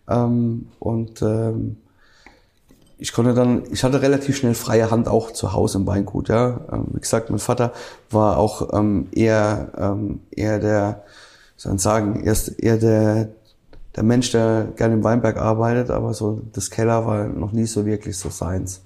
Ähm, 0.10 0.68
und 0.80 1.22
ähm, 1.22 1.78
ich 3.00 3.14
konnte 3.14 3.34
dann, 3.34 3.64
ich 3.72 3.84
hatte 3.84 4.02
relativ 4.02 4.38
schnell 4.38 4.54
freie 4.54 4.92
Hand 4.92 5.08
auch 5.08 5.32
zu 5.32 5.54
Hause 5.54 5.80
im 5.80 5.88
Weingut. 5.88 6.28
Ja, 6.28 6.60
ähm, 6.72 6.88
wie 6.92 7.00
gesagt, 7.00 7.30
mein 7.30 7.40
Vater 7.40 7.72
war 8.12 8.38
auch 8.38 8.74
ähm, 8.74 9.08
eher 9.12 9.70
ähm, 9.78 10.20
eher 10.32 10.60
der, 10.60 11.04
soll 11.56 11.76
ich 11.76 11.82
sagen, 11.82 12.22
erst 12.24 12.60
eher 12.60 12.78
der 12.78 13.30
der 13.96 14.04
Mensch, 14.04 14.32
der 14.32 14.68
gerne 14.76 14.96
im 14.96 15.04
Weinberg 15.04 15.38
arbeitet, 15.38 15.90
aber 15.90 16.14
so 16.14 16.42
das 16.54 16.70
Keller 16.70 17.06
war 17.08 17.26
noch 17.26 17.54
nie 17.54 17.66
so 17.66 17.86
wirklich 17.86 18.18
so 18.18 18.30
seins. 18.30 18.82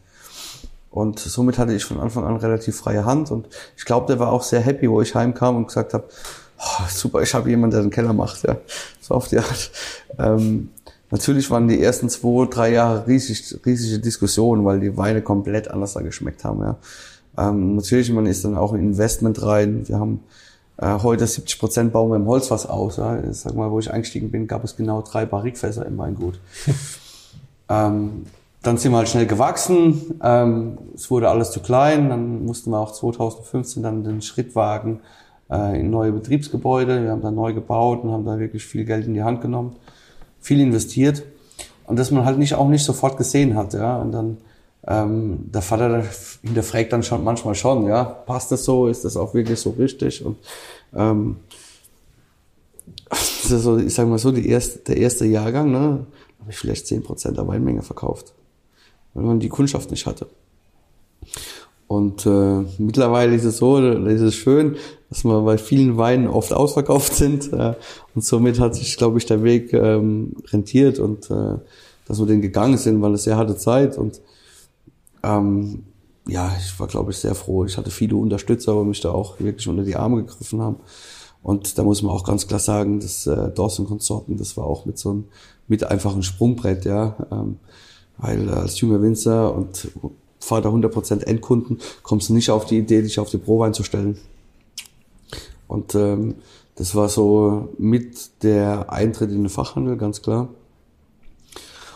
Und 0.91 1.17
somit 1.19 1.58
hatte 1.58 1.73
ich 1.73 1.84
von 1.84 1.99
Anfang 1.99 2.23
an 2.23 2.38
relativ 2.38 2.78
freie 2.78 3.04
Hand 3.04 3.32
und 3.32 3.47
ich 3.76 3.84
glaube, 3.84 4.06
der 4.08 4.19
war 4.19 4.32
auch 4.32 4.43
sehr 4.43 4.62
happy, 4.62 4.89
wo 4.89 5.02
ich 5.02 5.15
heimkam 5.15 5.58
und 5.58 5.67
gesagt 5.67 5.95
habe, 5.95 6.06
oh, 6.60 6.84
super, 6.88 7.21
ich 7.21 7.34
habe 7.34 7.49
jemanden, 7.49 7.76
der 7.76 7.82
den 7.82 7.89
Keller 7.89 8.13
macht, 8.13 8.43
ja, 8.43 8.58
so 9.02 9.15
auf 9.15 9.28
die 9.28 9.39
Art. 9.39 9.71
Ähm, 10.19 10.69
natürlich 11.13 11.49
waren 11.49 11.67
die 11.67 11.82
ersten 11.82 12.10
zwei, 12.10 12.45
drei 12.49 12.73
Jahre 12.73 13.08
riesig, 13.08 13.56
riesige 13.65 13.99
Diskussionen, 13.99 14.65
weil 14.65 14.80
die 14.80 14.97
Weine 14.97 15.21
komplett 15.21 15.69
anders 15.69 15.93
da 15.93 16.02
geschmeckt 16.02 16.43
haben, 16.43 16.62
ja. 16.62 16.78
Ähm, 17.38 17.76
natürlich, 17.76 18.12
man 18.12 18.26
ist 18.26 18.45
dann 18.45 18.56
auch 18.56 18.73
in 18.73 18.82
Investment 18.82 19.41
rein. 19.41 19.88
Wir 19.88 19.99
haben 19.99 20.19
äh, 20.78 20.99
heute 21.02 21.26
70 21.26 21.60
Prozent 21.60 21.93
bauen 21.93 22.12
wir 22.12 22.15
im 22.15 22.28
Holzfass 22.28 22.67
aus. 22.67 22.97
Ja. 22.97 23.19
Sag 23.32 23.56
mal, 23.56 23.71
wo 23.71 23.80
ich 23.80 23.91
eingestiegen 23.91 24.30
bin, 24.30 24.47
gab 24.47 24.63
es 24.63 24.76
genau 24.76 25.02
drei 25.02 25.26
Barrikfässer 25.26 25.86
im 25.86 25.97
Weingut. 25.97 26.39
ähm, 27.69 28.26
dann 28.62 28.78
sind 28.78 28.91
wir 28.91 28.99
halt 28.99 29.10
schnell 29.10 29.26
gewachsen. 29.26 30.19
Ähm, 30.23 30.78
es 30.93 31.10
wurde 31.10 31.30
alles 31.30 31.49
zu 31.49 31.60
klein. 31.60 32.10
Dann 32.10 32.45
mussten 32.45 32.69
wir 32.69 32.80
auch 32.80 32.91
2015 32.91 33.82
dann 33.82 34.04
den 34.04 34.21
Schritt 34.21 34.56
wagen 34.56 34.99
äh, 35.52 35.80
in 35.80 35.89
neue 35.89 36.12
Betriebsgebäude. 36.12 37.04
Wir 37.04 37.12
haben 37.12 37.21
dann 37.21 37.36
neu 37.36 37.54
gebaut 37.54 38.04
und 38.04 38.12
haben 38.12 38.26
da 38.26 38.38
wirklich 38.38 38.63
viel 38.63 38.86
Geld 38.86 39.08
in 39.08 39.15
die 39.15 39.23
Hand 39.23 39.41
genommen, 39.41 39.76
viel 40.43 40.60
investiert 40.60 41.23
und 41.88 41.97
das 41.97 42.12
man 42.12 42.25
halt 42.25 42.38
nicht 42.38 42.53
auch 42.53 42.67
nicht 42.67 42.84
sofort 42.84 43.17
gesehen 43.17 43.56
hat. 43.56 43.73
Ja. 43.73 43.97
Und 43.97 44.12
dann 44.12 44.38
ähm, 44.86 45.39
der 45.51 45.62
Vater 45.62 45.89
der 45.89 46.06
hinterfragt 46.41 46.91
dann 46.93 47.03
schon 47.03 47.23
manchmal 47.23 47.56
schon, 47.56 47.88
ja, 47.88 48.03
passt 48.03 48.51
das 48.51 48.65
so, 48.65 48.88
ist 48.88 49.06
das 49.06 49.17
auch 49.17 49.34
wirklich 49.34 49.60
so 49.60 49.71
richtig? 49.71 50.23
Und 50.23 50.38
ähm, 50.93 51.38
das 53.10 53.49
ist 53.49 53.63
so, 53.63 53.77
ich 53.77 53.93
sage 53.93 54.10
mal 54.10 54.19
so, 54.19 54.32
die 54.32 54.47
erste, 54.47 54.79
der 54.79 54.97
erste 54.97 55.25
Jahrgang, 55.25 55.71
ne, 55.71 56.06
habe 56.39 56.51
ich 56.51 56.58
vielleicht 56.58 56.86
zehn 56.88 57.01
Prozent 57.01 57.38
der 57.38 57.47
Weinmenge 57.47 57.82
verkauft, 57.82 58.34
weil 59.13 59.23
man 59.23 59.39
die 59.39 59.49
Kundschaft 59.49 59.89
nicht 59.89 60.06
hatte. 60.06 60.27
Und 61.93 62.25
äh, 62.25 62.65
mittlerweile 62.79 63.36
ist 63.36 63.43
es 63.43 63.58
so, 63.58 63.77
ist 63.77 64.21
es 64.21 64.34
schön, 64.34 64.77
dass 65.10 65.23
wir 65.23 65.41
bei 65.41 65.60
vielen 65.60 65.95
Weinen 65.95 66.25
oft 66.25 66.51
ausverkauft 66.51 67.13
sind. 67.13 67.53
Äh, 67.53 67.75
und 68.15 68.25
somit 68.25 68.60
hat 68.60 68.73
sich, 68.73 68.97
glaube 68.97 69.19
ich, 69.19 69.27
der 69.27 69.43
Weg 69.43 69.73
ähm, 69.73 70.34
rentiert 70.51 70.97
und 70.97 71.29
äh, 71.29 71.60
dass 72.08 72.17
wir 72.17 72.25
den 72.25 72.41
gegangen 72.41 72.79
sind, 72.79 72.99
weil 73.03 73.13
es 73.13 73.25
sehr 73.25 73.38
harte 73.38 73.56
Zeit 73.58 73.99
und 73.99 74.21
ähm, 75.21 75.83
ja, 76.27 76.52
ich 76.58 76.79
war, 76.79 76.87
glaube 76.87 77.12
ich, 77.12 77.17
sehr 77.17 77.35
froh. 77.35 77.63
Ich 77.63 77.77
hatte 77.77 77.91
viele 77.91 78.15
Unterstützer, 78.15 78.73
die 78.73 78.87
mich 78.87 79.02
da 79.02 79.12
auch 79.12 79.39
wirklich 79.39 79.67
unter 79.67 79.83
die 79.83 79.96
Arme 79.96 80.23
gegriffen 80.25 80.62
haben. 80.62 80.77
Und 81.44 81.77
da 81.77 81.83
muss 81.83 82.02
man 82.02 82.12
auch 82.12 82.23
ganz 82.23 82.48
klar 82.48 82.60
sagen, 82.60 83.00
dass 83.02 83.27
äh, 83.27 83.52
Dawson 83.52 83.85
Konsorten, 83.85 84.37
das 84.37 84.58
war 84.58 84.65
auch 84.65 84.85
mit 84.85 84.98
so 84.98 85.12
einem 85.12 85.25
mit 85.67 85.83
einfachen 85.83 86.23
Sprungbrett, 86.23 86.85
ja. 86.85 87.15
Ähm, 87.31 87.58
weil 88.17 88.50
als 88.50 88.79
junger 88.79 89.02
Winzer 89.02 89.54
und 89.54 89.89
Vater 90.44 90.69
100% 90.69 91.23
Endkunden 91.23 91.79
kommst 92.04 92.29
du 92.29 92.33
nicht 92.33 92.50
auf 92.50 92.65
die 92.65 92.77
Idee, 92.77 93.02
dich 93.02 93.19
auf 93.19 93.29
die 93.29 93.37
Prowein 93.37 93.73
zu 93.73 93.83
stellen. 93.83 94.17
Und 95.67 95.96
ähm, 95.96 96.35
das 96.75 96.96
war 96.96 97.10
so 97.10 97.69
mit 97.77 98.44
der 98.44 98.91
Eintritt 98.91 99.31
in 99.31 99.44
den 99.44 99.50
Fachhandel, 99.50 99.98
ganz 99.98 100.21
klar. 100.21 100.50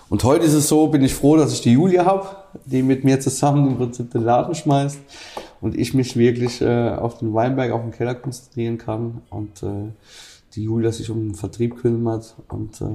Und 0.10 0.24
heute 0.24 0.46
ist 0.46 0.54
es 0.54 0.70
so, 0.70 0.88
bin 0.88 1.04
ich 1.04 1.14
froh, 1.14 1.36
dass 1.36 1.52
ich 1.52 1.62
die 1.62 1.74
Julia 1.74 2.06
habe, 2.06 2.28
die 2.66 2.82
mit 2.82 3.04
mir 3.04 3.20
zusammen 3.20 3.68
im 3.68 3.78
Prinzip 3.78 4.12
den 4.12 4.24
Laden 4.24 4.56
schmeißt 4.56 5.00
und 5.60 5.78
ich 5.78 5.94
mich 5.94 6.16
wirklich 6.16 6.62
äh, 6.62 6.92
auf 6.92 7.18
den 7.18 7.34
Weinberg, 7.34 7.72
auf 7.72 7.82
den 7.82 7.92
Keller 7.92 8.16
konzentrieren 8.16 8.78
kann 8.78 9.22
und 9.30 9.64
äh, 9.64 9.92
die 10.56 10.64
Julia 10.64 10.94
sich 10.94 11.10
um 11.10 11.28
den 11.28 11.36
Vertrieb 11.36 11.82
kümmert 11.82 12.36
und 12.48 12.80
äh, 12.80 12.86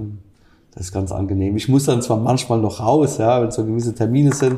das 0.74 0.86
ist 0.86 0.92
ganz 0.92 1.12
angenehm. 1.12 1.56
Ich 1.56 1.68
muss 1.68 1.84
dann 1.84 2.00
zwar 2.00 2.16
manchmal 2.16 2.58
noch 2.58 2.80
raus, 2.80 3.18
ja, 3.18 3.42
wenn 3.42 3.50
so 3.50 3.64
gewisse 3.64 3.94
Termine 3.94 4.32
sind, 4.32 4.54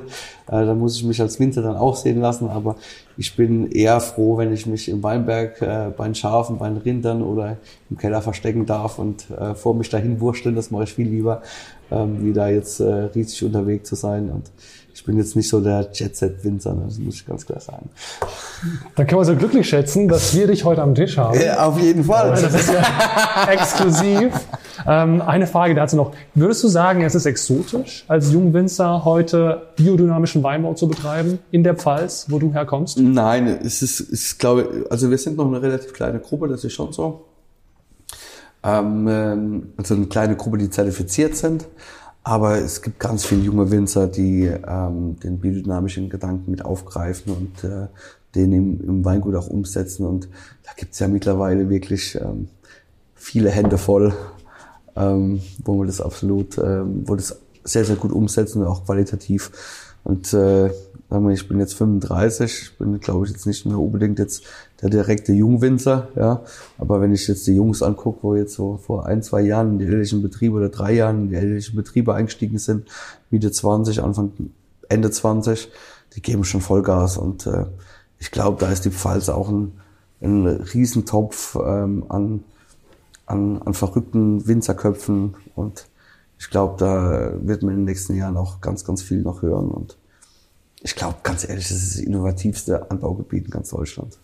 äh, 0.46 0.64
dann 0.64 0.78
muss 0.78 0.96
ich 0.96 1.04
mich 1.04 1.20
als 1.20 1.40
Winzer 1.40 1.62
dann 1.62 1.76
auch 1.76 1.96
sehen 1.96 2.20
lassen, 2.20 2.48
aber 2.48 2.76
ich 3.16 3.34
bin 3.34 3.70
eher 3.70 4.00
froh, 4.00 4.36
wenn 4.36 4.52
ich 4.52 4.66
mich 4.66 4.88
im 4.88 5.02
Weinberg 5.02 5.60
äh, 5.60 5.90
bei 5.96 6.04
den 6.04 6.14
Schafen, 6.14 6.58
bei 6.58 6.68
den 6.68 6.76
Rindern 6.76 7.22
oder 7.22 7.56
im 7.90 7.98
Keller 7.98 8.22
verstecken 8.22 8.64
darf 8.64 9.00
und 9.00 9.28
äh, 9.30 9.54
vor 9.56 9.74
mich 9.74 9.88
dahin 9.88 10.20
wursteln, 10.20 10.54
das 10.54 10.70
mache 10.70 10.84
ich 10.84 10.94
viel 10.94 11.08
lieber, 11.08 11.42
ähm, 11.94 12.24
wie 12.24 12.32
da 12.32 12.48
jetzt 12.48 12.80
äh, 12.80 12.84
riesig 13.14 13.44
unterwegs 13.44 13.88
zu 13.88 13.94
sein 13.94 14.30
und 14.30 14.50
ich 14.94 15.04
bin 15.04 15.18
jetzt 15.18 15.34
nicht 15.34 15.48
so 15.48 15.60
der 15.60 15.88
Jet-Set-Winzer, 15.92 16.72
ne, 16.72 16.84
das 16.86 16.98
muss 16.98 17.16
ich 17.16 17.26
ganz 17.26 17.44
klar 17.44 17.60
sagen. 17.60 17.90
Dann 18.94 19.06
können 19.06 19.20
wir 19.20 19.24
so 19.24 19.34
glücklich 19.34 19.68
schätzen, 19.68 20.06
dass 20.06 20.34
wir 20.36 20.46
dich 20.46 20.64
heute 20.64 20.82
am 20.82 20.94
Tisch 20.94 21.18
haben. 21.18 21.38
Ja, 21.38 21.66
auf 21.66 21.80
jeden 21.80 22.04
Fall. 22.04 22.30
Das 22.30 22.54
ist 22.54 22.72
ja 22.72 23.50
exklusiv. 23.50 24.32
Ähm, 24.86 25.20
eine 25.20 25.48
Frage 25.48 25.74
dazu 25.74 25.96
noch. 25.96 26.12
Würdest 26.34 26.62
du 26.62 26.68
sagen, 26.68 27.02
es 27.02 27.16
ist 27.16 27.26
exotisch, 27.26 28.04
als 28.06 28.32
Jungwinzer 28.32 29.04
heute 29.04 29.62
biodynamischen 29.76 30.44
Weinbau 30.44 30.74
zu 30.74 30.86
betreiben 30.86 31.40
in 31.50 31.64
der 31.64 31.74
Pfalz, 31.74 32.26
wo 32.28 32.38
du 32.38 32.52
herkommst? 32.52 32.98
Nein, 32.98 33.48
es 33.64 33.82
ist, 33.82 34.12
ich 34.12 34.38
glaube, 34.38 34.86
also 34.90 35.10
wir 35.10 35.18
sind 35.18 35.36
noch 35.36 35.48
eine 35.48 35.60
relativ 35.60 35.92
kleine 35.92 36.20
Gruppe, 36.20 36.46
das 36.46 36.62
ist 36.62 36.72
schon 36.72 36.92
so. 36.92 37.24
Ähm, 38.64 39.72
also 39.76 39.94
eine 39.94 40.06
kleine 40.06 40.36
Gruppe, 40.36 40.58
die 40.58 40.70
zertifiziert 40.70 41.36
sind. 41.36 41.68
Aber 42.26 42.56
es 42.56 42.80
gibt 42.80 42.98
ganz 42.98 43.26
viele 43.26 43.42
junge 43.42 43.70
Winzer, 43.70 44.06
die 44.06 44.44
ähm, 44.46 45.20
den 45.20 45.38
biodynamischen 45.38 46.08
Gedanken 46.08 46.50
mit 46.50 46.64
aufgreifen 46.64 47.34
und 47.34 47.64
äh, 47.64 47.88
den 48.34 48.52
im, 48.52 48.80
im 48.80 49.04
Weingut 49.04 49.34
auch 49.34 49.48
umsetzen. 49.48 50.06
Und 50.06 50.28
da 50.64 50.70
gibt's 50.74 50.98
ja 50.98 51.08
mittlerweile 51.08 51.68
wirklich 51.68 52.14
ähm, 52.14 52.48
viele 53.14 53.50
Hände 53.50 53.76
voll, 53.76 54.14
ähm, 54.96 55.42
wo 55.64 55.74
man 55.74 55.86
das 55.86 56.00
absolut, 56.00 56.56
ähm, 56.56 57.02
wo 57.06 57.14
das 57.14 57.38
sehr, 57.62 57.84
sehr 57.84 57.96
gut 57.96 58.12
umsetzen 58.12 58.62
und 58.62 58.68
auch 58.68 58.86
qualitativ. 58.86 59.50
Und 60.02 60.32
äh, 60.32 60.70
ich 61.32 61.48
bin 61.48 61.60
jetzt 61.60 61.74
35, 61.74 62.62
ich 62.62 62.78
bin, 62.78 62.98
glaube 63.00 63.26
ich, 63.26 63.32
jetzt 63.32 63.46
nicht 63.46 63.66
mehr 63.66 63.78
unbedingt 63.78 64.18
jetzt 64.18 64.44
der 64.84 64.90
direkte 64.90 65.32
Jungwinzer, 65.32 66.08
ja. 66.14 66.42
Aber 66.76 67.00
wenn 67.00 67.12
ich 67.12 67.26
jetzt 67.26 67.46
die 67.46 67.56
Jungs 67.56 67.82
angucke, 67.82 68.18
wo 68.22 68.34
jetzt 68.34 68.52
so 68.52 68.76
vor 68.76 69.06
ein, 69.06 69.22
zwei 69.22 69.40
Jahren 69.40 69.72
in 69.72 69.78
die 69.78 69.86
elterlichen 69.86 70.20
Betriebe 70.22 70.56
oder 70.56 70.68
drei 70.68 70.92
Jahren 70.92 71.22
in 71.22 71.28
die 71.30 71.36
elterlichen 71.36 71.74
Betriebe 71.74 72.14
eingestiegen 72.14 72.58
sind, 72.58 72.86
Mitte 73.30 73.50
20, 73.50 74.02
Anfang, 74.02 74.32
Ende 74.90 75.10
20, 75.10 75.70
die 76.14 76.20
geben 76.20 76.44
schon 76.44 76.60
Vollgas. 76.60 77.16
Und 77.16 77.46
äh, 77.46 77.64
ich 78.18 78.30
glaube, 78.30 78.60
da 78.60 78.70
ist 78.70 78.84
die 78.84 78.90
Pfalz 78.90 79.30
auch 79.30 79.48
ein, 79.48 79.72
ein 80.20 80.46
Riesentopf 80.46 81.56
ähm, 81.56 82.04
an, 82.10 82.44
an, 83.24 83.62
an 83.62 83.72
verrückten 83.72 84.46
Winzerköpfen. 84.46 85.34
Und 85.54 85.86
ich 86.38 86.50
glaube, 86.50 86.76
da 86.76 87.32
wird 87.40 87.62
man 87.62 87.72
in 87.72 87.80
den 87.80 87.84
nächsten 87.86 88.16
Jahren 88.16 88.36
auch 88.36 88.60
ganz, 88.60 88.84
ganz 88.84 89.00
viel 89.00 89.22
noch 89.22 89.40
hören. 89.40 89.70
Und 89.70 89.96
ich 90.82 90.94
glaube, 90.94 91.16
ganz 91.22 91.48
ehrlich, 91.48 91.68
das 91.68 91.78
ist 91.78 91.94
das 91.94 92.04
innovativste 92.04 92.90
Anbaugebiet 92.90 93.46
in 93.46 93.50
ganz 93.50 93.70
Deutschland. 93.70 94.18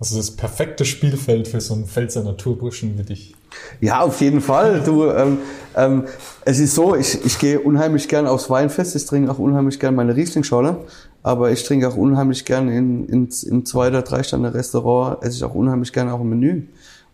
Also 0.00 0.16
das 0.16 0.32
perfekte 0.32 0.84
Spielfeld 0.84 1.48
für 1.48 1.60
so 1.60 1.74
einen 1.74 1.86
Pfälzer 1.86 2.22
Naturburschen 2.24 2.98
wie 2.98 3.04
dich. 3.04 3.34
Ja, 3.80 4.00
auf 4.00 4.20
jeden 4.20 4.40
Fall. 4.40 4.82
Du, 4.82 5.08
ähm, 5.10 5.38
ähm, 5.76 6.04
es 6.44 6.58
ist 6.58 6.74
so, 6.74 6.96
ich, 6.96 7.24
ich 7.24 7.38
gehe 7.38 7.60
unheimlich 7.60 8.08
gern 8.08 8.26
aufs 8.26 8.50
Weinfest. 8.50 8.96
Ich 8.96 9.06
trinke 9.06 9.30
auch 9.30 9.38
unheimlich 9.38 9.78
gern 9.78 9.94
meine 9.94 10.16
Rieslingscholle. 10.16 10.84
Aber 11.22 11.52
ich 11.52 11.62
trinke 11.62 11.88
auch 11.88 11.96
unheimlich 11.96 12.44
gern 12.44 12.68
in, 12.68 13.08
in, 13.08 13.28
im 13.46 13.64
zwei 13.64 13.88
oder 13.88 14.02
drei 14.02 14.22
Sterne 14.22 14.52
Restaurant. 14.52 15.22
Esse 15.22 15.36
ich 15.36 15.44
auch 15.44 15.54
unheimlich 15.54 15.92
gern 15.92 16.10
auch 16.10 16.20
im 16.20 16.28
Menü. 16.28 16.64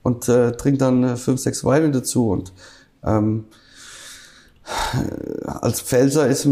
Und 0.02 0.28
äh, 0.28 0.52
trinke 0.52 0.78
dann 0.78 1.04
äh, 1.04 1.16
fünf, 1.16 1.40
sechs 1.40 1.62
Weine 1.64 1.90
dazu. 1.90 2.30
Und 2.30 2.52
ähm, 3.04 3.44
als 5.44 5.80
Pfälzer 5.80 6.26
ist, 6.26 6.48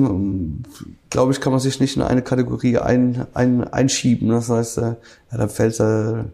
glaube 1.11 1.33
ich, 1.33 1.41
kann 1.41 1.53
man 1.53 1.61
sich 1.61 1.81
nicht 1.81 1.97
in 1.97 2.03
eine 2.03 2.23
Kategorie 2.23 2.79
ein, 2.79 3.27
ein, 3.35 3.65
einschieben. 3.65 4.29
Das 4.29 4.49
heißt, 4.49 4.79
äh, 4.79 4.95
ja, 5.31 5.39
der 5.39 5.49
Pfälzer, 5.49 6.27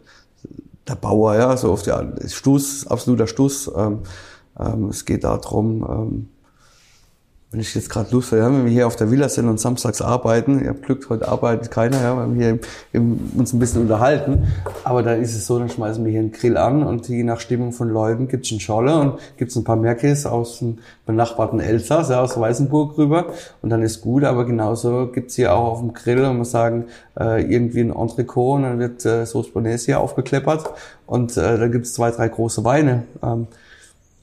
der 0.89 0.95
Bauer, 0.95 1.35
ja, 1.35 1.57
so 1.57 1.73
auf 1.73 1.83
der 1.83 2.15
Stuss, 2.27 2.87
absoluter 2.87 3.27
Stuss. 3.27 3.71
Ähm, 3.75 4.01
ähm, 4.59 4.89
es 4.89 5.05
geht 5.05 5.25
darum, 5.25 5.87
ähm, 5.89 6.29
wenn 7.55 7.61
ich 7.61 7.73
jetzt 7.73 7.89
gerade 7.89 8.11
Lust 8.11 8.33
habe, 8.33 8.43
ja, 8.43 8.49
wenn 8.49 8.65
wir 8.65 8.73
hier 8.73 8.85
auf 8.89 8.97
der 8.97 9.13
Villa 9.13 9.29
sind 9.29 9.49
und 9.49 9.61
samstags 9.61 10.03
arbeiten, 10.03 10.61
ihr 10.61 10.71
habt 10.71 10.83
Glück, 10.83 11.09
heute 11.09 11.29
arbeitet 11.29 11.71
keiner, 11.71 12.03
ja, 12.03 12.17
weil 12.17 12.35
wir 12.37 12.59
hier 12.91 13.01
uns 13.37 13.53
ein 13.53 13.61
bisschen 13.61 13.83
unterhalten, 13.83 14.49
aber 14.83 15.05
dann 15.05 15.23
ist 15.23 15.37
es 15.37 15.47
so, 15.47 15.57
dann 15.61 15.69
schmeißen 15.69 16.05
wir 16.05 16.11
hier 16.11 16.21
einen 16.21 16.33
Grill 16.33 16.57
an 16.57 16.83
und 16.83 17.09
je 17.09 17.23
nach 17.23 17.39
Stimmung 17.39 17.71
von 17.71 17.89
Leuten 17.89 18.27
gibt's 18.27 18.51
einen 18.51 18.59
Scholle 18.59 18.99
und 18.99 19.21
gibt's 19.37 19.55
ein 19.55 19.63
paar 19.63 19.77
Merkis 19.77 20.27
aus 20.27 20.59
dem 20.59 20.79
benachbarten 21.07 21.61
Elsass, 21.61 22.09
ja, 22.09 22.21
aus 22.21 22.39
Weißenburg 22.39 22.99
rüber 22.99 23.27
und 23.63 23.71
dann 23.71 23.83
ist 23.83 24.01
gut, 24.01 24.25
aber 24.25 24.47
genauso 24.47 25.07
gibt's 25.13 25.37
hier 25.37 25.55
auch 25.55 25.75
auf 25.75 25.79
dem 25.79 25.95
Grill, 25.95 26.25
und 26.25 26.39
wir 26.39 26.45
sagen, 26.45 26.87
äh, 27.21 27.41
irgendwie 27.41 27.83
ein 27.83 27.95
Entrecot 27.95 28.57
und 28.57 28.63
dann 28.65 28.79
wird 28.81 29.07
äh, 29.07 29.25
Sauce 29.27 29.53
Bolognese 29.53 29.85
hier 29.85 30.01
aufgekleppert 30.01 30.71
und 31.07 31.37
äh, 31.37 31.57
dann 31.57 31.71
gibt's 31.71 31.95
zwei, 31.95 32.11
drei 32.11 32.27
große 32.29 32.65
Weine. 32.65 33.05
Ähm, 33.23 33.47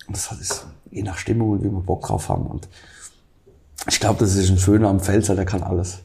das 0.10 0.30
ist 0.34 0.66
je 0.90 1.04
nach 1.04 1.18
Stimmung 1.18 1.52
und 1.52 1.64
wie 1.64 1.72
wir 1.72 1.80
Bock 1.80 2.02
drauf 2.02 2.28
haben 2.28 2.48
und 2.48 2.68
ich 3.88 4.00
glaube, 4.00 4.20
das 4.20 4.36
ist 4.36 4.50
ein 4.50 4.58
schöner 4.58 4.90
am 4.90 5.00
Pfälzer, 5.00 5.36
der 5.36 5.46
kann 5.46 5.64
alles. 5.64 6.04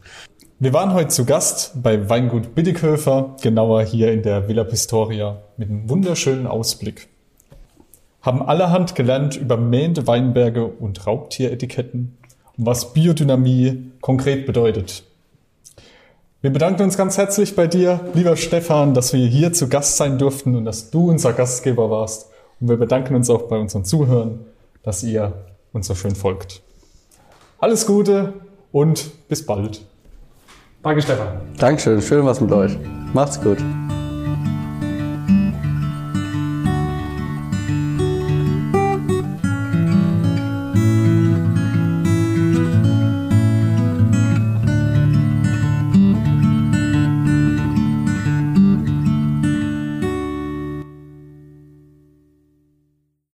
Wir 0.59 0.73
waren 0.73 0.95
heute 0.95 1.09
zu 1.09 1.27
Gast 1.27 1.83
bei 1.83 2.09
Weingut 2.09 2.55
Biddighöfer, 2.55 3.37
genauer 3.43 3.83
hier 3.83 4.11
in 4.13 4.23
der 4.23 4.49
Villa 4.49 4.65
Pistoria, 4.65 5.43
mit 5.59 5.69
einem 5.69 5.91
wunderschönen 5.91 6.47
Ausblick. 6.47 7.09
Haben 8.23 8.43
allerhand 8.43 8.95
gelernt 8.95 9.37
über 9.37 9.59
mähende 9.59 10.07
Weinberge 10.07 10.67
und 10.67 11.07
Raubtieretiketten 11.07 12.17
und 12.57 12.67
was 12.67 12.95
Biodynamie 12.95 13.91
konkret 14.01 14.47
bedeutet. 14.47 15.05
Wir 16.41 16.53
bedanken 16.53 16.85
uns 16.85 16.97
ganz 16.97 17.19
herzlich 17.19 17.55
bei 17.55 17.67
dir, 17.67 18.01
lieber 18.15 18.37
Stefan, 18.37 18.95
dass 18.95 19.13
wir 19.13 19.27
hier 19.27 19.53
zu 19.53 19.69
Gast 19.69 19.99
sein 19.99 20.17
durften 20.17 20.57
und 20.57 20.65
dass 20.65 20.91
du 20.91 21.11
unser 21.11 21.35
Gastgeber 21.35 21.91
warst. 21.91 22.31
Und 22.61 22.69
wir 22.69 22.77
bedanken 22.79 23.15
uns 23.15 23.29
auch 23.29 23.43
bei 23.43 23.59
unseren 23.59 23.85
Zuhörern, 23.85 24.41
dass 24.83 25.03
ihr 25.03 25.33
uns 25.73 25.87
so 25.87 25.95
schön 25.95 26.15
folgt. 26.15 26.63
Alles 27.59 27.87
Gute 27.87 28.35
und 28.73 29.29
bis 29.29 29.45
bald. 29.45 29.81
Danke, 30.83 31.03
Stefan. 31.03 31.41
Dankeschön, 31.59 32.01
schön 32.03 32.25
was 32.25 32.41
mit 32.41 32.53
euch. 32.53 32.77
Macht's 33.13 33.41
gut. 33.41 33.59